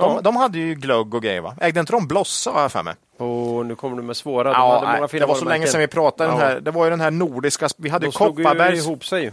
[0.00, 0.20] De, Ja.
[0.20, 1.54] de hade ju glögg och grejer va?
[1.60, 2.94] Ägde inte de Blossa har jag för mig?
[3.16, 4.44] Och Och nu kommer du med svåra.
[4.44, 6.30] De Ja, hade många nej, fina det var så länge sedan vi pratade.
[6.30, 6.44] Den Ja.
[6.46, 7.68] här, det var ju den här nordiska.
[7.76, 9.32] Vi hade De slog ju Kopparbergs, ihop sig.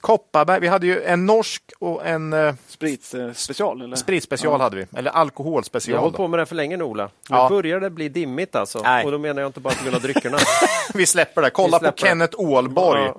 [0.00, 0.60] Kopparberg.
[0.60, 3.82] Vi hade ju en norsk och en eh, Sprit eh, special?
[3.82, 3.96] Eller?
[3.96, 4.82] spritspecial hade vi.
[4.96, 5.98] Eller Jag har alkoholspecial.
[5.98, 7.04] hållit på med det för länge nu Ola.
[7.04, 7.48] Nu Ja.
[7.48, 8.80] börjar det bli dimmigt alltså.
[8.82, 9.04] Nej.
[9.04, 10.38] Och då menar jag inte bara på grund av dryckerna.
[10.94, 11.50] Vi släpper det.
[11.50, 13.02] Kolla släpper på Kenneth Ålborg.
[13.02, 13.14] Ja,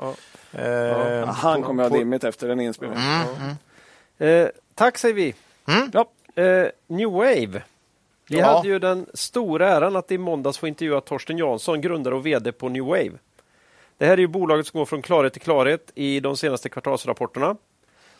[0.52, 0.60] ja.
[0.60, 3.56] Eh, Ja, han kommer ha dimmigt efter den inspelningen.
[4.20, 5.34] Eh, tack säger vi.
[5.94, 6.06] Ja.
[6.42, 7.64] Eh, New Wave.
[8.30, 8.46] Vi Ja.
[8.46, 12.52] hade ju den stora äran att i måndags få intervjua Torsten Jansson, grundare och VD
[12.52, 13.12] på New Wave.
[13.98, 17.56] Det här är ju bolaget som går från klarhet till klarhet i de senaste kvartalsrapporterna.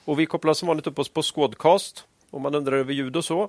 [0.06, 3.26] Och vi kopplar som vanligt upp oss på Squadcast om man undrar över ljud och
[3.26, 3.42] så.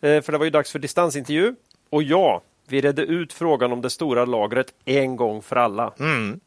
[0.00, 1.54] Eh, för det var ju dags för distansintervju.
[1.90, 5.92] Och ja, vi redde ut frågan om det stora lagret en gång för alla.
[5.98, 6.40] Mm.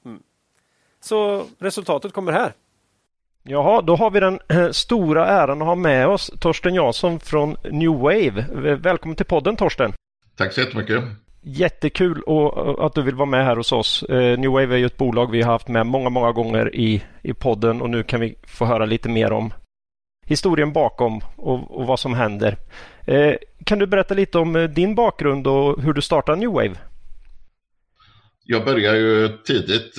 [1.00, 2.54] Så resultatet kommer här.
[3.50, 7.58] Jaha, då har vi den eh, stora äran att ha med oss Torsten Jansson från
[7.72, 8.46] New Wave.
[8.76, 9.94] Välkommen till podden Torsten!
[10.38, 11.04] Tack så jättemycket.
[11.42, 12.24] Jättekul
[12.80, 14.04] att du vill vara med här hos oss.
[14.04, 17.04] Eh, New Wave är ju ett bolag vi har haft med många, många gånger i,
[17.22, 19.54] i podden och nu kan vi få höra lite mer om
[20.26, 22.58] historien bakom och, och vad som händer.
[23.06, 23.34] Eh,
[23.66, 26.76] kan du berätta lite om din bakgrund och hur du startade New Wave?
[28.44, 29.98] Jag började ju tidigt.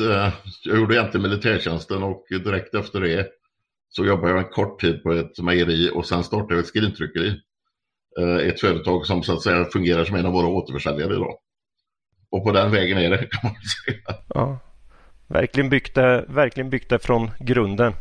[0.65, 3.38] Jag gjorde egentligen militärtjänsten och direkt efter det
[3.89, 7.41] så jobbade jag en kort tid på ett mejeri och sen startade jag ett skrintryckeri.
[8.21, 11.35] Eh, Ett företag som så att säga fungerar som en av våra återförsäljare idag.
[12.31, 14.19] Och på den vägen är det kan man säga.
[14.35, 14.59] Ja.
[15.29, 17.93] Verkligen byggt det, verkligen byggt det från grunden.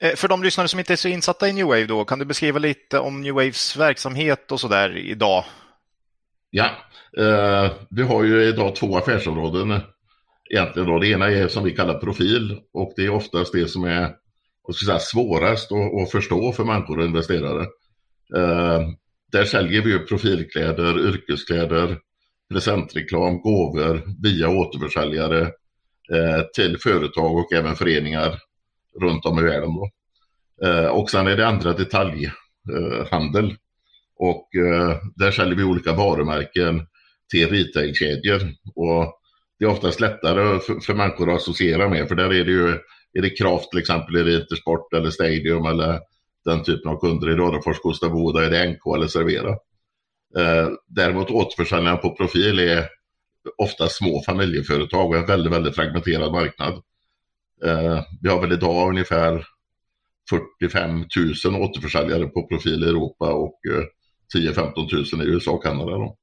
[0.00, 2.24] Eh, För de lyssnare som inte är så insatta i New Wave då, kan du
[2.24, 5.44] beskriva lite om New Waves verksamhet och så där idag?
[6.50, 6.70] Ja,
[7.18, 9.80] eh, vi har ju idag två affärsområden
[10.50, 10.88] egentligen.
[10.88, 10.98] Då.
[10.98, 14.14] Det ena är som vi kallar profil och det är oftast det som är
[14.68, 17.62] vad ska jag säga, svårast att, att förstå för människor och investerare.
[18.36, 18.80] Eh,
[19.32, 21.98] där säljer vi ju profilkläder, yrkeskläder,
[22.52, 25.40] presentreklam, gåvor via återförsäljare
[26.12, 28.38] eh, till företag och även föreningar
[29.00, 29.70] runt om i världen.
[29.74, 29.90] Då.
[30.66, 33.44] Eh, och sen är det andra detaljhandel.
[33.44, 33.56] Eh,
[34.16, 36.86] och eh, där säljer vi olika varumärken
[37.30, 38.40] till retailkedjor.
[38.74, 39.14] Och
[39.58, 42.78] det är oftast lättare för, för människor att associera med, för där är det ju,
[43.12, 46.00] är det Kraft till exempel, är det Intersport eller Stadium eller
[46.44, 47.30] den typen av kunder.
[47.30, 49.50] I Rödafors, Gustav Boda, är det NK eller Servera.
[50.38, 52.88] Eh, däremot återförsäljarna på profil är
[53.58, 56.74] ofta små familjeföretag och en väldigt, väldigt fragmenterad marknad.
[57.64, 59.46] Eh, vi har väl idag ungefär
[60.60, 61.04] 45
[61.44, 63.84] 000 återförsäljare på profil i Europa och eh,
[64.34, 65.90] 10-15 000 i USA och Kanada.
[65.90, 66.16] Då.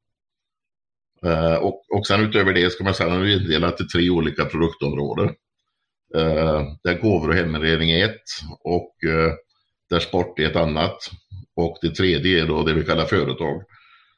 [1.25, 4.09] Eh, och, och sen utöver det ska man säga att vi är indelat i tre
[4.09, 5.35] olika produktområden.
[6.15, 8.21] Eh, där gåvor och heminredning är ett
[8.63, 9.33] och eh,
[9.89, 10.97] där sport är ett annat.
[11.55, 13.61] Och det tredje är då det vi kallar företag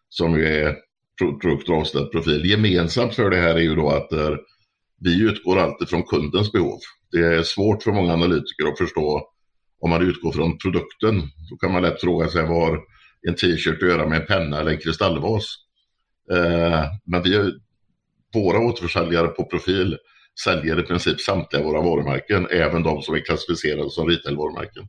[0.09, 0.75] som ju är
[1.19, 2.45] produkt och avställd profil.
[2.45, 4.35] Gemensamt för det här är ju då att eh,
[4.99, 6.79] vi utgår alltid från kundens behov.
[7.11, 9.29] Det är svårt för många analytiker att förstå
[9.79, 11.21] om man utgår från produkten.
[11.49, 12.79] Då kan man lätt fråga sig vad
[13.27, 15.45] en t-shirt att göra med en penna eller en kristallvas.
[16.31, 17.51] Eh, men vi,
[18.33, 19.97] våra återförsäljare på profil
[20.43, 24.87] säljer i princip samtliga våra varumärken, även de som är klassificerade som retailvarumärken.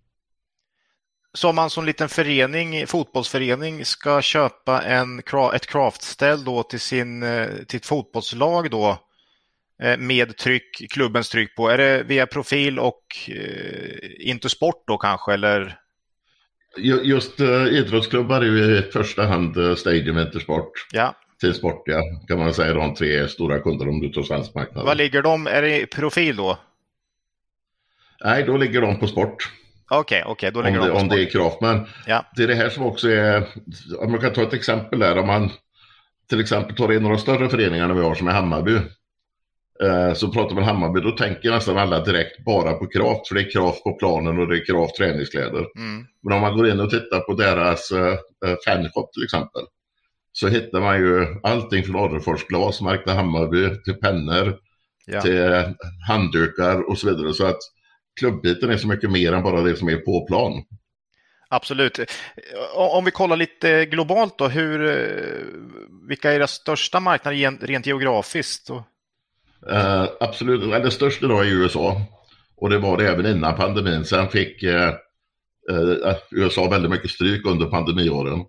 [1.33, 5.19] Så om man som liten förening, fotbollsförening ska köpa en,
[5.55, 8.99] ett craftställ då till, sin, eh, till ett fotbollslag då
[9.83, 15.33] eh, med tryck, klubbens tryck på, är det via profil och eh, Intersport då kanske
[15.33, 15.79] eller?
[16.77, 21.83] Ju- Just eh, idrottsklubbar är ju i första hand eh, Stadium Intersport, Ja, Team Sport,
[21.87, 24.85] ja, kan man säga de tre stora kunder om du tar svensk marknad.
[24.87, 25.47] var ligger de?
[25.47, 26.59] Är det profil då?
[28.25, 29.53] Nej, då ligger de på sport.
[29.91, 31.33] Okej, okej, då Om ligger det, de på om det är sport.
[31.33, 31.61] kraft.
[31.61, 32.25] Men Ja.
[32.37, 33.49] det är det här som också är,
[33.99, 35.51] om man kan ta ett exempel där, om man
[36.29, 38.77] till exempel tar in några större föreningar vi har som är Hammarby.
[39.83, 43.41] Eh, så pratar man Hammarby, då tänker nästan alla direkt bara på kraft, för det
[43.41, 45.67] är kraft på planen och det är kraft träningskläder.
[45.77, 46.07] Mm.
[46.23, 48.13] Men om man går in och tittar på deras eh,
[48.47, 49.63] eh, fanshop till exempel,
[50.41, 54.59] så hittar man ju allting från Adlerfors glasmärkta Hammarby till pennor,
[55.07, 55.21] Ja.
[55.21, 55.75] till
[56.09, 57.35] handdukar och så vidare.
[57.35, 57.59] Så att
[58.21, 60.63] klubbiten är så mycket mer än bara det som är på plan.
[61.49, 62.01] Absolut.
[62.75, 65.45] Om vi kollar lite globalt då, hur, eh,
[66.09, 68.71] vilka är era största marknader rent geografiskt?
[69.71, 72.01] Eh, absolut, eller störst idag är USA.
[72.57, 74.05] Och det var det även innan pandemin.
[74.05, 74.89] Sen fick eh,
[75.71, 78.45] eh, USA väldigt mycket stryk under pandemiåren.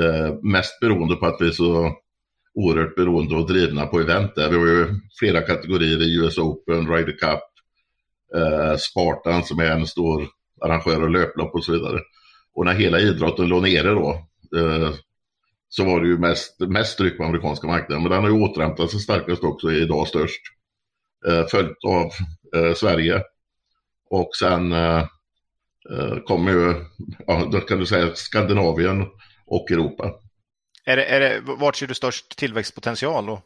[0.00, 1.96] Eh, mest beroende på att vi är så
[2.54, 4.50] oerhört beroende och drivna på event där.
[4.50, 4.86] Vi har ju
[5.18, 7.42] flera kategorier i US Open, Ryder Cup,
[8.34, 10.28] eh, Spartan som är en stor
[10.60, 12.00] arrangör av löplopp och så vidare.
[12.54, 14.10] Och när hela idrotten låg nere då,
[14.56, 14.90] eh,
[15.68, 18.02] så var det ju mest, mest tryck på amerikanska marknaden.
[18.02, 20.40] Men den har ju återhämtat sig starkast också, är idag störst.
[21.26, 22.10] Eh, följt av
[22.56, 23.22] eh, Sverige.
[24.10, 24.98] Och sen eh,
[25.90, 26.74] eh kommer ju,
[27.26, 29.06] ja, då kan du säga Skandinavien
[29.46, 30.12] och Europa.
[30.84, 33.26] Är det, är det, vart ser du störst tillväxtpotential?
[33.26, 33.42] Då?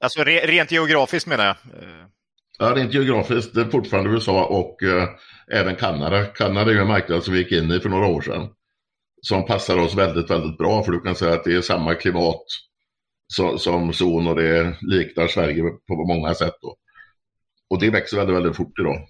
[0.00, 1.56] Alltså re, rent geografiskt menar jag.
[2.58, 5.08] Ja, rent geografiskt, det är fortfarande USA och eh,
[5.52, 6.24] även Kanada.
[6.24, 8.48] Kanada är ju en marknad som vi gick in i för några år sedan.
[9.22, 12.42] Som passar oss väldigt, väldigt bra för du kan säga att det är samma klimat
[13.26, 16.54] som, som zon och det liknar Sverige på många sätt.
[16.62, 16.76] Då.
[17.70, 19.08] Och det växer väldigt, väldigt fort idag.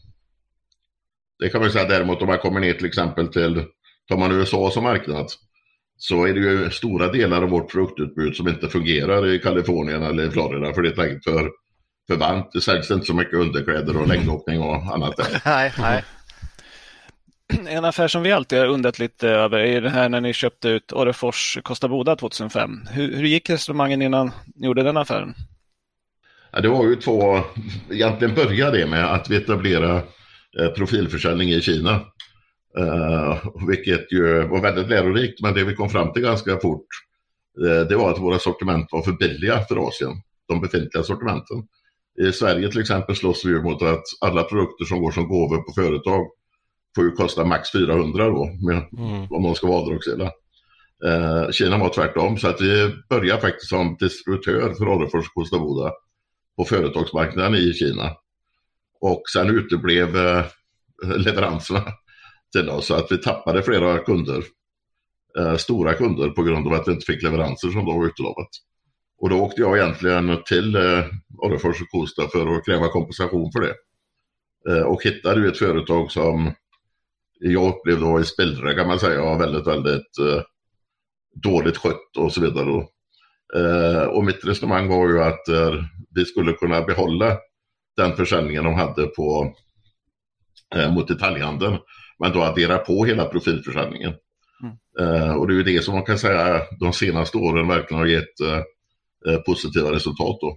[1.39, 3.65] Det kan man säga däremot om man kommer ner till exempel till,
[4.09, 5.27] tar man USA som marknad,
[6.02, 10.27] så är det ju stora delar av vårt produktutbud som inte fungerar i Kalifornien eller
[10.27, 11.51] i Florida för det är tänkt för,
[12.09, 12.51] för varmt.
[12.52, 15.43] Det säljs inte så mycket underkläder och längdåkning och annat där.
[15.44, 16.05] nej, nej.
[17.68, 20.68] En affär som vi alltid har undrat lite över är det här när ni köpte
[20.68, 22.70] ut Orrefors Kosta Boda 2005.
[22.90, 25.35] Hur, hur gick resonemangen innan ni gjorde den affären?
[26.52, 27.40] Ja, det var ju två,
[27.90, 30.02] egentligen började det med att vi etablerade
[30.60, 32.01] eh, profilförsäljning i Kina.
[32.78, 33.38] Uh,
[33.68, 36.86] vilket ju var väldigt lärorikt, men det vi kom fram till ganska fort
[37.60, 40.12] uh, det var att våra sortiment var för billiga för Asien,
[40.48, 41.66] de befintliga sortimenten.
[42.28, 45.72] I Sverige till exempel slåss vi mot att alla produkter som går som gåvor på
[45.72, 46.26] företag
[46.94, 49.26] får ju kosta max 400 då, med, mm.
[49.30, 50.32] om de ska vara avdragsgilla.
[51.05, 55.59] Uh, Kina var tvärtom, så att vi började faktiskt som distributör för Orrefors och Kosta
[55.59, 55.92] Boda
[56.56, 58.16] på företagsmarknaden i Kina.
[59.01, 60.09] Och sen uteblev
[61.16, 61.82] leveranserna
[62.52, 62.86] till oss.
[62.86, 64.44] Så att vi tappade flera kunder,
[65.39, 68.48] eh, stora kunder på grund av att vi inte fick leveranser som då var utlovat.
[69.20, 71.05] Och då åkte jag egentligen till eh,
[71.39, 73.74] Orrefors och Kosta för att kräva kompensation för det.
[74.68, 76.52] Eh, och hittade ju ett företag som
[77.40, 80.43] jag upplevde var i spillra kan man säga, och väldigt, väldigt eh,
[81.43, 82.86] dåligt skött och så vidare.
[83.56, 85.74] Eh, och mitt resonemang var ju att eh,
[86.14, 87.39] vi skulle kunna behålla
[87.97, 89.55] den försäljningen de hade på,
[90.74, 91.78] eh, mot detaljhandeln
[92.20, 94.12] men då addera på hela profilförsäljningen.
[94.62, 95.12] Mm.
[95.12, 98.06] Uh, och det är ju det som man kan säga de senaste åren verkligen har
[98.06, 98.40] gett
[99.26, 100.38] uh, positiva resultat.
[100.40, 100.56] Då.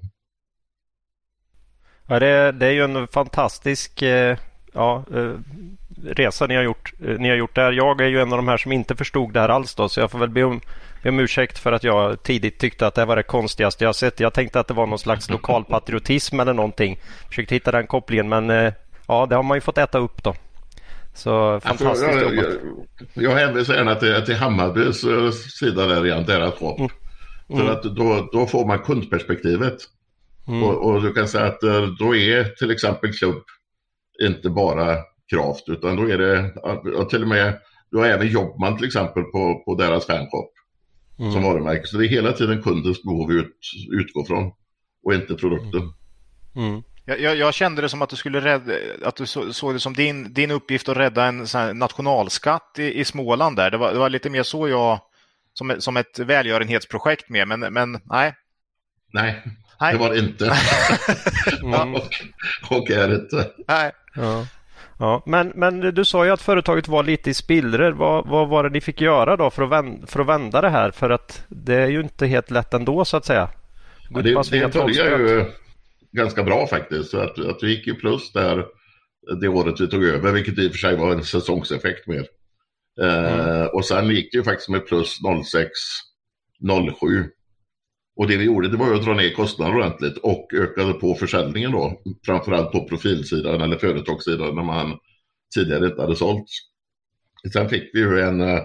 [2.07, 4.03] Ja, det, det är ju en fantastisk
[4.73, 5.06] ja,
[6.03, 7.72] resa ni har, gjort, ni har gjort där.
[7.72, 9.99] Jag är ju en av de här som inte förstod det här alls då, så
[9.99, 10.61] jag får väl be om,
[11.03, 14.19] be om ursäkt för att jag tidigt tyckte att det var det konstigaste jag sett.
[14.19, 16.99] Jag tänkte att det var någon slags lokalpatriotism eller någonting.
[17.27, 18.49] Försökte hitta den kopplingen men
[19.07, 20.35] ja, det har man ju fått äta upp då.
[21.14, 22.53] Så fantastiskt jag, jobbat.
[23.14, 26.76] Jag, jag hänvisar gärna till, till Hammarbys eh, sida där igen, deras shop.
[26.77, 26.90] Mm.
[27.48, 27.72] För mm.
[27.72, 29.77] att då, då får man kundperspektivet.
[30.48, 30.64] Mm.
[30.64, 33.44] Och, och, du kan säga att eh, då är till exempel klubb
[34.23, 34.98] inte bara
[35.30, 36.52] Kraft utan då är det
[36.98, 37.60] och till och med
[37.91, 40.53] du har även Jobbman till exempel på, på deras fanshop
[41.19, 41.31] mm.
[41.31, 41.88] som varumärke.
[41.88, 43.57] Så det är hela tiden kundens behov ut,
[43.91, 44.52] utgår från
[45.03, 45.81] och inte produkten.
[46.56, 46.84] Mm.
[47.05, 48.73] Jag, jag, jag, kände det som att du skulle rädda,
[49.03, 53.05] att du så, såg det som din, din uppgift att rädda en nationalskatt i, i
[53.05, 53.71] Småland där.
[53.71, 54.99] Det var, det var lite mer så jag,
[55.53, 58.34] som, som ett välgörenhetsprojekt med, men, men nej.
[59.13, 59.43] Nej,
[59.80, 59.93] nej.
[59.93, 60.45] det var det inte.
[61.63, 61.95] mm.
[61.95, 62.09] och,
[62.69, 63.49] och är inte.
[63.67, 63.91] Nej.
[64.15, 64.47] Ja.
[64.99, 67.91] Ja, men, men du sa ju att företaget var lite i spillror.
[67.91, 70.69] Vad, vad var det ni fick göra då för att, vända, för att vända det
[70.69, 70.91] här?
[70.91, 73.49] För att det är ju inte helt lätt ändå så att säga.
[74.09, 75.45] Ja, det, det börjar ju
[76.14, 77.11] ganska bra faktiskt.
[77.11, 78.65] Så att, att vi gick ju plus där
[79.41, 82.27] det året vi tog över, vilket i och för sig var en säsongseffekt mer.
[83.02, 85.69] Eh, och sen gick det ju faktiskt med plus 06,
[86.99, 87.30] 07.
[88.15, 91.15] Och det vi gjorde det var ju att dra ner kostnaderna ordentligt och ökade på
[91.15, 92.02] försäljningen då.
[92.26, 94.98] Framförallt på profilsidan eller företagssidan när man
[95.56, 96.45] tidigare inte hade sålt.
[97.53, 98.61] Sen fick vi ju en, eh,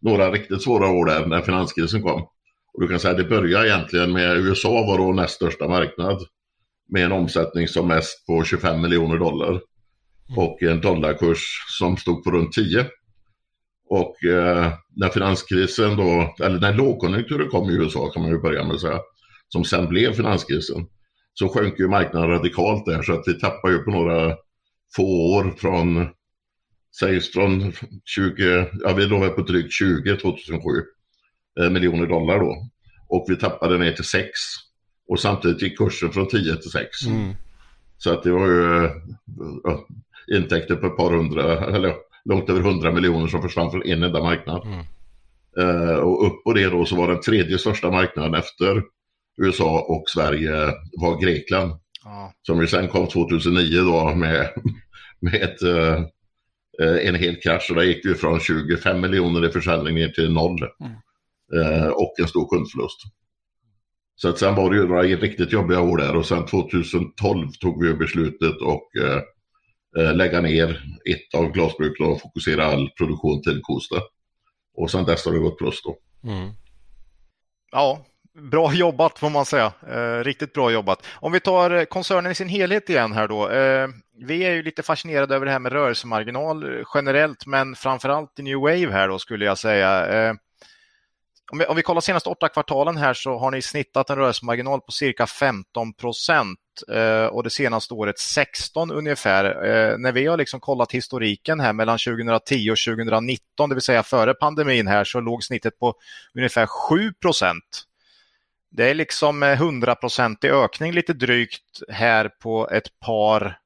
[0.00, 2.28] några riktigt svåra år där när finanskrisen kom.
[2.78, 6.22] Och du kan säga att det började egentligen med USA var då näst största marknad
[6.88, 9.62] med en omsättning som mest på 25 miljoner dollar mm.
[10.36, 12.86] och en dollarkurs som stod på runt 10.
[13.88, 18.64] Och eh, när finanskrisen då, eller när lågkonjunkturen kom i USA kan man ju börja
[18.64, 19.00] med att säga,
[19.48, 20.86] som sen blev finanskrisen,
[21.34, 24.36] så sjönk ju marknaden radikalt där så att vi tappade ju på några
[24.96, 26.08] få år från,
[27.00, 27.72] sägs från
[28.04, 30.97] 20, ja vi låg på drygt 20 2007 Eh,
[31.58, 32.68] miljoner dollar då.
[33.08, 34.30] Och vi tappade ner till 6.
[35.08, 37.06] Och samtidigt gick kursen från 10 till 6.
[37.06, 37.34] Mm.
[37.98, 39.78] Så att det var ju äh,
[40.36, 41.94] intäkter på ett par hundra, eller
[42.24, 44.66] långt över 100 miljoner som försvann från en enda marknad.
[44.66, 44.84] Mm.
[45.58, 48.82] Uh, och upp på det då så var den tredje största marknaden efter
[49.42, 50.52] USA och Sverige
[50.92, 51.72] var Grekland.
[52.04, 52.32] Ah.
[52.42, 54.48] Som ju sen kom 2009 då med,
[55.20, 56.04] med ett, uh,
[57.08, 57.66] en hel krasch.
[57.70, 60.58] Och där gick det från 25 miljoner i försäljning ner till noll.
[60.80, 60.92] Mm.
[61.56, 63.00] Eh, och en stor kundförlust.
[64.20, 67.84] Så att sen var det ju några riktigt jobbiga år där och sen 2012 tog
[67.84, 69.22] vi beslutet och eh,
[69.98, 70.70] eh, lägga ner
[71.10, 73.96] ett av glasbruken och fokusera all produktion till Kosta.
[74.76, 75.96] Och sen dess har det gått plus då.
[76.30, 76.50] Mm.
[77.72, 78.04] Ja,
[78.50, 79.72] bra jobbat får man säga.
[79.88, 81.06] Eh, riktigt bra jobbat.
[81.14, 83.48] Om vi tar koncernen i sin helhet igen här då.
[83.48, 83.88] Eh,
[84.26, 88.58] vi är ju lite fascinerade över det här med rörelsemarginal generellt, men framförallt i New
[88.58, 90.34] Wave här då skulle jag säga.
[91.50, 94.80] Om vi, om vi kollar senaste åtta kvartalen här så har ni snittat en rörelsemarginal
[94.80, 96.58] på cirka 15 procent
[96.92, 99.44] eh, och det senaste året 16 ungefär.
[99.44, 104.02] Eh, när vi har liksom kollat historiken här mellan 2010 och 2019, det vill säga
[104.02, 105.94] före pandemin här, så låg snittet på
[106.34, 107.84] ungefär 7 procent.
[108.70, 109.96] Det är liksom eh, 100
[110.42, 113.58] i ökning lite drygt här på ett par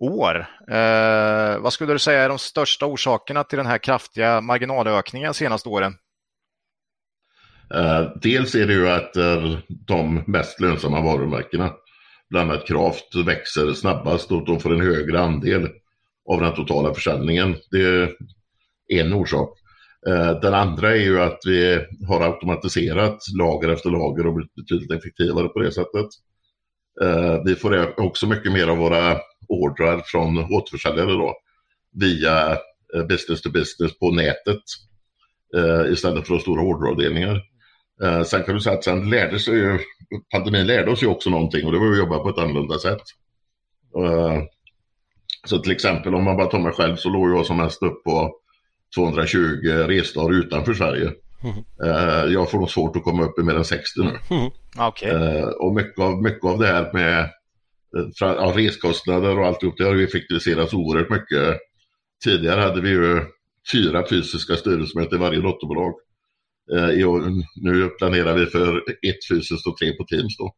[0.00, 0.46] år.
[0.68, 5.34] Eh, vad skulle du säga är de största orsakerna till den här kraftiga marginalökningen de
[5.34, 5.94] senaste åren?
[7.74, 11.72] Eh, dels är det ju att eh, de mest lönsamma varumärkena,
[12.30, 15.68] bland annat Kraft, växer snabbast och de får en högre andel
[16.30, 17.56] av den totala försäljningen.
[17.70, 18.12] Det är
[18.92, 19.58] en orsak.
[20.08, 24.90] Eh, den andra är ju att vi har automatiserat lager efter lager och blivit betydligt
[24.90, 26.06] effektivare på det sättet.
[27.44, 29.18] Vi får också mycket mer av våra
[29.48, 31.34] ordrar från återförsäljare då,
[31.92, 32.58] via
[33.08, 34.62] business to business på nätet
[35.92, 37.42] istället för stora orderavdelningar.
[38.02, 39.78] Eh, sen kan du säga att sen lärde sig ju,
[40.32, 43.02] pandemin lärde oss ju också någonting och det var att jobba på ett annorlunda sätt.
[43.96, 44.42] Eh,
[45.46, 48.04] så till exempel om man bara tar mig själv så låg jag som mest upp
[48.04, 48.34] på
[48.94, 51.12] 220 resdagar utanför Sverige.
[51.42, 52.32] Mm.
[52.32, 54.18] jag får nog svårt att komma upp i mer än 60 nu.
[54.30, 54.50] Mm.
[54.88, 55.42] Okay.
[55.42, 57.30] och mycket av, mycket av det här med
[58.20, 61.58] ja, reskostnader och alltihop, det har ju effektiviserats oerhört mycket.
[62.24, 63.20] Tidigare hade vi ju
[63.72, 65.94] fyra fysiska styrelsemöten i varje dotterbolag.
[66.74, 70.54] Eh, nu planerar vi för ett fysiskt och tre på Teams då.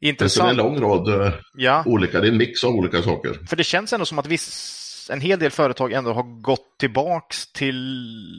[0.00, 0.56] Intressant.
[0.56, 1.82] Det är en lång rad eh, ja.
[1.86, 3.38] olika, det är en mix av olika saker.
[3.48, 7.52] För det känns ändå som att viss, en hel del företag ändå har gått tillbaks
[7.52, 7.76] till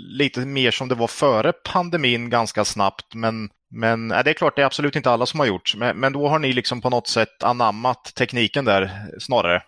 [0.09, 3.15] lite mer som det var före pandemin ganska snabbt.
[3.15, 5.75] Men, men det är klart, det är absolut inte alla som har gjort.
[5.77, 9.61] Men, men då har ni liksom på något sätt anammat tekniken där snarare.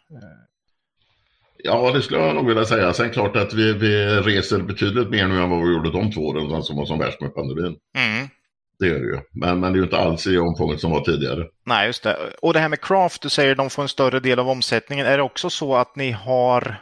[1.63, 2.93] Ja, det skulle jag nog vilja säga.
[2.93, 6.21] Sen klart att vi, vi reser betydligt mer nu än vad vi gjorde de två
[6.21, 7.75] åren som var som värst med pandemin.
[7.97, 8.27] Mm.
[8.79, 9.19] Det gör det ju.
[9.31, 11.45] Men, men det är ju inte alls i omfånget som var tidigare.
[11.65, 12.17] Nej, just det.
[12.41, 15.05] Och det här med craft, du säger de får en större del av omsättningen.
[15.05, 16.75] Är det också så att ni har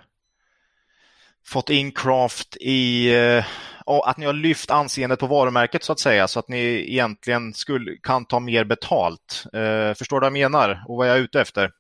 [1.46, 3.46] fått in craft i eh,
[3.86, 7.96] att ni har lyft anseendet på varumärket så att säga så att ni egentligen skulle,
[8.04, 9.44] kan ta mer betalt.
[9.54, 11.72] Eh, förstår du vad jag menar och vad jag är ute efter?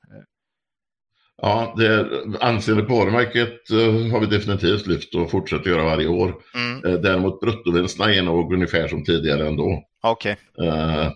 [1.42, 2.08] Ja, det
[2.40, 6.36] anseendet på varumärket uh, har vi definitivt lyft och fortsätter göra varje år.
[6.56, 6.86] Mm.
[6.86, 9.84] Uh, däremot bruttovinsterna är nog ungefär som tidigare ändå.
[10.04, 10.38] Okej.
[10.58, 10.68] Okay.
[10.68, 11.12] Uh,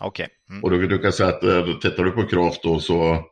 [0.00, 0.26] okay.
[0.50, 0.64] Mm.
[0.64, 3.24] Och då, du kan säga att uh, tittar du på Kraft då så,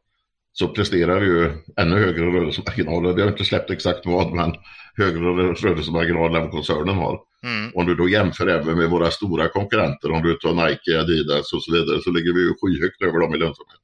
[0.52, 3.12] så presterar ju ännu högre rörelsemarginaler.
[3.12, 4.52] Vi har inte släppt exakt vad, men
[4.96, 7.20] högre rörelsemarginaler än koncernen har.
[7.44, 7.70] Mm.
[7.74, 11.62] Om du då jämför även med våra stora konkurrenter, om du tar Nike, Adidas och
[11.62, 13.84] så vidare, så ligger vi ju skyhögt över dem i lönsamhet.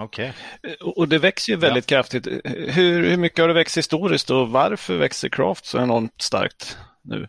[0.00, 0.30] Okay.
[0.80, 1.96] Och det växer ju väldigt ja.
[1.96, 2.26] kraftigt.
[2.44, 7.28] Hur, hur mycket har det växt historiskt och varför växer Craft så enormt starkt nu?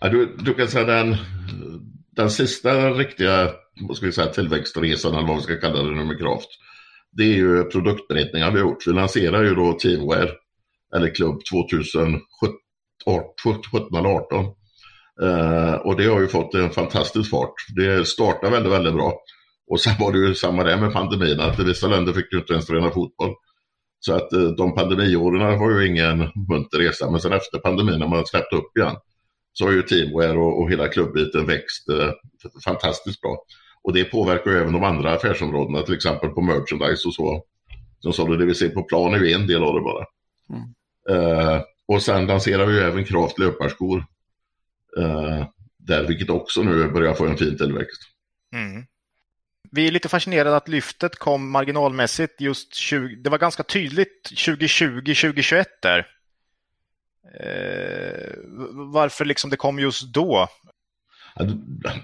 [0.00, 1.16] Ja, du, du kan säga den,
[2.16, 3.50] den sista riktiga
[3.88, 6.48] vad ska vi säga, tillväxtresan, eller vad vi ska kalla det nu med Craft,
[7.12, 8.86] det är ju produktberättningar vi har gjort.
[8.86, 10.30] Vi lanserar ju då Teamwear,
[10.96, 12.20] eller Club 2017
[13.98, 14.46] eller 18.
[15.22, 17.54] Uh, och det har ju fått en fantastisk fart.
[17.76, 19.14] Det startar väldigt, väldigt bra.
[19.70, 22.38] Och sen var det ju samma där med pandemin, att i vissa länder fick du
[22.38, 23.34] inte ens träna fotboll.
[24.00, 26.18] Så att eh, de pandemiåren var ju ingen
[26.48, 28.96] munter resa, men sen efter pandemin när man släppte upp igen
[29.52, 32.10] så har ju Teamwear och, och hela klubbiten växt eh,
[32.64, 33.38] fantastiskt bra.
[33.82, 37.44] Och det påverkar ju även de andra affärsområdena, till exempel på merchandise och så.
[38.00, 40.04] Som sa du, det vi ser på plan är ju en del av det bara.
[40.50, 40.74] Mm.
[41.10, 43.98] Eh, och sen lanserar vi ju även Kraft löparskor.
[44.98, 45.46] Eh,
[45.78, 48.02] där, vilket också nu börjar få en fin tillväxt.
[48.54, 48.84] Mm.
[49.72, 55.64] Vi är lite fascinerade att lyftet kom marginalmässigt just 20, det var ganska tydligt 2020-2021
[55.82, 56.06] där.
[57.40, 58.32] Eh,
[58.92, 60.48] varför liksom det kom just då?
[61.34, 61.44] Ja,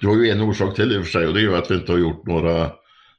[0.00, 1.70] du har ju en orsak till i och för sig och det är ju att
[1.70, 2.72] vi inte har gjort några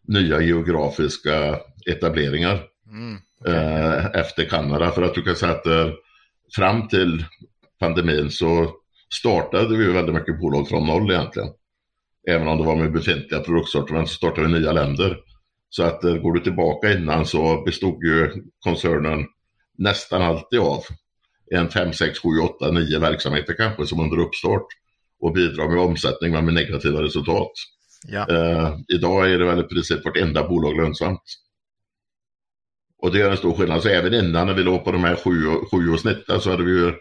[0.08, 3.56] nya geografiska etableringar mm, okay.
[3.56, 4.92] eh, efter Kanada.
[4.92, 5.90] För att du kan säga att eh,
[6.56, 7.26] fram till
[7.80, 8.72] pandemin så
[9.14, 11.50] startade vi väldigt mycket bolag från noll egentligen
[12.28, 15.18] även om det var med befintliga produktsortiment så startade vi nya länder.
[15.70, 19.26] Så att eh, går du tillbaka innan så bestod ju koncernen
[19.78, 20.84] nästan alltid av
[21.52, 24.68] en 5, 6, 7, 8, 9 verksamheter kanske som under uppstart.
[25.20, 27.52] och bidra med omsättning men med negativa resultat.
[28.08, 28.28] Ja.
[28.30, 31.22] Eh, idag är det väl i princip vartenda bolag lönsamt.
[33.02, 33.84] Och det är en stor skillnad.
[33.84, 35.32] Så även innan när vi låg på de här sju,
[35.72, 36.94] sju och snittar så hade vi ju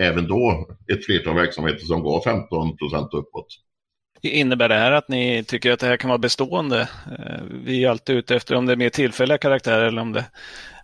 [0.00, 3.46] även då ett flertal verksamheter som gav 15 procent uppåt.
[4.22, 6.80] Innebär det här att ni tycker att det här kan vara bestående?
[7.18, 10.24] Eh, Vi är alltid ute efter om det är mer tillfälliga karaktärer eller om det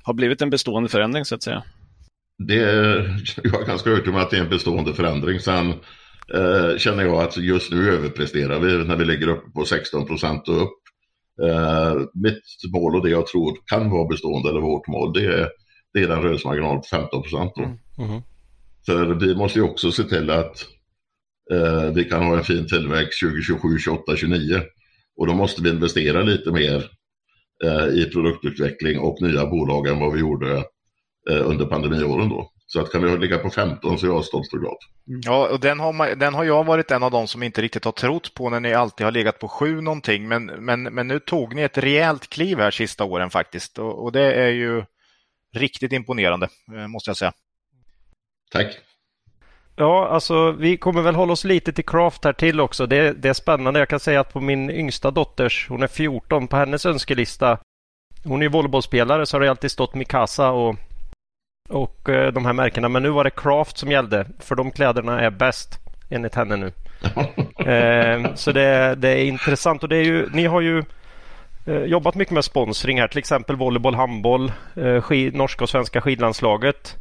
[0.03, 1.63] har blivit en bestående förändring så att säga.
[2.39, 5.41] Det är, jag är ganska övertygad om att det är en bestående förändring.
[5.41, 5.71] Sen
[6.35, 10.49] eh, känner jag att just nu överpresterar vi när vi ligger uppe på 16 procent
[10.49, 10.79] och upp.
[11.43, 12.43] Eh, mitt
[12.73, 15.49] mål och det jag tror kan vara bestående, eller vårt mål, det är,
[15.95, 17.57] det är den rörelsemarginal på 15 procent.
[17.57, 18.23] Mhm.
[18.87, 20.65] För vi måste ju också se till att
[21.53, 24.63] eh, vi kan ha en fin tillväxt 2027, 28, 29.
[25.17, 26.91] Och då måste vi investera lite mer
[27.65, 30.57] eh, i produktutveckling och nya bolag än vad vi gjorde
[31.31, 32.51] eh, under pandemiåren då.
[32.67, 34.77] Så att kan vi ligga på 15 så är jag stolt och glad.
[35.05, 37.85] Ja, och den har, man, den har jag varit en av de som inte riktigt
[37.85, 40.29] har trott på när ni alltid har legat på sju någonting.
[40.29, 43.79] Men, men, men nu tog ni ett rejält kliv här sista åren faktiskt.
[43.79, 44.85] Och, och det är ju
[45.57, 47.33] riktigt imponerande, eh, måste jag säga.
[48.51, 48.88] Tack!
[49.81, 52.87] Ja, alltså vi kommer väl hålla oss lite till craft här till också.
[52.87, 53.79] Det, det är spännande.
[53.79, 57.59] Jag kan säga att på min yngsta dotters, hon är 14, på hennes önskelista,
[58.25, 60.77] hon är ju volleybollspelare så har det alltid stått Mikasa och,
[61.69, 62.89] och eh, de här märkena.
[62.89, 65.79] Men nu var det craft som gällde, för de kläderna är bäst
[66.11, 66.73] enligt henne nu.
[67.59, 70.85] Eh, så det, det är intressant och det är ju, ni har ju
[71.67, 76.01] eh, jobbat mycket med sponsring här, till exempel volleyboll, handboll, eh, skid, norska och svenska
[76.01, 76.97] skidlandslaget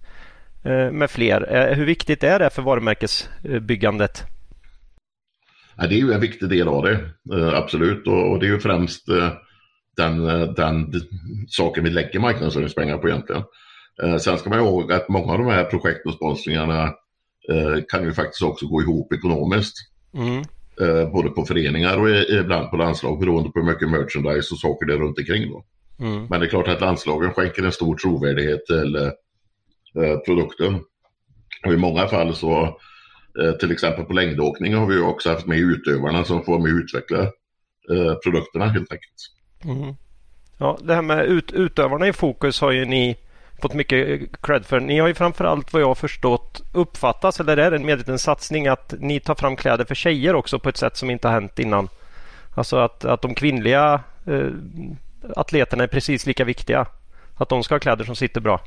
[0.92, 1.56] med fler.
[1.56, 4.24] Eh, hur viktigt är det för varumärkesbyggandet?
[5.78, 7.00] Ja, det är ju en viktig del av det,
[7.34, 8.08] eh, absolut.
[8.08, 9.32] Och, det är ju främst eh,
[9.98, 10.94] den, eh, den
[11.48, 13.44] saken vi lägger marknadsföringspengar på egentligen.
[14.04, 16.84] Eh, sen ska man ihåg att många av de här projekt och sponsringarna
[17.52, 19.76] eh, kan ju faktiskt också gå ihop ekonomiskt.
[20.14, 20.44] Mm.
[20.82, 24.86] Eh, både på föreningar och ibland på landslag beroende på hur mycket merchandise och saker
[24.86, 25.52] det är runt omkring.
[25.52, 25.66] Då.
[26.00, 26.28] Mm.
[26.30, 29.10] Men det är klart att landslagen skänker en stor trovärdighet till eh,
[29.96, 30.80] Eh, produkten.
[31.66, 32.80] Och i många fall så,
[33.42, 36.84] eh, till exempel på längdåkning har vi också haft med utövarna som får med att
[36.84, 37.20] utveckla
[37.92, 39.16] eh, produkterna helt enkelt.
[39.64, 39.96] Mm.
[40.58, 43.18] Ja, det här med ut, utövarna i fokus har ju ni
[43.62, 44.80] fått mycket cred för.
[44.80, 48.68] Ni har ju framförallt vad jag har förstått uppfattas, eller är det en medveten satsning,
[48.68, 51.60] att ni tar fram kläder för tjejer också på ett sätt som inte har hänt
[51.60, 51.90] innan.
[52.56, 54.50] Alltså att, att de kvinnliga eh,
[55.36, 56.86] atleterna är precis lika viktiga.
[57.36, 58.62] Att de ska ha kläder som sitter bra.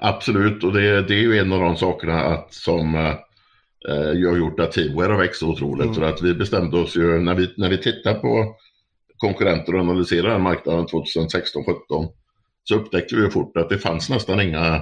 [0.00, 4.60] Absolut, och det, det är ju en av de sakerna att, som eh, har gjort
[4.60, 5.94] att Teamwear har växt så otroligt.
[5.94, 8.54] För att vi bestämde oss ju, när vi, när vi tittar på
[9.16, 12.08] konkurrenter och analyserar den marknaden 2016-17
[12.64, 14.74] så upptäckte vi fort att det fanns nästan inga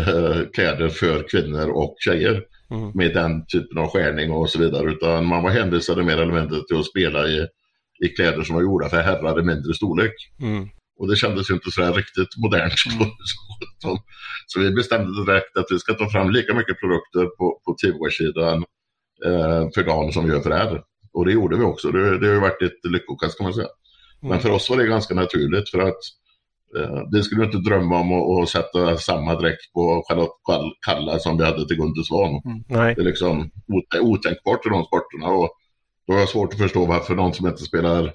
[0.00, 2.90] eh, kläder för kvinnor och tjejer Mm.
[2.94, 4.90] med den typen av skärning och så vidare.
[4.90, 7.46] Utan man var hänvisade mer eller mindre till att spela i,
[8.04, 10.12] i kläder som var gjorda för herrar i mindre storlek.
[10.40, 10.68] Mm.
[10.98, 13.98] Och det kändes ju inte så här riktigt modernt 2017.
[14.46, 18.58] Så vi bestämde direkt att vi ska ta fram lika mycket produkter på, på Teamwear-sidan
[19.26, 20.82] eh, för dagen som vi gör för herr.
[21.12, 21.90] Och det gjorde vi också.
[21.90, 23.68] Det, det har ju varit ett lyckokast kan man säga.
[24.20, 25.98] Men för oss var det ganska naturligt för att
[26.78, 31.18] eh, vi skulle inte drömma om att, att sätta samma dräkt på Charlotte Kall- Kalla
[31.18, 32.40] som vi hade till Gunde Svan.
[32.68, 32.94] Nej.
[32.94, 35.26] Det är liksom ot- otänkbart i de sporterna.
[35.28, 35.50] Och
[36.06, 38.12] då har jag svårt att förstå varför någon som inte spelar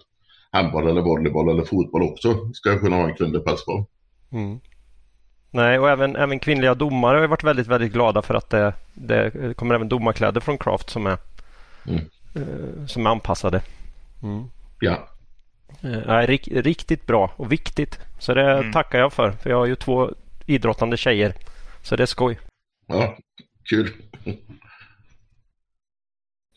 [0.54, 3.84] handboll eller volleyboll eller fotboll också ska kunna ha en kvinnlig passboll.
[4.32, 4.60] Mm.
[5.52, 9.54] Nej, och även, även kvinnliga domare har varit väldigt, väldigt glada för att det, det
[9.58, 11.18] kommer även domarkläder från Craft som är,
[11.88, 12.00] Mm.
[12.36, 13.62] eh, som är anpassade.
[14.24, 14.44] Mm.
[14.80, 15.10] Ja,
[15.82, 18.00] Eh, rik, riktigt bra och viktigt.
[18.20, 18.72] Så det Mm.
[18.72, 19.32] tackar jag för.
[19.32, 20.12] För jag har ju två
[20.46, 21.34] idrottande tjejer.
[21.82, 22.40] Så det är skoj.
[22.88, 23.18] ja
[23.70, 23.90] kul.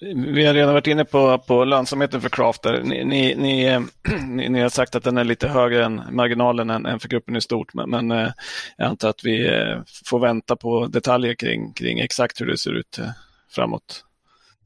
[0.01, 2.63] Vi har redan varit inne på, på lönsamheten för Craft.
[2.63, 2.83] Där.
[2.83, 3.35] Ni, ni,
[4.27, 7.37] ni, ni, har sagt att den är lite högre än marginalen än, än för gruppen
[7.37, 7.75] i stort.
[7.75, 8.31] Men, men eh,
[8.77, 12.73] jag antar att vi eh, får vänta på detaljer kring, kring exakt hur det ser
[12.73, 13.09] ut eh,
[13.51, 14.03] framåt.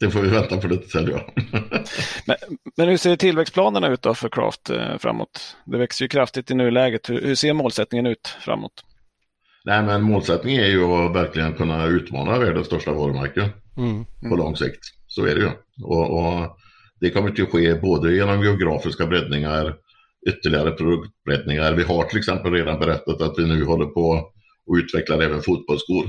[0.01, 1.11] Det får vi vänta på lite till.
[1.11, 1.33] Ja.
[2.27, 2.37] Men,
[2.77, 5.57] men hur ser tillväxtplanerna ut då för Craft framåt?
[5.65, 7.11] Det växer ju kraftigt i nuläget.
[7.11, 8.85] Hur, hur ser målsättningen ut framåt?
[9.65, 14.05] Nej, men målsättningen är ju att verkligen kunna utmana världens största varumärke Mm.
[14.29, 14.81] på lång sikt.
[15.11, 15.51] Så är det ju.
[15.85, 16.57] Och, och
[17.01, 19.77] det kommer att ske både genom geografiska breddningar,
[20.29, 21.73] ytterligare produktbreddningar.
[21.75, 24.31] Vi har till exempel redan berättat att vi nu håller på
[24.67, 26.07] och utvecklar även fotbollsskor.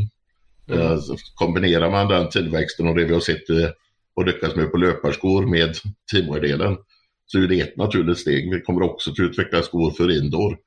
[0.71, 3.69] Eh, så kombinerar man den tillväxten och det vi har sett eh,
[4.15, 5.75] och lyckats med på löparskor med
[6.11, 6.77] teamwear-delen
[7.25, 8.53] så är det ett naturligt steg.
[8.53, 10.57] Vi kommer också att utveckla skor för indoor,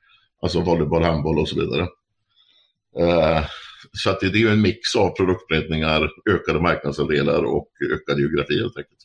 [0.43, 1.89] alltså volleyboll, handboll och så vidare.
[3.95, 8.61] Eh, så att det, det är en mix av produktbreddningar, ökade marknadsandelar och ökad geografi
[8.61, 8.99] helt enkelt.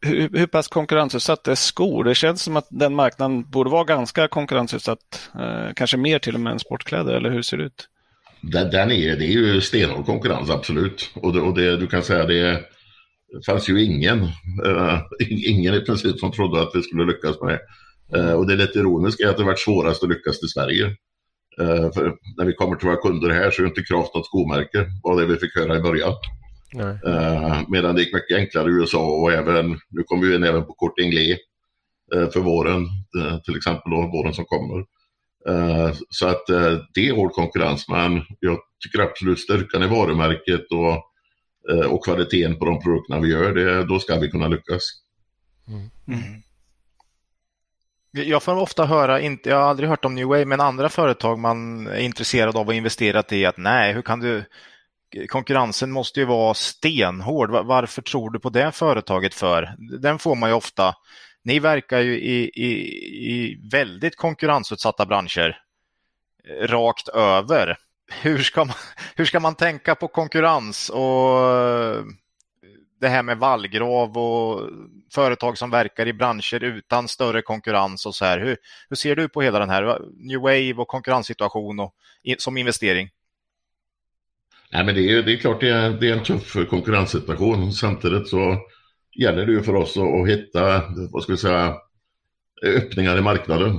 [0.00, 2.04] Hur, hur pass konkurrensutsatt är skor?
[2.04, 5.30] Det känns som att den marknaden borde vara ganska konkurrensutsatt.
[5.34, 7.88] Eh, kanske mer till och med än sportkläder, eller hur ser det ut?
[8.40, 11.10] Den, den är, det är ju stenhård konkurrens, absolut.
[11.14, 12.64] Och, det, och det, du kan säga det
[13.46, 14.22] fanns ju ingen,
[14.66, 15.00] uh,
[15.48, 18.18] ingen i princip som trodde att vi skulle lyckas med det.
[18.18, 20.96] Uh, och det är lite ironiskt är att det varit svårast att lyckas i Sverige.
[21.60, 24.86] Uh, för när vi kommer till våra kunder här så är inte Kraft något skomärke,
[25.02, 26.14] var det vi fick höra i början.
[27.06, 30.64] Uh, medan det gick mycket enklare i USA och även, nu kommer vi in även
[30.64, 31.36] på Kort Inglé
[32.14, 32.82] uh, för våren,
[33.18, 34.84] uh, till exempel då, våren som kommer.
[36.10, 36.46] så att
[36.94, 41.04] det är hård konkurrens, men jag tycker absolut styrkan i varumärket och,
[41.92, 44.82] och kvaliteten på de produkterna vi gör, det, då ska vi kunna lyckas.
[45.68, 45.90] Mm.
[46.08, 46.42] Mm.
[48.16, 51.38] Jag får ofta höra, inte, jag har aldrig hört om New Way, men andra företag
[51.38, 54.44] man är intresserad av och investerat i att nej, hur kan du
[55.28, 57.50] konkurrensen måste ju vara stenhård.
[57.50, 59.74] Varför tror du på det företaget för?
[60.00, 60.94] Den får man ju ofta.
[61.44, 62.70] Ni verkar ju i, i,
[63.32, 65.58] i väldigt konkurrensutsatta branscher
[66.48, 67.76] eh, rakt över.
[68.22, 68.76] Hur ska, man,
[69.16, 71.40] hur ska man tänka på konkurrens och
[73.00, 74.70] det här med vallgrav och
[75.14, 78.38] företag som verkar i branscher utan större konkurrens och så här.
[78.38, 78.56] Hur,
[78.88, 81.94] hur ser du på hela den här New Wave och konkurrenssituation och,
[82.38, 83.10] som investering?
[84.72, 87.72] Nej, men det är, det är klart det är, det är en tuff konkurrenssituation.
[87.72, 88.56] Samtidigt så
[89.18, 91.76] gäller det ju för oss att, att hitta, vad ska vi säga,
[92.62, 93.70] öppningar i marknaden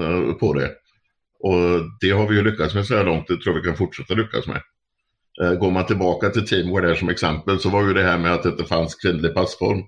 [0.00, 0.70] eh, på det.
[1.38, 1.58] Och
[2.00, 4.14] det har vi ju lyckats med så här långt, det tror jag vi kan fortsätta
[4.14, 4.62] lyckas med.
[5.42, 8.32] Uh, går man tillbaka till Teamwear där som exempel så var ju det här med
[8.32, 9.82] att det inte fanns kvinnlig passform.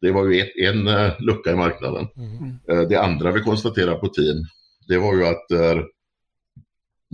[0.00, 2.08] Det var ju ett, en uh, lucka i marknaden.
[2.16, 2.88] Mm.
[2.88, 4.36] det andra vi konstaterade på Team,
[4.88, 5.46] det var ju att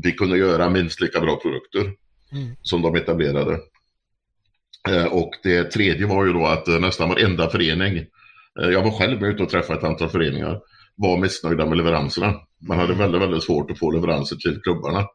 [0.03, 1.93] vi kunde göra minst lika bra produkter
[2.33, 2.57] mm.
[2.63, 3.59] som de etablerade.
[4.89, 7.97] Eh, och det tredje var ju då att eh, nästan varenda förening,
[8.61, 10.61] eh, jag var själv ute och träffade ett antal föreningar,
[10.97, 12.35] var missnöjda med leveranserna.
[12.69, 15.07] Man hade väldigt, väldigt svårt att få leveranser till klubbarna.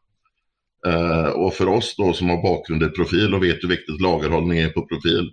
[1.34, 4.68] Och för oss då som har bakgrund i profil och vet hur viktigt lagerhållning är
[4.68, 5.32] på profil,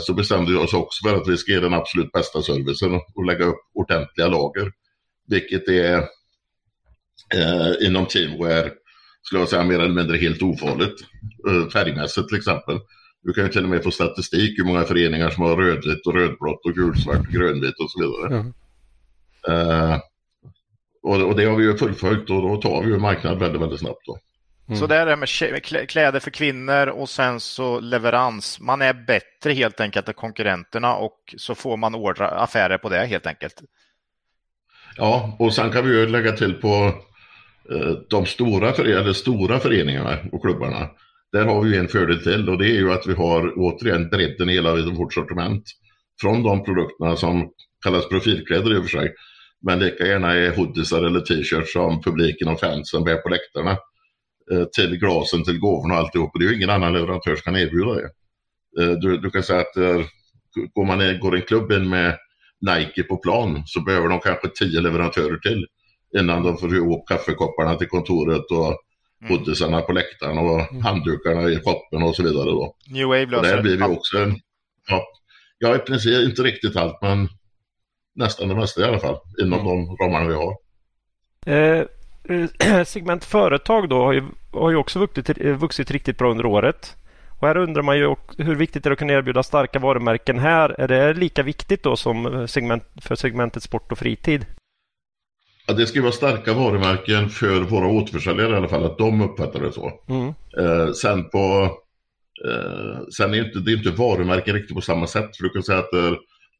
[0.00, 3.24] så bestämde vi oss också för att vi ska ge den absolut bästa servicen och
[3.26, 4.72] lägga upp ordentliga lager.
[5.28, 6.04] Vilket är
[7.86, 8.72] inom Teamwear
[9.26, 11.00] skulle jag säga, mer eller mindre helt ofarligt.
[11.72, 12.78] Färgmässigt till exempel.
[13.22, 16.14] Du kan ju till och med få statistik hur många föreningar som har rödvitt och
[16.14, 18.38] rödblått och gulsvart och grönvitt och så vidare.
[18.38, 18.52] Mm.
[19.48, 19.98] Uh,
[21.02, 23.80] och, och, det har vi ju fullföljt och då tar vi ju marknaden väldigt, väldigt
[23.80, 24.06] snabbt.
[24.06, 24.18] Då.
[24.68, 24.80] Mm.
[24.80, 25.28] Så det är det med
[25.88, 28.60] kläder för kvinnor och sen så leverans.
[28.60, 33.06] Man är bättre helt enkelt än konkurrenterna och så får man ordra affärer på det
[33.06, 33.62] helt enkelt.
[34.96, 36.94] Ja, och sen kan vi ju lägga till på
[37.70, 40.88] Eh, de stora, eller stora föreningarna och klubbarna,
[41.32, 44.50] där har vi en fördel till och det är ju att vi har återigen bredden
[44.50, 45.64] i hela vårt sortiment.
[46.20, 47.50] Från de produkterna som
[47.84, 49.14] kallas profilkläder i och för sig,
[49.62, 53.76] men lika gärna är hoodiesar eller t-shirts som publiken och fansen bär på läktarna.
[54.52, 56.30] Eh, till glasen, till gåvorna och alltihop.
[56.34, 58.10] Och det är ju ingen annan leverantör som kan erbjuda det.
[58.82, 59.74] Eh, du, du kan säga att
[60.74, 62.18] går, man, går en klubb in med
[62.60, 65.66] Nike på plan så behöver de kanske tio leverantörer till
[66.18, 69.28] innan de får ihop kaffekopparna till kontoret och mm.
[69.28, 70.82] hoodiesarna på läktaren och mm.
[70.82, 72.44] handdukarna i shoppen och så vidare.
[72.44, 72.76] Då.
[72.90, 74.40] New Wave Där blir vi också en,
[74.88, 75.02] ja,
[75.58, 77.28] ja, i princip inte riktigt allt, men
[78.14, 79.86] nästan det mesta i alla fall, inom mm.
[79.86, 80.56] de ramarna vi har.
[81.46, 81.84] Eh,
[82.86, 84.22] segment företag då har ju,
[84.52, 86.96] har ju också vuxit, vuxit riktigt bra under året.
[87.38, 90.80] Och här undrar man ju hur viktigt det är att kunna erbjuda starka varumärken här.
[90.80, 94.46] Är det lika viktigt då som segment, för segmentet sport och fritid?
[95.66, 99.60] Ja, det ska vara starka varumärken för våra återförsäljare i alla fall, att de uppfattar
[99.60, 99.92] det så.
[100.08, 100.26] Mm.
[100.58, 101.70] Eh, sen på
[102.48, 105.36] eh, sen är inte, det är inte varumärken riktigt på samma sätt.
[105.36, 106.12] För du kan säga att eh,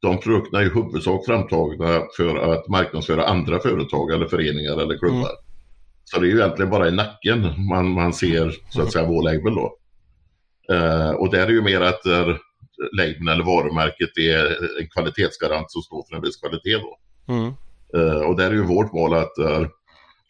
[0.02, 5.18] de produkterna är i huvudsak framtagna för att marknadsföra andra företag eller föreningar eller klubbar.
[5.18, 5.45] Mm.
[6.10, 9.22] Så det är ju egentligen bara i nacken man, man ser så att säga vår
[9.22, 9.76] label då.
[10.74, 12.36] Eh, och där är ju mer att eh,
[12.92, 14.46] labeln eller varumärket är
[14.80, 16.98] en kvalitetsgarant som står för en viss kvalitet då.
[17.28, 17.52] Mm.
[17.94, 19.68] Eh, och där är ju vårt mål att uh,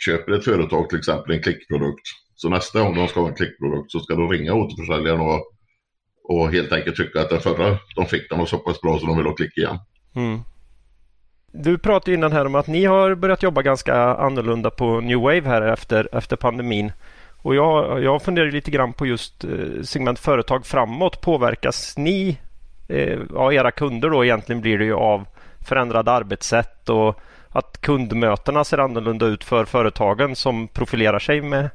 [0.05, 3.93] köper ett företag till exempel en klickprodukt så nästa gång de ska ha en klickprodukt
[3.93, 5.53] så ska de ringa återförsäljaren och,
[6.25, 9.07] och helt enkelt tycka att den förra de fick den var så pass bra så
[9.07, 9.79] de vill ha klick igen.
[10.17, 10.41] Mm.
[11.59, 15.43] Du pratade innan här om att ni har börjat jobba ganska annorlunda på New Wave
[15.45, 16.93] här efter, efter pandemin.
[17.37, 21.21] Och jag, jag funderar lite grann på just eh, segment företag framåt.
[21.21, 22.39] Påverkas ni,
[22.89, 25.27] eh, ja, era kunder då egentligen blir det ju av
[25.69, 31.71] förändrade arbetssätt och att kundmötena ser annorlunda ut för företagen som profilerar sig med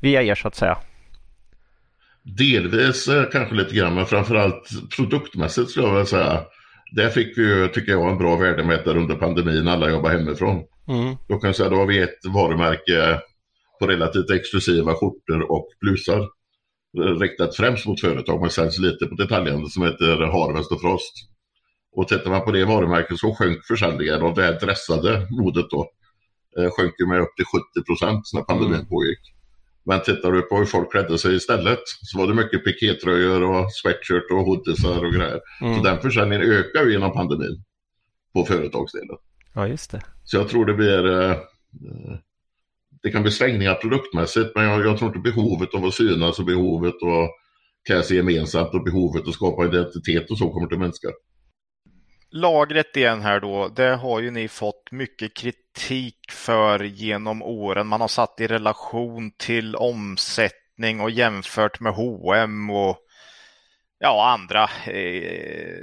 [0.00, 0.78] via er så att säga?
[2.22, 6.40] Delvis eh, kanske lite grann, men framförallt produktmässigt skulle jag vilja säga.
[6.92, 9.68] Där fick vi tycker jag, en bra värdemätare under pandemin.
[9.68, 10.64] Alla jobbar hemifrån.
[10.88, 11.16] Mm.
[11.28, 13.20] Då kan jag säga, då har vi ett varumärke
[13.80, 16.28] på relativt exklusiva skjortor och blusar.
[17.20, 21.14] Riktat främst mot företag, men säljs lite på detaljhandeln som heter Harvest och Frost.
[21.92, 25.90] Och tittar man på det varumärket så sjönk försäljningen av det dressade modet då.
[26.58, 28.86] Eh, sjönk med upp till 70 procent när pandemin mm.
[28.86, 29.18] pågick.
[29.88, 33.72] Men tittar du på hur folk klädde sig istället så var det mycket pikétröjor och
[33.72, 35.40] sweatshirt och hoodiesar och grejer.
[35.60, 35.76] Mm.
[35.76, 37.64] Så den försäljningen ökar ju genom pandemin
[38.34, 39.16] på företagsdelen.
[39.54, 40.00] Ja, just det.
[40.24, 41.36] Så jag tror det blir eh,
[43.02, 46.44] det kan bli svängningar produktmässigt men jag, jag tror inte behovet av att synas och
[46.44, 47.30] behovet av att
[47.86, 51.08] klä sig gemensamt och behovet att skapa identitet och så kommer att minska.
[52.30, 57.86] Lagret igen här då, det har ju ni fått mycket kritik för genom åren.
[57.86, 62.98] Man har satt i relation till omsättning och jämfört med H&M och
[63.98, 65.78] ja, andra eh,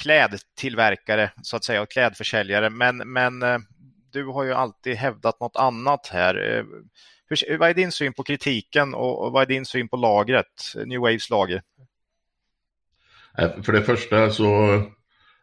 [0.00, 2.70] klädtillverkare så att säga och klädförsäljare.
[2.70, 3.58] Men, men eh,
[4.12, 6.34] du har ju alltid hävdat något annat här.
[6.34, 6.64] Eh,
[7.28, 11.00] hur, vad är din syn på kritiken och, vad är din syn på lagret, New
[11.00, 11.62] Waves lager?
[13.38, 14.82] Eh, för det första så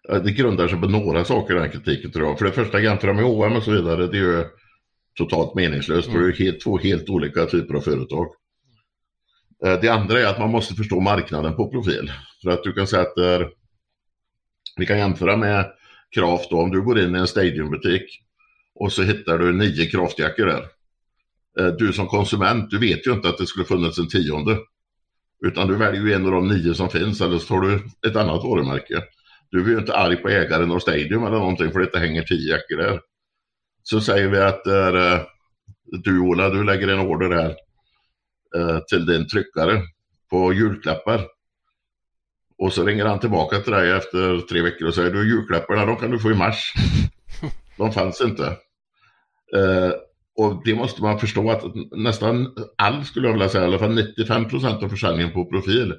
[0.09, 2.38] det grundar sig på några saker den kritiken tror jag.
[2.38, 4.45] För det första jämföra med OM och så vidare, det är ju
[5.17, 6.07] totalt meningslöst.
[6.07, 6.21] Mm.
[6.21, 8.27] Det är helt, två helt olika typer av företag.
[9.65, 12.11] Eh, det andra är att man måste förstå marknaden på profil.
[12.43, 13.49] För att du kan säga att är,
[14.77, 15.71] vi kan jämföra med
[16.15, 18.03] Craft då, om du går in i en Stadiumbutik
[18.75, 20.65] och så hittar du nio kraftjackor där.
[21.59, 24.57] Eh, du som konsument, du vet ju inte att det skulle funnits en tionde.
[25.45, 27.75] Utan du väljer ju en av de nio som finns eller så tar du
[28.09, 29.03] ett annat varumärke.
[29.53, 32.23] Du är ju inte arg på ägaren av Stadium eller någonting för det inte hänger
[32.23, 32.99] tio jackor där.
[33.84, 35.25] Så säger vi att äh,
[35.85, 37.55] du Ola, du lägger en order här
[38.57, 39.81] äh, till din tryckare
[40.30, 41.27] på julklappar.
[42.57, 45.95] Och så ringer han tillbaka till dig efter tre veckor och säger du julklapparna de
[45.95, 46.73] kan du få i mars.
[47.77, 48.43] De fanns inte.
[49.55, 49.91] Uh,
[50.38, 53.95] och det måste man förstå att nästan all, skulle jag vilja säga, i alla fall
[53.95, 55.93] 95 procent av försäljningen på profil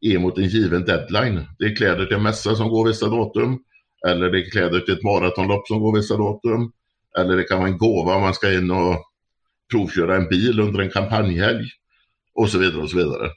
[0.00, 1.46] är mot en given deadline.
[1.58, 3.58] Det är kläder till en mässa som går vissa datum.
[4.08, 6.72] Eller det är kläder till ett maratonlopp som går vissa datum.
[7.18, 8.96] Eller det kan vara en gåva om man ska in och
[9.70, 11.64] provköra en bil under en kampanjhelg.
[12.34, 13.30] Och så vidare och så vidare.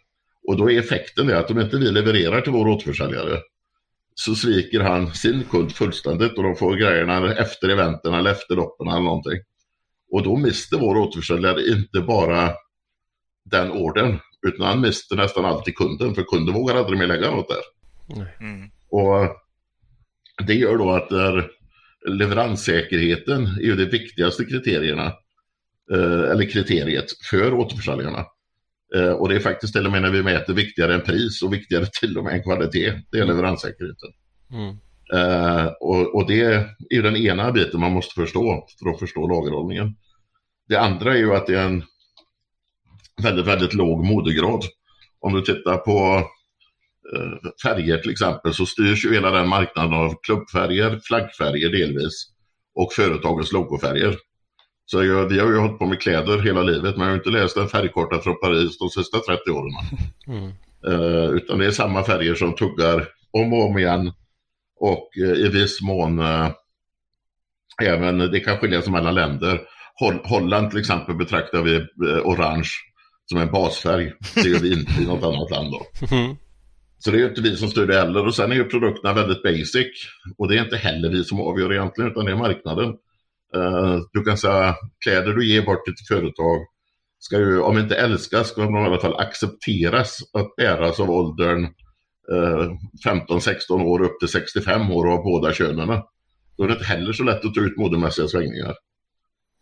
[0.48, 3.40] Och då är effekten det att om inte vi levererar till vår återförsäljare
[4.16, 8.88] så sviker han sin kund fullständigt och de får grejerna efter eventen eller efter loppen
[8.88, 9.40] eller någonting.
[10.12, 12.52] Och då mister vår återförsäljare inte bara
[13.44, 17.48] den orden utan han mister nästan alltid kunden för kunden vågar aldrig mer lägga något
[17.50, 18.26] där.
[18.40, 18.70] Mm.
[18.90, 19.38] Och
[20.48, 21.50] det gör då att där
[22.10, 25.06] leveranssäkerheten är ju det viktigaste kriterierna
[25.94, 28.26] eh, eller kriteriet för återförsäljarna.
[28.96, 31.54] Eh, och det är faktiskt till och med när vi mäter viktigare än pris och
[31.54, 32.94] viktigare till och med än kvalitet.
[33.12, 34.10] Det är leveranssäkerheten.
[34.52, 34.78] Mm.
[35.14, 39.28] Uh, och, och, det är ju den ena biten man måste förstå för att förstå
[39.28, 39.96] lagerhållningen.
[40.68, 41.84] Det andra är ju att det är en
[43.22, 44.64] väldigt, väldigt låg modegrad.
[45.20, 46.18] Om du tittar på
[47.16, 52.28] uh, färger till exempel så styrs ju hela den marknaden av klubbfärger, flaggfärger delvis
[52.76, 54.18] och företagens logofärger.
[54.86, 57.30] Så jag, vi har ju hållit på med kläder hela livet men jag har inte
[57.30, 59.74] läst en färgkarta från Paris de sista 30 åren.
[60.28, 60.52] Mm.
[60.88, 64.12] Uh, utan det är samma färger som tuggar om och om igen.
[64.80, 66.52] Och uh, i viss mån uh,
[67.82, 69.62] även, det kan skilja sig mellan länder.
[70.00, 71.86] Holl Holland till exempel betraktar vi
[72.24, 72.70] orange
[73.26, 74.14] som en basfärg.
[74.36, 76.08] Det gör vi inte i något annat land då.
[76.16, 76.36] Mm.
[77.00, 78.26] Så det är inte vi som styr det heller.
[78.26, 79.88] Och sen är ju produkterna väldigt basic.
[80.38, 82.90] Och det är inte heller vi som avgör egentligen utan det är marknaden.
[83.56, 86.58] Uh, du kan säga kläder du ger bort till företag
[87.20, 91.64] ska ju, om inte älskas, ska de i alla fall accepteras att bäras av åldern
[92.32, 92.72] uh, eh,
[93.06, 96.02] 15-16 år upp till 65 år och av båda könen.
[96.58, 98.76] Då är det inte heller så lätt att ta ut modemässiga svängningar.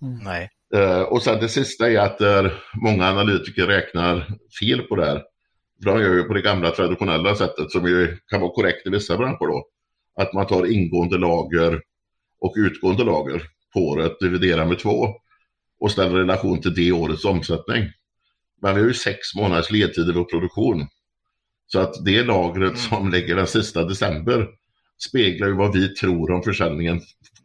[0.02, 0.20] Mm.
[0.24, 0.50] Nej.
[0.76, 5.24] Uh, och sen det sista är att uh, många analytiker räknar fel på det här.
[5.84, 8.90] För de gör ju på det gamla traditionella sättet som ju kan vara korrekt i
[8.90, 9.66] vissa branscher då.
[10.16, 11.82] Att man tar ingående lager
[12.40, 15.08] och utgående lager på året, dividerar med två
[15.80, 17.90] och ställer relation till det årets omsättning.
[18.62, 20.88] Men vi har ju sex månaders ledtid i vår produktion.
[21.68, 22.76] Så att det lagret mm.
[22.76, 24.48] som ligger den sista december
[25.10, 27.02] speglar ju vad vi tror om försäljningen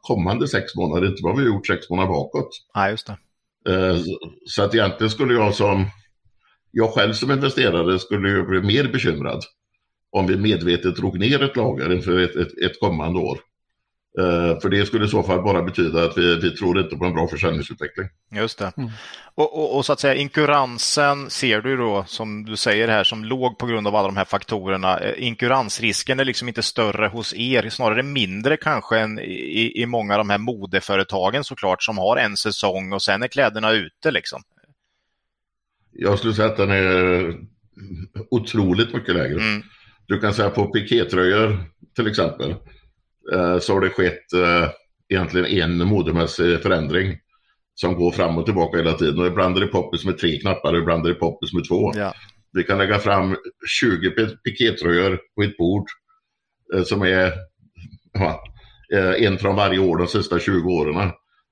[0.07, 2.49] kommande sex månader, inte vad vi har gjort sex månader bakåt.
[2.75, 3.17] Ja, just det.
[3.73, 3.97] Eh,
[4.47, 5.87] så att egentligen skulle jag som,
[6.71, 9.43] jag själv som investerare skulle ju bli mer bekymrad
[10.13, 13.39] om vi medvetet drog ner ett lager inför ett, ett, ett kommande år.
[14.19, 17.05] Eh, för det skulle i så fall bara betyda att vi, vi tror inte på
[17.05, 18.09] en bra försäljningsutveckling.
[18.33, 18.73] Just det.
[18.77, 18.91] Mm.
[19.35, 23.25] Och, och, och, så att säga inkuransen ser du då, som du säger här, som
[23.25, 24.99] låg på grund av alla de här faktorerna.
[24.99, 30.15] Eh, inkuransrisken är liksom inte större hos er, snarare mindre kanske än i, i många
[30.15, 34.43] av de här modeföretagen såklart, som har en säsong och sen är kläderna ute liksom.
[35.93, 37.35] Jag skulle säga att den är
[38.31, 39.41] otroligt mycket lägre.
[39.41, 39.63] Mm.
[40.07, 41.65] Du kan säga på pikétröjor
[41.97, 42.55] till exempel
[43.61, 44.71] så har det skett eh,
[45.09, 47.19] egentligen en modemässig förändring
[47.75, 49.19] som går fram och tillbaka hela tiden.
[49.19, 51.93] Och ibland är det poppis med tre knappar och ibland är det poppis med två.
[51.95, 52.15] Ja.
[52.53, 53.37] Vi kan lägga fram
[53.81, 54.11] 20
[54.45, 55.87] pikétröjor på ett bord
[56.75, 57.33] eh, som är
[58.13, 58.45] ja,
[59.19, 61.11] en från varje år de sista 20 åren.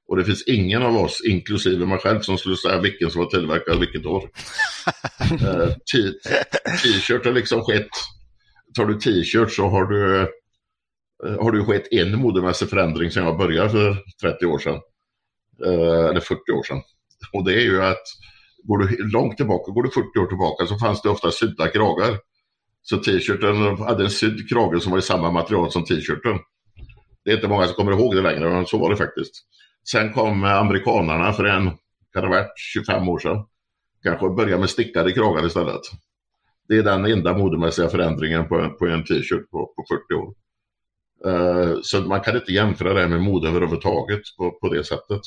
[0.09, 3.31] Och det finns ingen av oss, inklusive mig själv, som skulle säga vilken som var
[3.31, 4.23] tillverkad vilket år.
[6.83, 7.89] T-shirt har liksom skett.
[8.77, 10.29] Tar du t-shirt så har du Eh,
[11.25, 14.81] Eh, har det skett en modemässig förändring sedan jag började för 30 år sedan.
[15.67, 16.83] Eh, eller 40 år sedan.
[17.33, 18.03] Och det är ju att
[18.63, 22.19] går du långt tillbaka, går du 40 år tillbaka så fanns det ofta sydda kragar.
[22.83, 26.39] Så t-shirten hade en sydd krage som var i samma material som t-shirten.
[27.25, 29.35] Det är inte många som kommer ihåg det längre, men så var det faktiskt.
[29.91, 31.65] Sen kom eh, amerikanarna för en,
[32.13, 33.45] kan det ha varit 25 år sedan.
[34.03, 35.81] Kanske började med stickade kragar istället.
[36.69, 40.35] Det är den enda modemässiga förändringen på, på en t-shirt på, på 40 år.
[41.27, 45.21] Uh, så man kan inte jämföra det med mode överhuvudtaget på, på det sättet.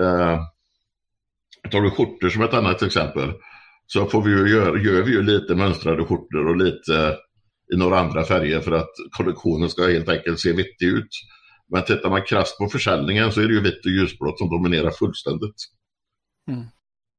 [0.00, 0.40] Uh,
[1.70, 3.32] tar du skjortor som ett annat exempel
[3.86, 7.16] så får vi ju gör, gör vi ju lite mönstrade skjortor och lite
[7.74, 11.08] i några andra färger för att kollektionen ska helt enkelt se vettig ut.
[11.68, 14.90] Men tittar man krasst på försäljningen så är det ju vitt och ljusblått som dominerar
[14.90, 15.56] fullständigt.
[16.50, 16.64] Mm.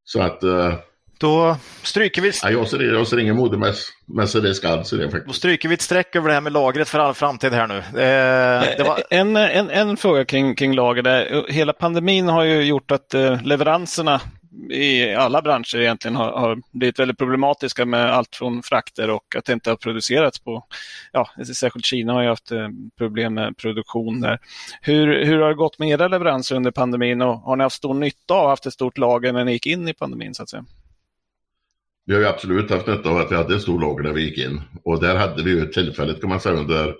[0.03, 0.43] Så att
[1.19, 2.31] då stryker vi...
[2.43, 5.27] Ja, jag, ser, jag ser ingen modemässig det faktiskt.
[5.27, 7.77] Då stryker vi ett streck över det här med lagret för all framtid här nu.
[7.77, 9.03] Eh, var...
[9.09, 11.01] en, en, en fråga kring, kring lager.
[11.01, 11.45] Där.
[11.49, 14.21] Hela pandemin har ju gjort att eh, leveranserna
[14.69, 19.45] i alla branscher egentligen har, har, blivit väldigt problematiska med allt från frakter och att
[19.45, 20.65] det inte har producerats på,
[21.11, 22.67] ja, särskilt Kina har ju haft eh,
[22.97, 24.39] problem med produktion där.
[24.81, 27.93] Hur, hur har det gått med era leveranser under pandemin och har ni haft stor
[27.93, 30.49] nytta av att haft ett stort lager när ni gick in i pandemin så att
[30.49, 30.65] säga?
[32.07, 34.21] Vi har ju absolut haft nytta av att vi hade en stor lager när vi
[34.21, 34.61] gick in.
[34.83, 36.95] Och där hade vi ju tillfälligt kan man säga under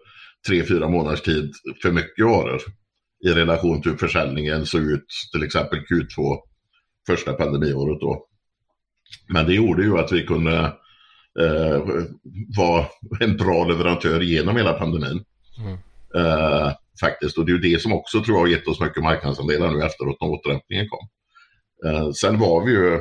[0.48, 1.52] tre, fyra månaders tid
[1.82, 2.62] för mycket varor
[3.26, 6.38] i relation till hur försäljningen såg ut till exempel Q2
[7.08, 8.26] första pandemiåret då.
[9.34, 10.58] Men det gjorde ju att vi kunde
[11.40, 11.82] eh,
[12.58, 12.86] vara
[13.20, 15.24] en bra leverantör genom hela pandemin.
[15.60, 15.78] Mm.
[16.16, 16.72] Eh,
[17.02, 19.72] faktiskt, och det är ju det som också tror jag har gett oss mycket marknadsandelar
[19.72, 21.08] nu efteråt när återhämtningen kom.
[21.86, 23.00] Eh, sen var vi ju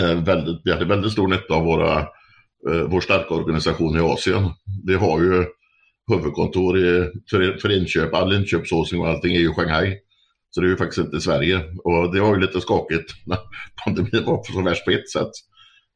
[0.00, 1.98] Eh, väldigt, vi hade väldigt stor nytta av våra,
[2.70, 4.50] eh, vår starka organisation i Asien.
[4.86, 5.44] Vi har ju
[6.12, 9.98] huvudkontor i, för, för inköp, all inköpsåsning och allting är ju Shanghai.
[10.50, 11.64] Så det är ju faktiskt inte Sverige.
[11.84, 13.38] Och det var ju lite skakigt när
[13.84, 15.30] pandemin var så värst på ett sätt.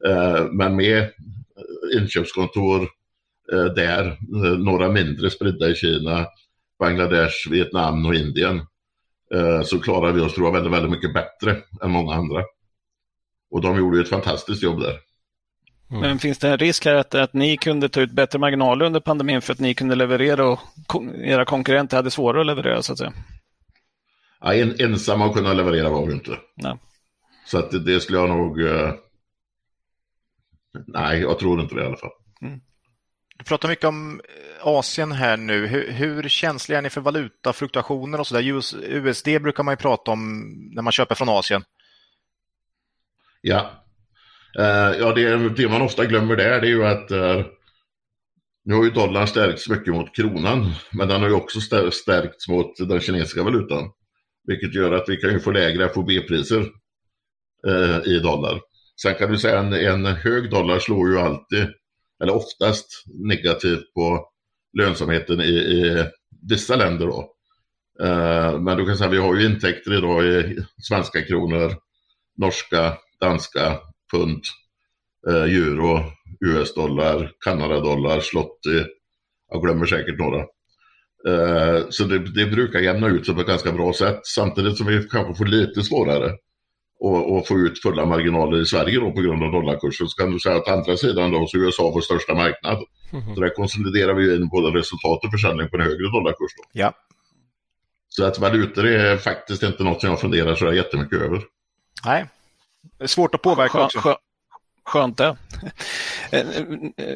[0.07, 1.09] Eh, men med
[1.99, 2.87] inköpskontor
[3.75, 4.17] där,
[4.57, 6.25] några mindre spridda i Kina,
[6.79, 8.61] Bangladesh, Vietnam och Indien,
[9.63, 12.43] så klarar vi oss tror jag väldigt, väldigt mycket bättre än många andra.
[13.51, 14.99] Och de gjorde ett fantastiskt jobb där.
[15.89, 16.01] Mm.
[16.01, 18.99] Men finns det en risk här att, att ni kunde ta ut bättre marginaler under
[18.99, 20.59] pandemin för att ni kunde leverera och
[21.23, 23.13] era konkurrenter hade svårare att leverera så att säga?
[24.41, 26.39] Ja, en, ensamma att kunna leverera var vi inte.
[26.55, 26.77] Nej.
[27.45, 28.59] Så att det, det skulle jag nog...
[28.59, 28.93] Uh...
[30.87, 32.11] Nej, jag tror inte det i alla fall.
[32.41, 32.59] Mm.
[33.37, 35.67] Du pratar mycket om eh, Asien här nu.
[35.67, 38.43] Hur, hur känsliga är ni för valutafluktuationer och så där?
[38.83, 40.43] USD brukar man ju prata om
[40.75, 41.63] när man köper från Asien.
[43.41, 43.85] Ja,
[44.59, 47.45] uh, ja det, det, man ofta glömmer där det är ju att uh,
[48.65, 51.59] nu har ju dollarn stärkts mycket mot kronan, men den har ju också
[51.91, 53.91] stärkts mot den kinesiska valutan.
[54.47, 56.59] Vilket gör att vi kan ju få lägre FOB-priser
[57.67, 58.61] uh, eh, i dollar.
[59.01, 61.67] Sen kan du säga en, en hög dollar slår ju alltid,
[62.23, 64.29] eller oftast negativt på
[64.77, 66.05] lönsamheten i, i
[66.49, 67.33] vissa länder då.
[68.59, 71.73] men du kan säga att vi har ju intäkter idag i svenska kronor,
[72.37, 73.79] norska, danska
[74.11, 74.43] pund,
[75.29, 76.03] eh, euro,
[76.45, 78.83] US-dollar, Kanadadollar, slotty.
[79.51, 80.39] Jag glömmer säkert några.
[81.27, 84.87] Eh, så det, det, brukar jämna ut sig på ett ganska bra sätt samtidigt som
[84.87, 86.31] vi kanske får lite svårare
[87.37, 90.07] att få ut fulla marginaler i Sverige då på grund av dollarkursen.
[90.07, 92.83] Så kan du säga att andra sidan då så är USA vår största marknad.
[93.13, 93.35] Mm.
[93.35, 96.51] Så där konsoliderar vi in både resultat och försäljning på en högre dollarkurs.
[96.57, 96.63] Då.
[96.71, 96.93] Ja.
[98.09, 101.41] Så att valutor är faktiskt inte något som jag funderar så jättemycket över.
[102.05, 102.25] Nej,
[102.97, 104.17] det är svårt att påverka också.
[104.85, 105.37] Skönt det.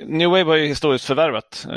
[0.06, 1.68] New Wave var ju historiskt förvärvat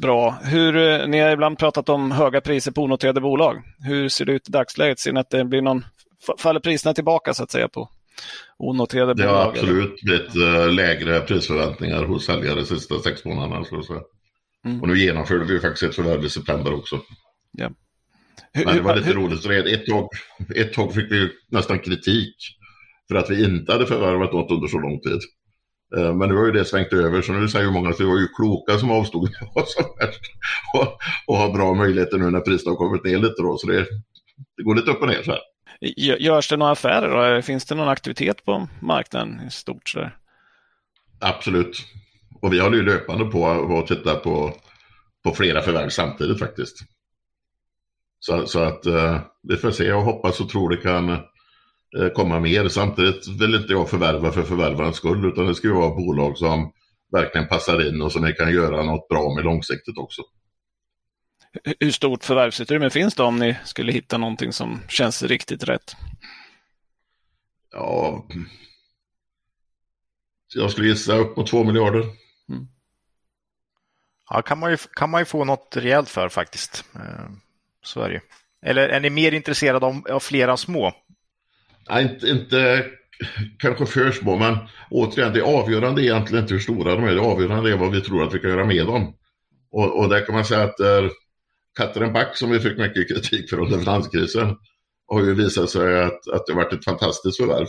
[0.00, 0.38] bra.
[0.42, 3.62] Hur, ni har ibland pratat om höga priser på onoterade bolag.
[3.78, 4.98] Hur ser det ut i dagsläget?
[4.98, 5.84] Ser ni att det blir någon,
[6.38, 7.88] faller priserna tillbaka så att säga på
[8.58, 9.34] onoterade det bolag?
[9.34, 10.34] Det har absolut blivit
[10.74, 13.64] lägre prisförväntningar hos säljare de sista sex månaderna.
[13.64, 14.02] Så
[14.64, 14.82] Mm.
[14.82, 17.00] Och nu genomförde vi faktiskt ett förvärv i september också.
[17.52, 17.70] Ja.
[18.52, 19.66] Men det var lite hur, roligt.
[19.66, 20.08] Ett tag,
[20.56, 22.36] ett tag fick vi nästan kritik
[23.08, 25.20] för att vi inte hade förvärvat något under så lång tid.
[25.96, 28.18] Eh, men nu har ju det svängt över så nu säger många att det var
[28.18, 30.20] ju kloka som avstod vad som helst
[30.74, 33.56] och, och har bra möjligheter nu när priserna har kommit ner lite då.
[33.58, 33.86] Så det,
[34.56, 35.40] det går lite upp och ner så här.
[36.18, 37.42] Görs det några affärer då?
[37.42, 39.88] Finns det någon aktivitet på marknaden i stort?
[39.88, 40.10] Så
[41.20, 41.78] Absolut.
[42.42, 44.52] Och vi håller ju löpande på att titta på,
[45.24, 46.76] på flera förvärv samtidigt faktiskt.
[48.18, 51.18] Så, så att eh, vi får se och hoppas och tror det kan eh,
[52.14, 52.68] komma mer.
[52.68, 56.72] Samtidigt vill inte jag förvärva för förvärvarens skull utan det ska ju vara bolag som
[57.12, 60.22] verkligen passar in och som vi kan göra något bra med långsiktigt också.
[61.80, 65.96] Hur stort förvärvsutrymme finns det om ni skulle hitta någonting som känns riktigt rätt?
[67.70, 68.26] Ja,
[70.54, 72.00] jag skulle gissa upp mot två miljarder.
[72.48, 72.68] Mm.
[74.30, 76.84] Ja, kan man, ju, kan man ju få något rejält för faktiskt.
[76.94, 77.30] Eh,
[77.82, 78.20] så är det
[78.70, 80.92] Eller är ni mer intresserade av, av flera små?
[81.88, 82.84] Nej, inte, inte
[83.58, 84.56] kanske för små, men
[84.90, 87.14] återigen, det avgörande är egentligen inte hur stora de är.
[87.14, 89.14] Det avgörande är vad vi tror att vi kan göra med dem.
[89.70, 91.08] Och, och där kan man säga att eh,
[91.78, 94.56] Katrin Back, som vi fick mycket kritik för under finanskrisen,
[95.06, 97.66] har ju visat sig att, att det har varit ett fantastiskt förvärv.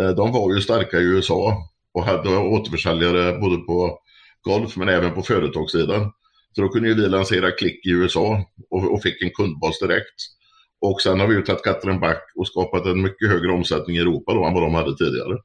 [0.00, 1.56] Eh, de var ju starka i USA
[1.94, 3.98] och hade återförsäljare både på
[4.42, 6.12] golf men även på företagssidan.
[6.52, 10.37] Så då kunde ju vi lansera klick i USA och, och fick en kundbas direkt.
[10.80, 14.00] Och sen har vi ju tagit katten back och skapat en mycket högre omsättning i
[14.00, 15.38] Europa då än vad de hade tidigare.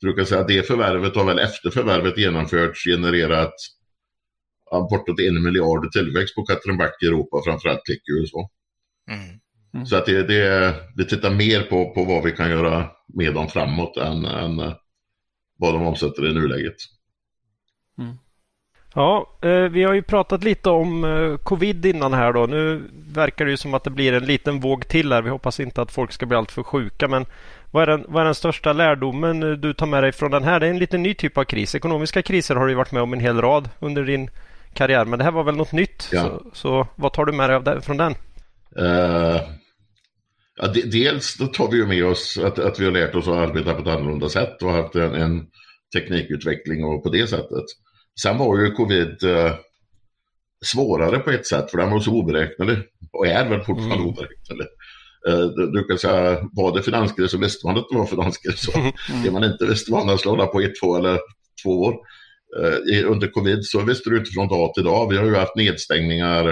[0.00, 3.54] Så du kan säga att det förvärvet har väl efter förvärvet genomförts genererat
[4.70, 8.50] ja, bortåt en miljard tillväxt på katten back i Europa, framförallt klick i USA.
[9.10, 9.40] Mm.
[9.74, 9.86] Mm.
[9.86, 13.48] Så att det, det, vi tittar mer på, på vad vi kan göra med dem
[13.48, 14.56] framåt än, än
[15.58, 16.76] vad de omsätter i nuläget.
[17.98, 18.16] Mm.
[18.94, 22.46] Ja, eh, vi har ju pratat lite om eh, covid innan här då.
[22.46, 22.82] Nu
[23.12, 25.22] verkar det ju som att det blir en liten våg till här.
[25.22, 27.08] Vi hoppas inte att folk ska bli alltför sjuka.
[27.08, 27.26] Men
[27.70, 30.44] vad är, den, vad är den största lärdomen eh, du tar med dig från den
[30.44, 30.60] här?
[30.60, 31.74] Det är en lite ny typ av kris.
[31.74, 34.30] Ekonomiska kriser har du varit med om en hel rad under din
[34.74, 35.04] karriär.
[35.04, 36.08] Men det här var väl något nytt?
[36.12, 36.22] Ja.
[36.22, 38.14] Så, så, vad tar du med dig av det, från den?
[38.78, 39.40] Uh,
[40.56, 43.28] ja, de, dels då tar vi ju med oss att, att vi har lärt oss
[43.28, 45.46] att arbeta på ett annorlunda sätt och haft en, en
[45.94, 47.64] teknikutveckling och på det sättet.
[48.22, 49.54] Sen var ju covid eh,
[50.64, 52.78] svårare på ett sätt för den var så oberäknelig
[53.12, 54.08] och är väl fortfarande mm.
[54.08, 54.66] oberäknelig.
[55.28, 58.68] Eh, du, du, kan säga, var det finanskris så visste man att det var finanskris.
[58.74, 58.92] Mm.
[59.22, 61.18] Det man inte visste var man slog på ett, två eller
[61.62, 61.94] två år.
[62.60, 65.10] Eh, under covid så visste du inte från dag till dag.
[65.10, 66.48] Vi har ju haft nedstängningar.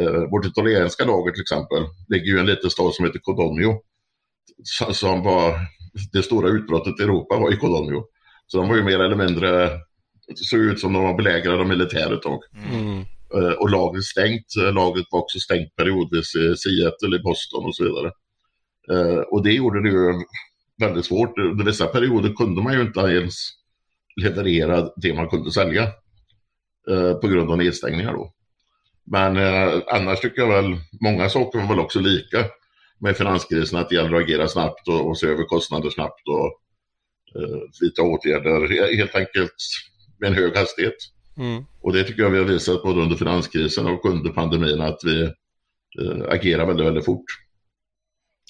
[0.00, 3.82] Eh, vårt italienska lager till exempel ligger ju i en liten stad som heter Codogno.
[4.92, 5.54] Som var
[6.12, 8.06] det stora utbrottet i Europa var i Codogno.
[8.46, 9.70] Så de var ju mer eller mindre
[10.34, 12.40] såg ut som de var belägrade av militär ett tag.
[12.72, 13.04] Mm.
[13.34, 14.46] Uh, och lagret stängt.
[14.58, 18.12] Uh, lagret var också stängt periodvis i Seattle, i Boston och så vidare.
[18.92, 20.12] Uh, och det gjorde det ju
[20.80, 21.38] väldigt svårt.
[21.38, 23.34] Under vissa perioder kunde man ju inte ens
[24.22, 25.88] leverera det man kunde sälja
[27.20, 28.32] på grund av nedstängningar då.
[29.04, 29.36] Men
[29.86, 32.44] annars tycker jag väl, många saker var väl också lika
[33.00, 36.60] med finanskrisen, att det gäller att agera snabbt och, och se över kostnader snabbt och
[37.80, 38.96] vidta åtgärder.
[38.96, 39.54] Helt enkelt
[40.18, 40.96] med en hög hastighet.
[41.38, 41.64] Mm.
[41.80, 45.22] Och det tycker jag vi har visat både under finanskrisen och under pandemin att vi
[45.22, 47.24] eh, agerar väldigt, väldigt fort.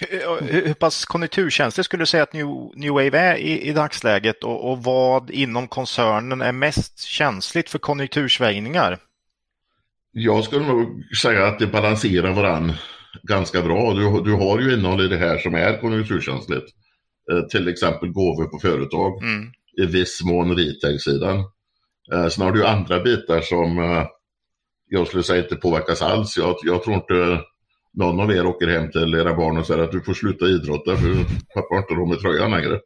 [0.01, 4.44] Hur, hur pass konjunkturkänslig skulle du säga att New, New Wave är i, i dagsläget
[4.44, 8.98] och, och, vad inom koncernen är mest känsligt för konjunktursvängningar?
[10.12, 12.72] Jag skulle nog säga att det balanserar varann
[13.22, 13.94] ganska bra.
[13.94, 16.66] Du, du har ju innehåll i det här som är konjunkturkänsligt.
[17.32, 19.51] Eh, till exempel gåvor på företag, mm.
[19.82, 21.44] i viss mån retail-sidan.
[22.12, 24.07] Eh, sen har du andra bitar som eh,
[24.89, 26.37] jag skulle säga inte påverkas alls.
[26.37, 27.41] Jag, jag tror inte
[27.93, 30.97] någon av er åker hem till era barn och säger att du får sluta idrotta
[30.97, 31.15] för
[31.55, 32.81] pappa har inte råd med tröjan längre.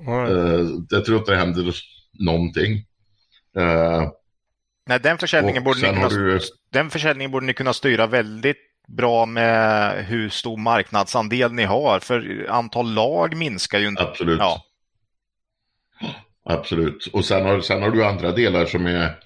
[0.00, 0.86] Mm.
[0.88, 1.74] Det tror jag inte det händer
[2.18, 2.84] någonting.
[4.86, 6.40] Nej, den försäljningen, borde ni kunna, du...
[6.70, 8.56] den försäljningen borde ni kunna styra väldigt
[8.88, 12.00] bra med hur stor marknadsandel ni har.
[12.00, 14.02] För antal lag minskar ju inte.
[14.02, 14.38] Absolut.
[14.38, 14.62] Ja.
[16.44, 17.06] Absolut.
[17.12, 19.18] Och sen har, sen har du andra delar som är,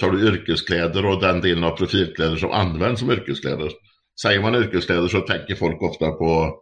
[0.00, 3.70] tar du yrkeskläder och den delen av profilkläder som används som yrkeskläder.
[4.22, 6.60] Säger man yrkeskläder så tänker folk ofta på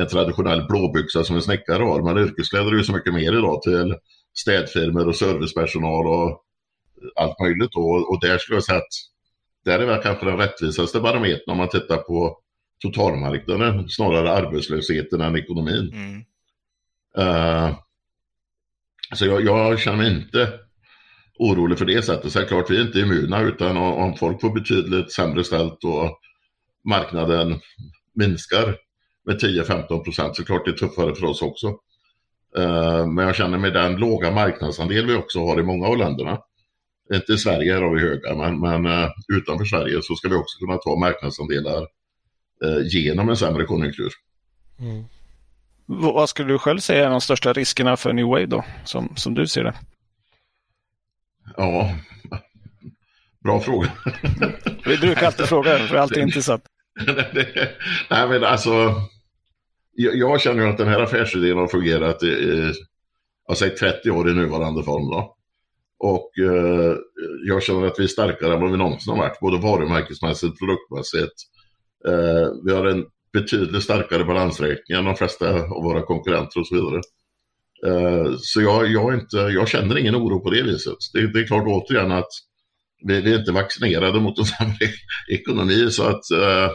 [0.00, 2.02] en traditionell blåbyxa som en snickare har.
[2.02, 3.94] Men yrkeskläder är ju så mycket mer idag till
[4.34, 6.42] städfirmor och servicepersonal och
[7.16, 7.72] allt möjligt.
[7.72, 8.06] Då.
[8.08, 8.94] Och där skulle jag säga att
[9.64, 12.38] där är väl kanske den rättvisaste barometern om man tittar på
[12.82, 15.92] totalmarknaden, snarare arbetslösheten än ekonomin.
[15.94, 16.24] Mm.
[17.18, 17.74] Uh,
[19.12, 20.52] så jag, jag, känner mig inte
[21.38, 22.32] orolig för det sättet.
[22.32, 26.18] Så klart, vi är inte immuna, utan om folk får betydligt sämre ställt och
[26.88, 27.60] marknaden
[28.14, 28.76] minskar
[29.26, 31.66] med 10-15 procent så är klart det är tuffare för oss också.
[32.56, 36.38] Eh, men jag känner med den låga marknadsandel vi också har i många av länderna,
[37.14, 40.58] inte i Sverige har vi höga, men, men eh, utanför Sverige så ska vi också
[40.58, 41.86] kunna ta marknadsandelar
[42.64, 44.10] eh, genom en sämre konjunktur.
[44.80, 45.04] Mm.
[45.86, 49.34] Vad skulle du själv säga är de största riskerna för New Wave då, som, som
[49.34, 49.74] du ser det?
[51.56, 51.94] Ja,
[53.44, 53.92] bra fråga.
[54.84, 56.64] Vi brukar alltid fråga, för det är alltid intressant.
[58.10, 58.94] Nej, men alltså,
[59.92, 62.72] jag, jag känner att den här affärsidén har fungerat i, i
[63.46, 65.10] jag säger 30 år i nuvarande form.
[65.10, 65.36] Då.
[65.98, 66.96] Och eh,
[67.46, 71.34] jag känner att vi är starkare än vad vi någonsin har varit, både varumärkesmässigt, produktmässigt.
[72.08, 73.04] Eh, vi har en
[73.34, 77.00] betydligt starkare balansräkning än de flesta av våra konkurrenter och så vidare.
[77.86, 80.96] Eh, så jag, jag, inte, jag känner ingen oro på det viset.
[81.12, 82.30] Det, det är klart återigen att
[83.06, 84.88] vi, vi, är inte vaccinerade mot en sämre
[85.32, 86.70] ekonomi så att eh,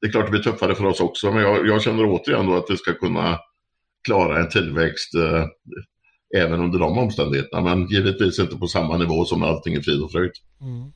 [0.00, 2.56] det är klart det blir tuffare för oss också men jag, jag känner återigen då
[2.56, 3.38] att vi ska kunna
[4.04, 5.46] klara en tillväxt eh,
[6.36, 10.02] även under de omständigheterna men givetvis inte på samma nivå som när allting är frid
[10.02, 10.32] och fröjd.
[10.60, 10.92] Mm.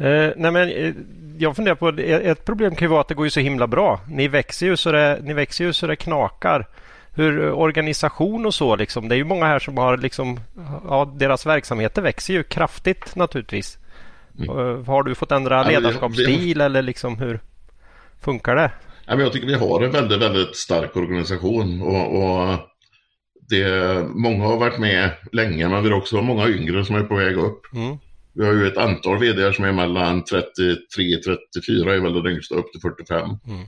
[0.00, 0.94] Eh, nej men, eh,
[1.38, 4.00] jag funderar på, ett problem kan ju vara att det går ju så himla bra.
[4.08, 6.66] Ni växer ju så det, ni växer ju så det knakar.
[7.14, 9.08] Hur eh, organisation och så liksom.
[9.08, 10.40] Det är ju många här som har liksom,
[10.88, 13.78] ja, deras verksamheter växer ju kraftigt naturligtvis.
[14.38, 14.58] Mm.
[14.58, 17.40] Eh, har du fått ändra ledarskapsstil ja, eller liksom hur
[18.20, 18.70] funkar det?
[19.06, 22.58] Ja, men jag tycker vi har en väldigt, väldigt stark organisation och, och
[23.48, 27.14] det, många har varit med länge men vi har också många yngre som är på
[27.14, 27.62] väg upp.
[27.74, 27.98] Mm.
[28.40, 30.76] Vi har ju ett antal vd som är mellan 33,
[31.54, 33.30] 34 är väl det yngsta, upp till 45.
[33.46, 33.60] Mm.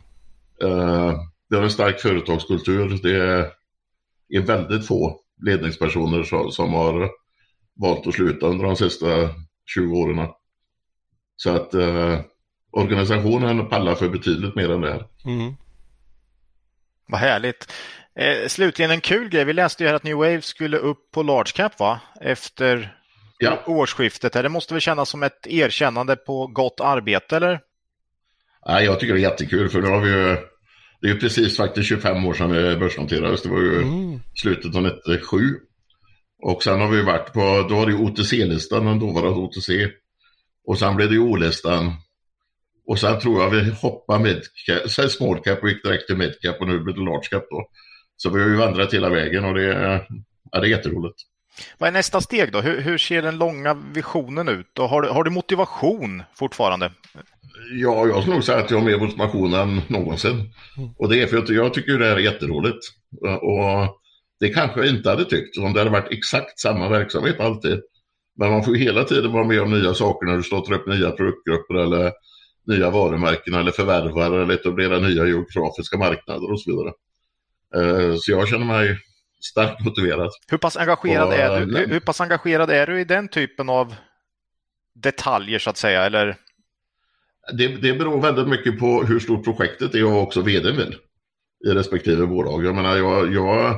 [0.65, 1.15] Uh,
[1.49, 2.99] vi har en stark företagskultur.
[3.03, 3.16] Det
[4.36, 7.11] är väldigt få ledningspersoner som, som har
[7.74, 9.07] valt att sluta under de sista
[9.74, 10.28] 20 åren.
[11.36, 12.20] Så att uh,
[12.70, 15.07] organisationen pallar för betydligt mer än det här.
[15.24, 15.55] Mm.
[17.09, 17.73] Vad härligt.
[18.15, 19.44] Eh, slutligen en kul grej.
[19.44, 22.01] Vi läste ju här att New Wave skulle upp på large cap va?
[22.20, 23.02] Efter
[23.43, 23.62] ja.
[23.66, 24.32] årsskiftet.
[24.32, 27.60] Det måste väl kännas som ett erkännande på gott arbete, eller?
[28.64, 30.36] Ja, jag tycker det är jättekul, för nu har vi ju...
[31.01, 33.43] Det är ju precis faktiskt 25 år sedan vi börsnoterades.
[33.43, 34.20] Det var ju mm.
[34.35, 35.39] slutet av 97.
[36.43, 39.70] Och sen har vi varit på, då var det OTC-listan, den dåvarande OTC.
[40.66, 41.93] Och sen blev det O-listan.
[42.86, 46.60] Och sen tror jag vi hoppade midcap, sen small cap och gick direkt till midcap
[46.60, 47.69] och nu blir det large cap då.
[48.16, 49.62] Så vi har ju vandrat hela vägen och det,
[50.51, 51.16] ja, det är jätteroligt.
[51.79, 52.61] Vad är nästa steg då?
[52.61, 54.79] Hur, hur ser den långa visionen ut?
[54.79, 56.93] Och har, du, har du motivation fortfarande?
[57.73, 60.53] Ja, jag skulle nog säga att jag har mer motivation än någonsin.
[60.99, 62.87] Och det är för att jag tycker det här är jätteroligt.
[63.20, 63.99] Och
[64.41, 67.81] det kanske jag inte hade tyckt om det hade varit exakt samma verksamhet alltid.
[68.39, 70.87] Men man får ju hela tiden vara med om nya saker när du startar upp
[70.87, 72.12] nya produktgrupper eller
[72.66, 76.93] nya varumärken eller förvärvar eller etablerar nya geografiska marknader och så vidare.
[77.77, 78.99] Eh, så jag känner mig
[79.44, 80.31] starkt motiverad.
[80.48, 83.94] Hur pass, engagerad och, är du, hur pass engagerad är du i den typen av
[84.94, 86.02] detaljer så att säga?
[86.02, 86.36] Eller?
[87.52, 90.97] Det, det beror väldigt mycket på hur stort projektet är och också vd vill
[91.66, 92.64] i respektive bolag.
[92.64, 93.70] Jag menar, jag, jag,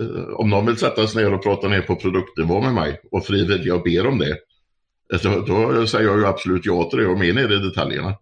[0.00, 3.26] eh, om någon vill sätta sig ner och prata ner på produktnivå med mig och
[3.26, 4.38] frivilligt jag ber om det,
[5.22, 8.14] då, då säger jag ju absolut ja till det och mer ner i detaljerna.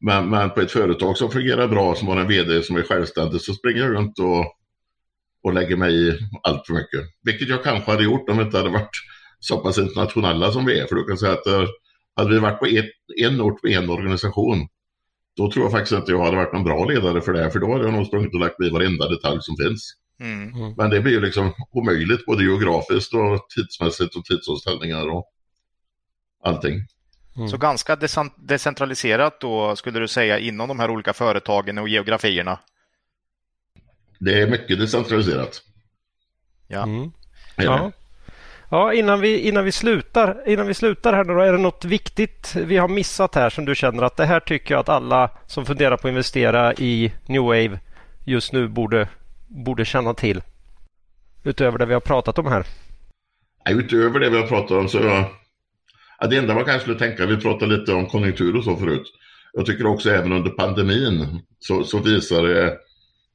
[0.00, 3.40] Men, men på ett företag som fungerar bra, som har en vd som är självständig,
[3.40, 4.57] så springer jag runt och
[5.48, 7.00] och lägger mig i allt för mycket.
[7.22, 8.96] Vilket jag kanske hade gjort om vi inte hade varit
[9.40, 10.86] så pass internationella som vi är.
[10.86, 11.64] För du kan säga att eh,
[12.16, 12.90] hade vi varit på ett,
[13.22, 14.68] en ort med en organisation,
[15.36, 17.50] då tror jag faktiskt inte jag hade varit någon bra ledare för det.
[17.50, 19.94] För då hade jag nog sprungit och lagt mig i varenda detalj som finns.
[20.20, 20.54] Mm.
[20.54, 20.74] mm.
[20.76, 25.24] Men det blir ju liksom omöjligt både geografiskt och tidsmässigt och tidsomställningar och
[26.44, 26.74] allting.
[27.36, 27.48] Mm.
[27.48, 27.96] Så ganska
[28.36, 32.58] decentraliserat då skulle du säga inom de här olika företagen och geografierna?
[34.18, 35.62] Det är mycket decentraliserat.
[36.68, 36.82] Ja.
[36.82, 37.12] Mm.
[37.56, 37.92] ja.
[38.70, 41.84] Ja, innan vi, innan, vi slutar, innan vi slutar här nu då, är det något
[41.84, 45.30] viktigt vi har missat här som du känner att det här tycker jag att alla
[45.46, 47.80] som funderar på att investera i New Wave
[48.24, 49.08] just nu borde,
[49.46, 50.42] borde känna till?
[51.44, 52.66] Utöver det vi har pratat om här.
[53.64, 54.98] Ja, utöver det vi har pratat om så
[56.18, 59.06] ja, det enda man kanske skulle tänka, vi pratade lite om konjunktur och så förut.
[59.52, 62.78] Jag tycker också även under pandemin så, så visar det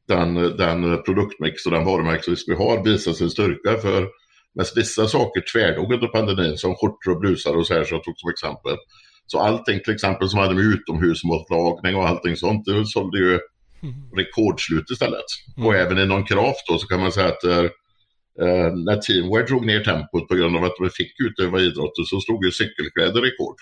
[0.07, 3.77] den, den produktmix och den varumärkesrisk vi har visar sin styrka.
[3.77, 4.07] För
[4.75, 8.17] vissa saker tvärdog under pandemin, som skjortor och blusar och så här, så jag tog
[8.17, 8.77] som exempel.
[9.25, 13.39] Så allting till exempel som hade med utomhusmatlagning och allting sånt, det sålde ju
[13.83, 13.95] mm.
[14.17, 15.25] rekordslut istället.
[15.57, 15.67] Mm.
[15.67, 17.65] Och även inom Craft då så kan man säga att eh,
[18.85, 22.45] när Teamwear drog ner tempot på grund av att de fick utöva idrotten så slog
[22.45, 23.55] ju cykelkläder rekord.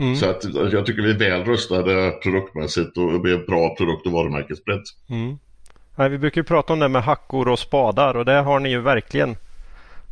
[0.00, 0.16] Mm.
[0.16, 4.82] Så att, jag tycker vi är väl rustade produktmässigt och med bra produkt och varumärkesbredd.
[5.10, 5.38] Mm.
[5.96, 8.80] Nej, vi brukar prata om det med hackor och spadar och det har ni ju
[8.80, 9.30] verkligen.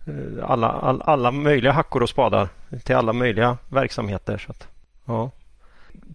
[0.07, 2.49] Eh, alla, all, alla möjliga hackor och spadar
[2.85, 4.39] till alla möjliga verksamheter.
[4.39, 4.69] Så att,
[5.05, 5.31] ja.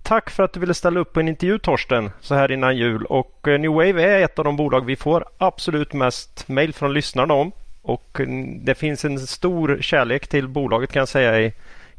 [0.03, 3.05] Tack för att du ville ställa upp på en intervju Torsten så här innan jul.
[3.05, 6.93] Och eh, New Wave är ett av de bolag vi får absolut mest mail från
[6.93, 7.51] lyssnarna om.
[7.81, 11.53] Och mm, det finns en stor kärlek till bolaget kan jag säga i,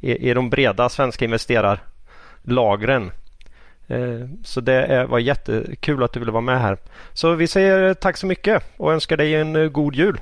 [0.04, 3.10] i, i de breda svenska investerarlagren.
[3.88, 6.78] Eh, så det var jättekul att du ville vara med här.
[7.12, 10.20] Så vi säger tack så mycket och önskar dig en god jul.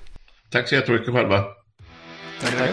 [0.50, 1.44] Tack så jättemycket själva.
[2.40, 2.70] Tack, tack.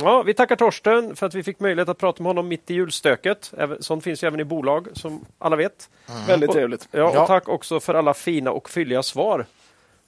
[0.00, 2.74] Ja, vi tackar Torsten för att vi fick möjlighet att prata med honom mitt i
[2.74, 3.52] julstöket.
[3.80, 5.90] Sånt finns ju även i bolag som alla vet.
[6.08, 6.26] Mm.
[6.26, 6.88] Väldigt trevligt.
[6.90, 7.26] Ja, och ja.
[7.26, 9.46] tack också för alla fina och fylliga svar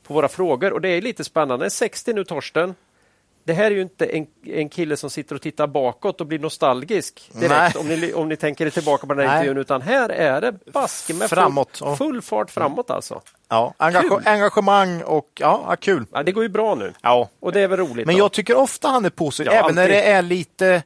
[0.06, 0.72] på våra frågor.
[0.72, 1.70] Och det är lite spännande.
[1.70, 2.74] 60 nu Torsten
[3.50, 6.38] det här är ju inte en, en kille som sitter och tittar bakåt och blir
[6.38, 9.36] nostalgisk direkt om ni, om ni tänker er tillbaka på den här Nej.
[9.36, 11.78] intervjun, utan här är det baske med framåt.
[11.78, 13.20] Full, full fart framåt alltså.
[13.48, 16.06] Ja, engage engagemang och ja, kul.
[16.12, 16.92] Ja, det går ju bra nu.
[17.02, 17.28] Ja.
[17.40, 18.06] Och det är väl roligt.
[18.06, 18.22] Men då.
[18.22, 19.76] jag tycker ofta han är positiv, ja, även alltid.
[19.76, 20.82] när det är lite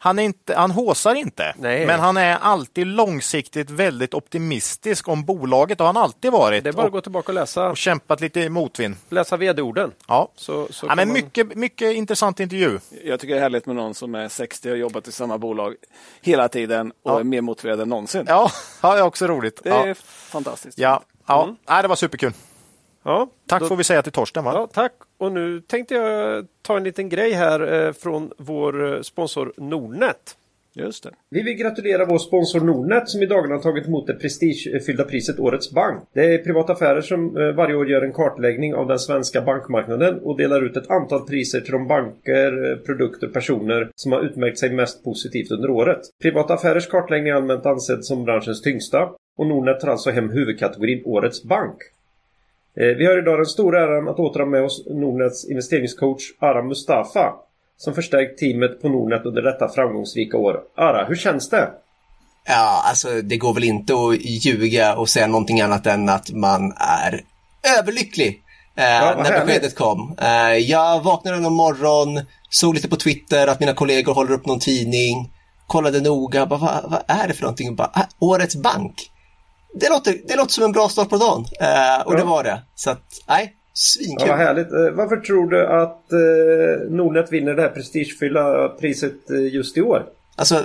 [0.00, 1.86] han, är inte, han håsar inte, Nej.
[1.86, 5.78] men han är alltid långsiktigt väldigt optimistisk om bolaget.
[5.78, 6.64] Har han alltid varit.
[6.64, 7.68] Det är bara att gå tillbaka och läsa.
[7.68, 8.96] Och kämpat lite i motvind.
[9.08, 9.92] Läsa vd-orden.
[10.08, 11.14] Ja, så, så ja men man...
[11.14, 12.78] mycket, mycket intressant intervju.
[13.04, 15.38] Jag tycker det är härligt med någon som är 60 och har jobbat i samma
[15.38, 15.74] bolag
[16.20, 17.20] hela tiden och ja.
[17.20, 18.24] är mer motiverad än någonsin.
[18.28, 18.50] Ja,
[18.82, 19.60] ja det är också roligt.
[19.64, 19.94] Det är
[20.30, 20.78] fantastiskt.
[20.78, 21.42] Ja, ja.
[21.42, 21.56] Mm.
[21.68, 22.32] Nej, det var superkul.
[23.02, 23.68] Ja, tack då...
[23.68, 24.44] får vi säga till Torsten.
[24.44, 24.52] Va?
[24.54, 24.92] Ja, tack.
[25.18, 30.36] Och nu tänkte jag ta en liten grej här eh, från vår eh, sponsor Nordnet.
[30.74, 31.10] Just det.
[31.30, 35.38] Vi vill gratulera vår sponsor Nordnet som i dagarna har tagit emot det prestigefyllda priset
[35.38, 36.04] Årets Bank.
[36.14, 40.18] Det är Privata Affärer som eh, varje år gör en kartläggning av den svenska bankmarknaden
[40.18, 44.70] och delar ut ett antal priser till de banker, produkter, personer som har utmärkt sig
[44.70, 46.00] mest positivt under året.
[46.22, 51.02] Privata Affärers kartläggning är allmänt ansedd som branschens tyngsta och Nordnet tar alltså hem huvudkategorin
[51.04, 51.76] Årets Bank.
[52.76, 57.34] Eh, vi har idag den stora äran att återha med oss Nordnets investeringscoach Aram Mustafa
[57.76, 60.60] som förstärkt teamet på Nordnet under detta framgångsrika år.
[60.76, 61.68] Ara, hur känns det?
[62.46, 66.72] Ja, alltså det går väl inte att ljuga och säga någonting annat än att man
[66.76, 67.20] är
[67.78, 68.42] överlycklig
[68.76, 69.46] eh, ja, när härligt.
[69.46, 70.16] beskedet kom.
[70.20, 72.20] Eh, jag vaknade en morgon,
[72.50, 75.32] såg lite på Twitter att mina kollegor håller upp någon tidning,
[75.66, 77.76] kollade noga, bara, vad, vad är det för någonting?
[77.76, 79.10] Bara, ah, årets bank
[79.80, 81.44] det låter, det låter som en bra start på dagen.
[81.60, 82.16] Eh, och ja.
[82.16, 82.62] det var det.
[82.74, 84.28] Så att, nej, svinkul.
[84.28, 84.72] Ja, vad härligt.
[84.72, 89.82] Eh, varför tror du att eh, Nordnet vinner det här prestigefyllda priset eh, just i
[89.82, 90.06] år?
[90.36, 90.64] Alltså,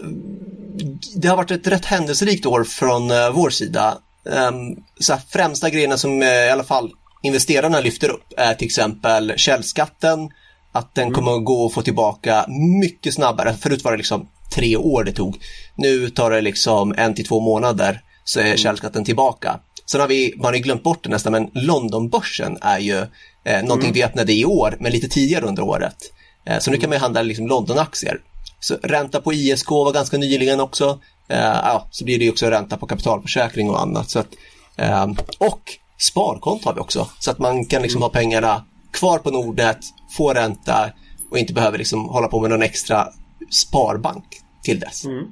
[1.15, 3.97] det har varit ett rätt händelserikt år från uh, vår sida.
[4.23, 6.91] Um, så främsta grejerna som uh, i alla fall
[7.23, 10.29] investerarna lyfter upp är till exempel källskatten,
[10.71, 11.13] att den mm.
[11.13, 12.45] kommer att gå att få tillbaka
[12.81, 13.53] mycket snabbare.
[13.53, 15.37] Förut var det liksom tre år det tog.
[15.75, 19.59] Nu tar det liksom en till två månader så är källskatten tillbaka.
[19.85, 22.97] Sen har vi, man har glömt bort det nästan, men Londonbörsen är ju
[23.43, 23.93] eh, någonting mm.
[23.93, 25.97] vi öppnade i år, men lite tidigare under året.
[26.45, 28.19] Eh, så nu kan man handla liksom Londonaktier.
[28.59, 30.99] Så ränta på ISK var ganska nyligen också.
[31.29, 34.09] Eh, ja, så blir det också ränta på kapitalförsäkring och annat.
[34.09, 34.29] Så att,
[34.77, 35.61] eh, och
[35.97, 38.03] sparkonto har vi också, så att man kan liksom mm.
[38.03, 39.79] ha pengarna kvar på Nordnet,
[40.17, 40.91] få ränta
[41.31, 43.07] och inte behöver liksom hålla på med någon extra
[43.49, 44.25] sparbank
[44.63, 45.05] till dess.
[45.05, 45.25] Mm.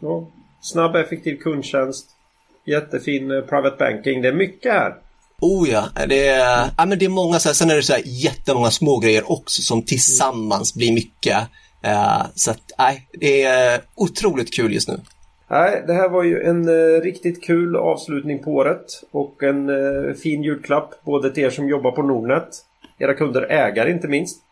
[0.00, 0.28] Ja.
[0.60, 2.06] Snabb, effektiv kundtjänst,
[2.68, 4.22] Jättefin eh, private banking.
[4.22, 4.94] Det är mycket här.
[5.40, 7.92] Oh ja, det är, ja, men det är många, så här, sen är det så
[7.92, 11.36] här jättemånga små grejer också som tillsammans blir mycket.
[11.86, 15.00] Uh, så att, nej, det är otroligt kul just nu.
[15.50, 20.14] Nej, det här var ju en uh, riktigt kul avslutning på året och en uh,
[20.14, 22.48] fin julklapp både till er som jobbar på Nordnet,
[22.98, 24.42] era kunder, ägare inte minst.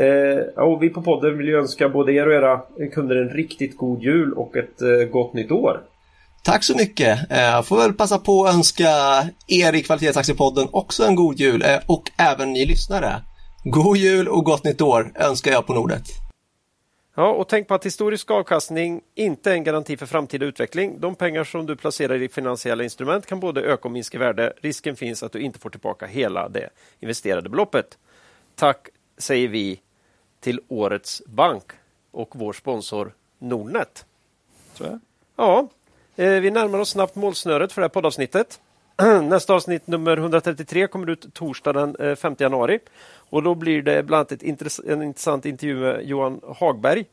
[0.00, 2.60] Uh, och vi på podden vill ju önska både er och era
[2.92, 5.80] kunder en riktigt god jul och ett gott nytt år.
[6.46, 7.18] Tack så mycket.
[7.30, 8.90] Jag eh, får väl passa på att önska
[9.46, 13.22] er i Kvalitetsaktiepodden också en god jul eh, och även ni lyssnare.
[13.64, 16.02] God jul och gott nytt år önskar jag på Nordet.
[17.14, 21.00] Ja, och tänk på att historisk avkastning inte är en garanti för framtida utveckling.
[21.00, 24.52] De pengar som du placerar i finansiella instrument kan både öka och minska värde.
[24.62, 26.70] Risken finns att du inte får tillbaka hela det
[27.00, 27.98] investerade beloppet.
[28.54, 29.80] Tack säger vi
[30.40, 31.64] till årets bank
[32.10, 34.04] och vår sponsor Nordnet.
[34.74, 35.00] Så.
[35.36, 35.68] Ja,
[36.16, 38.60] vi närmar oss snabbt målsnöret för det här poddavsnittet.
[39.22, 42.78] Nästa avsnitt, nummer 133, kommer ut torsdag den eh, 5 januari.
[43.30, 47.04] Och Då blir det bland annat ett intress en intressant intervju med Johan Hagberg,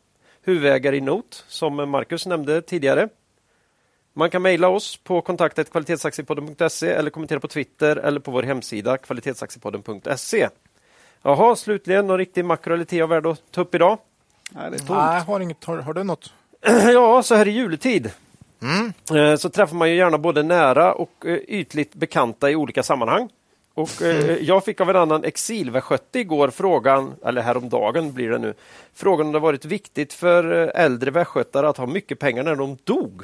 [0.41, 3.09] huvudägare i Note, som Marcus nämnde tidigare.
[4.13, 8.97] Man kan mejla oss på kontaktet kvalitetsaktiepodden.se eller kommentera på Twitter eller på vår hemsida
[8.97, 10.49] kvalitetsaktiepodden.se.
[11.21, 13.97] Jaha, slutligen någon riktig makro eller tea värde att ta upp idag?
[14.51, 14.89] Nej, det är tomt.
[14.89, 16.33] Nej, har, inget, har, har du något?
[16.93, 18.11] Ja, så här i juletid
[19.15, 23.29] eh, så träffar man ju gärna både nära och eh, ytligt bekanta i olika sammanhang.
[23.73, 28.53] Och eh, Jag fick av en annan exilvästgöte igår frågan, eller häromdagen blir det nu,
[28.93, 30.43] frågan om det varit viktigt för
[30.75, 33.21] äldre västgötar att ha mycket pengar när de dog.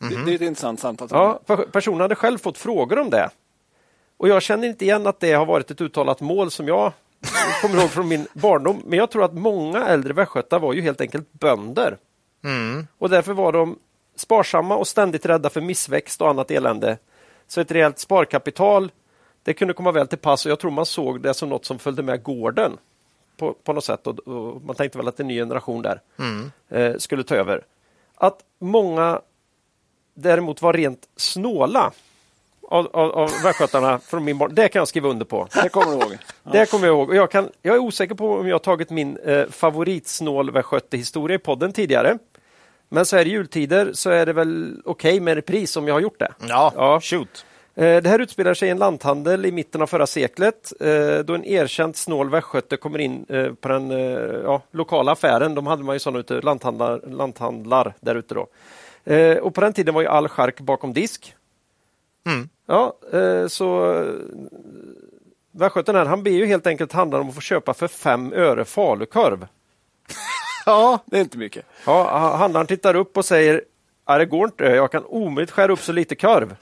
[0.00, 1.08] Det, det är ett intressant samtal.
[1.12, 3.30] Ja, per- personen hade själv fått frågor om det.
[4.16, 6.92] Och jag känner inte igen att det har varit ett uttalat mål som jag
[7.62, 8.82] kommer ihåg från min barndom.
[8.86, 11.96] Men jag tror att många äldre västgötar var ju helt enkelt bönder.
[12.98, 13.78] Och därför var de
[14.20, 16.98] sparsamma och ständigt rädda för missväxt och annat elände.
[17.46, 18.92] Så ett rejält sparkapital,
[19.42, 21.78] det kunde komma väl till pass och jag tror man såg det som något som
[21.78, 22.78] följde med gården
[23.36, 24.06] på, på något sätt.
[24.06, 26.00] Och, och man tänkte väl att en ny generation där
[26.68, 27.64] eh, skulle ta över.
[28.14, 29.20] Att många
[30.14, 31.92] däremot var rent snåla
[32.68, 34.54] av, av, av västgötarna från min barn.
[34.54, 35.48] Det kan jag skriva under på.
[35.62, 36.18] Det kommer du ihåg.
[36.52, 37.08] Det kommer jag ihåg.
[37.08, 41.34] Och jag, kan, jag är osäker på om jag har tagit min eh, favoritsnål västgötehistoria
[41.34, 42.18] i podden tidigare.
[42.88, 46.00] Men så här i jultider så är det väl okej med repris om jag har
[46.00, 46.32] gjort det.
[46.48, 47.00] Ja, Ja.
[47.00, 47.46] shoot.
[47.74, 51.34] Eh, Det här utspelar sig i en lanthandel i mitten av förra seklet eh, då
[51.34, 53.90] en erkänt snål västgöte kommer in eh, på den
[54.44, 55.54] ja, lokala affären.
[55.54, 58.34] De hade man ju sådana ute, lanthandlar, lanthandlar där ute.
[58.34, 58.46] Då.
[59.42, 61.34] Och på den tiden var ju all chark bakom disk.
[62.26, 62.48] Mm.
[62.66, 62.96] Ja,
[63.48, 64.04] så
[65.52, 68.64] västgöten här, han ber ju helt enkelt handlaren om att få köpa för fem öre
[68.64, 69.46] falukorv.
[70.68, 71.64] Ja, det är inte mycket.
[71.86, 73.62] Ja, ha- handlaren tittar upp och säger
[74.06, 74.64] det går inte.
[74.64, 76.56] Jag kan omöjligt skära upp så lite korv.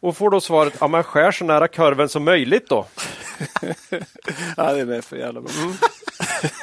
[0.00, 2.86] Och får då svaret, ja men skär så nära korven som möjligt då.
[4.56, 5.50] Ja, det är för jävla bra.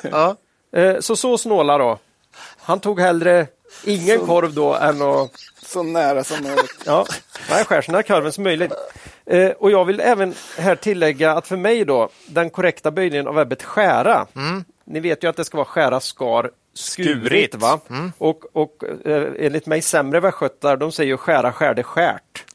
[0.12, 0.36] Ja.
[0.80, 1.98] Eh, så så snåla då.
[2.58, 3.48] Han tog hellre
[3.86, 5.32] ingen korv då än att
[5.62, 6.82] Så nära som möjligt.
[6.86, 7.06] Ja,
[7.50, 8.72] nej, skär så nära korven som möjligt.
[9.26, 13.36] Eh, och jag vill även här tillägga att för mig då, den korrekta böjningen av
[13.36, 14.28] verbet skära.
[14.92, 17.20] Ni vet ju att det ska vara skära, skar, skurit.
[17.26, 17.56] Skurit.
[17.56, 17.80] Va?
[18.18, 22.46] Och, och eh, enligt mig sämre västgötar, de säger ju skära, skärde, skärt.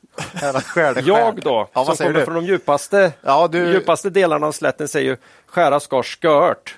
[0.65, 2.25] Skärde Jag då, Ja, som kommer du?
[2.25, 6.75] från de djupaste, Ja, du- djupaste delarna av slätten säger ju skära, skar, skört.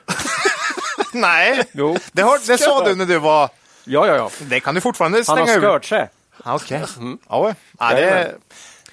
[1.13, 1.97] Nej, Jo.
[2.13, 3.51] det, har, det sa du när du var...
[3.85, 4.31] Ja, ja, ja.
[4.41, 5.63] Det kan du fortfarande Han har slänga ur.
[5.63, 6.09] skört sig.
[6.45, 6.83] Ja, Okej.
[7.29, 8.35] Ja, ja, det...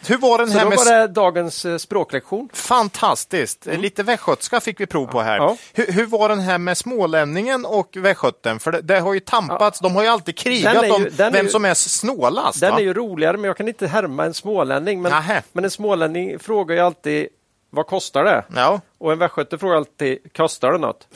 [0.10, 0.78] Hur var den Så här då med...
[0.78, 2.50] var det dagens eh, språklektion.
[2.54, 3.66] Fantastiskt!
[3.66, 5.38] Lite västgötska fick vi prov på här.
[5.38, 5.58] Ja.
[5.74, 8.60] Hur, hur var den här med smålänningen och västgöten?
[8.60, 11.46] För det, det har ju tampats, de har ju alltid krigat ju- om är vem
[11.46, 12.60] ju- som är snålast.
[12.60, 12.80] Den va?
[12.80, 15.02] är ju roligare, men jag kan inte härma en smålänning.
[15.02, 15.14] Men,
[15.54, 17.28] men en smålänning frågar ju alltid
[17.70, 18.44] vad kostar det?
[18.56, 18.82] Ja.
[18.98, 21.08] Och en västgöte frågar alltid kostar det något?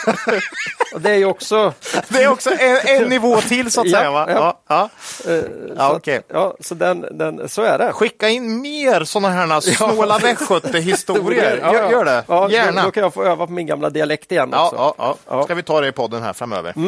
[0.94, 1.72] och det är ju också...
[2.08, 4.10] Det är också en, en nivå till så att Ja, säga.
[4.10, 4.26] Va?
[4.30, 4.90] Ja, ja.
[5.24, 5.30] ja.
[5.32, 5.44] eh,
[5.76, 7.92] Ja, så, att, ja, så, den, den, så är det.
[7.92, 11.58] Skicka in mer sådana här snåla västgötehistorier.
[11.62, 12.24] Ja, gör det.
[12.28, 12.80] Ja, Gärna.
[12.80, 15.16] Då, då kan jag få öva på min gamla dialekt igen Ja, också.
[15.28, 15.44] ja.
[15.44, 16.68] Ska vi ta det i podden här framöver?
[16.76, 16.82] Eh,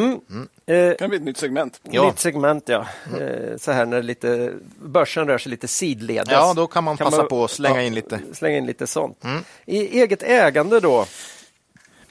[0.65, 1.79] Det kan bli ett nytt segment.
[1.83, 2.05] Ja.
[2.07, 2.85] Nytt segment, ja.
[3.19, 6.31] Eh, så här när lite, börsen rör sig lite sidledes.
[6.31, 8.15] Ja, då kan man passa på att slänga in lite.
[8.15, 8.33] Mm.
[8.33, 9.23] Slänga in lite sånt.
[9.65, 11.05] I eget ägande då,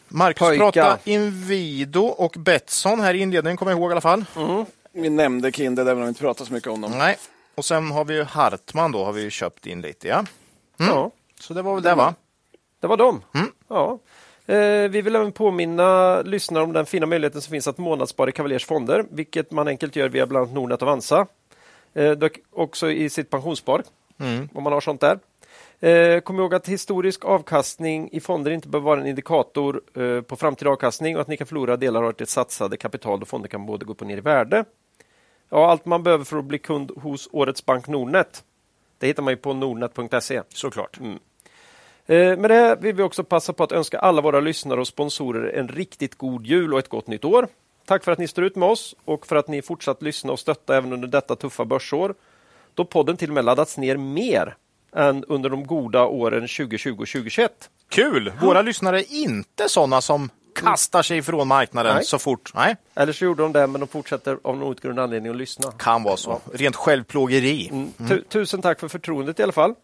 [0.09, 0.73] Marcus Pojkar.
[0.73, 4.25] pratade Inwido och Betsson här i inledningen, kommer jag ihåg i alla fall.
[4.93, 6.93] Vi nämnde Kindred även om vi inte pratar så mycket om dem.
[6.99, 7.19] Nej.
[7.55, 10.25] Och sen har vi ju Hartman då, har vi ju köpt in lite, ja.
[10.77, 11.11] ja,
[11.41, 12.15] Så det var väl det va?
[12.81, 13.23] det var dem.
[13.35, 13.53] Mm.
[13.69, 13.99] Ja.
[14.51, 18.33] Eh, vi vill även påminna lyssnare om den fina möjligheten som finns att månadsspara i
[18.33, 21.27] Cavaliers fonder, vilket man enkelt gör via bland annat Nordnet och Avanza.
[21.95, 22.19] Eh,
[22.51, 23.83] också i sitt pensionsspar,
[24.21, 24.49] Mm.
[24.55, 25.19] om man har sånt där.
[25.81, 29.83] Eh, kom ihåg att historisk avkastning i fonder inte behöver vara en indikator
[30.23, 33.49] på framtida avkastning och att ni kan förlora delar av ert satsade kapital då fonder
[33.49, 34.65] kan både gå upp och ner i värde.
[35.49, 38.45] Ja, allt man behöver för att bli kund hos årets bank Nordnet,
[38.99, 40.43] det hittar man ju på nordnet.se.
[40.49, 41.01] Såklart.
[41.01, 41.07] Eh,
[42.15, 45.69] Med det vill vi också passa på att önska alla våra lyssnare och sponsorer en
[45.69, 47.49] riktigt god jul och ett gott nytt år.
[47.87, 50.39] Tack för att ni står ut med oss och för att ni fortsatt lyssna och
[50.39, 52.15] stötta även under detta tuffa börsår.
[52.75, 54.57] Då podden till och med laddats ner mer
[54.97, 57.71] än under de goda åren 2020 och 2021.
[57.89, 58.33] Kul!
[58.43, 62.05] Våra lyssnare är inte sådana som kastar sig ifrån marknaden Nej.
[62.05, 62.53] så fort.
[62.55, 65.73] Nej, Eller så gjorde de det, men de fortsätter av någon outgrundlig anledning att lyssna.
[65.79, 66.41] kan vara så.
[66.53, 67.69] Rent självplågeri.
[67.73, 67.93] Mm.
[68.09, 69.75] Tu- tusen tack för förtroendet i alla fall.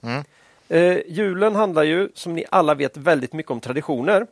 [0.69, 4.27] Eh, julen handlar ju, som ni alla vet, väldigt mycket om traditioner.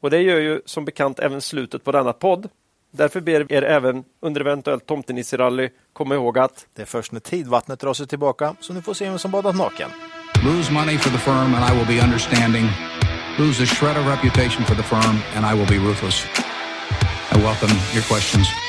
[0.00, 2.48] Och det gör ju som bekant även slutet på denna podd.
[2.90, 7.80] Därför ber er även under eventuellt tomtenisserally komma ihåg att Det är först när tidvattnet
[7.80, 9.90] drar sig tillbaka som ni får se vem som badat naken.
[10.44, 12.64] Lose money for the firm and I will be understanding.
[13.38, 16.24] Lose a shred of reputation for the firm and I will be ruthless.
[17.32, 18.67] I welcome your questions.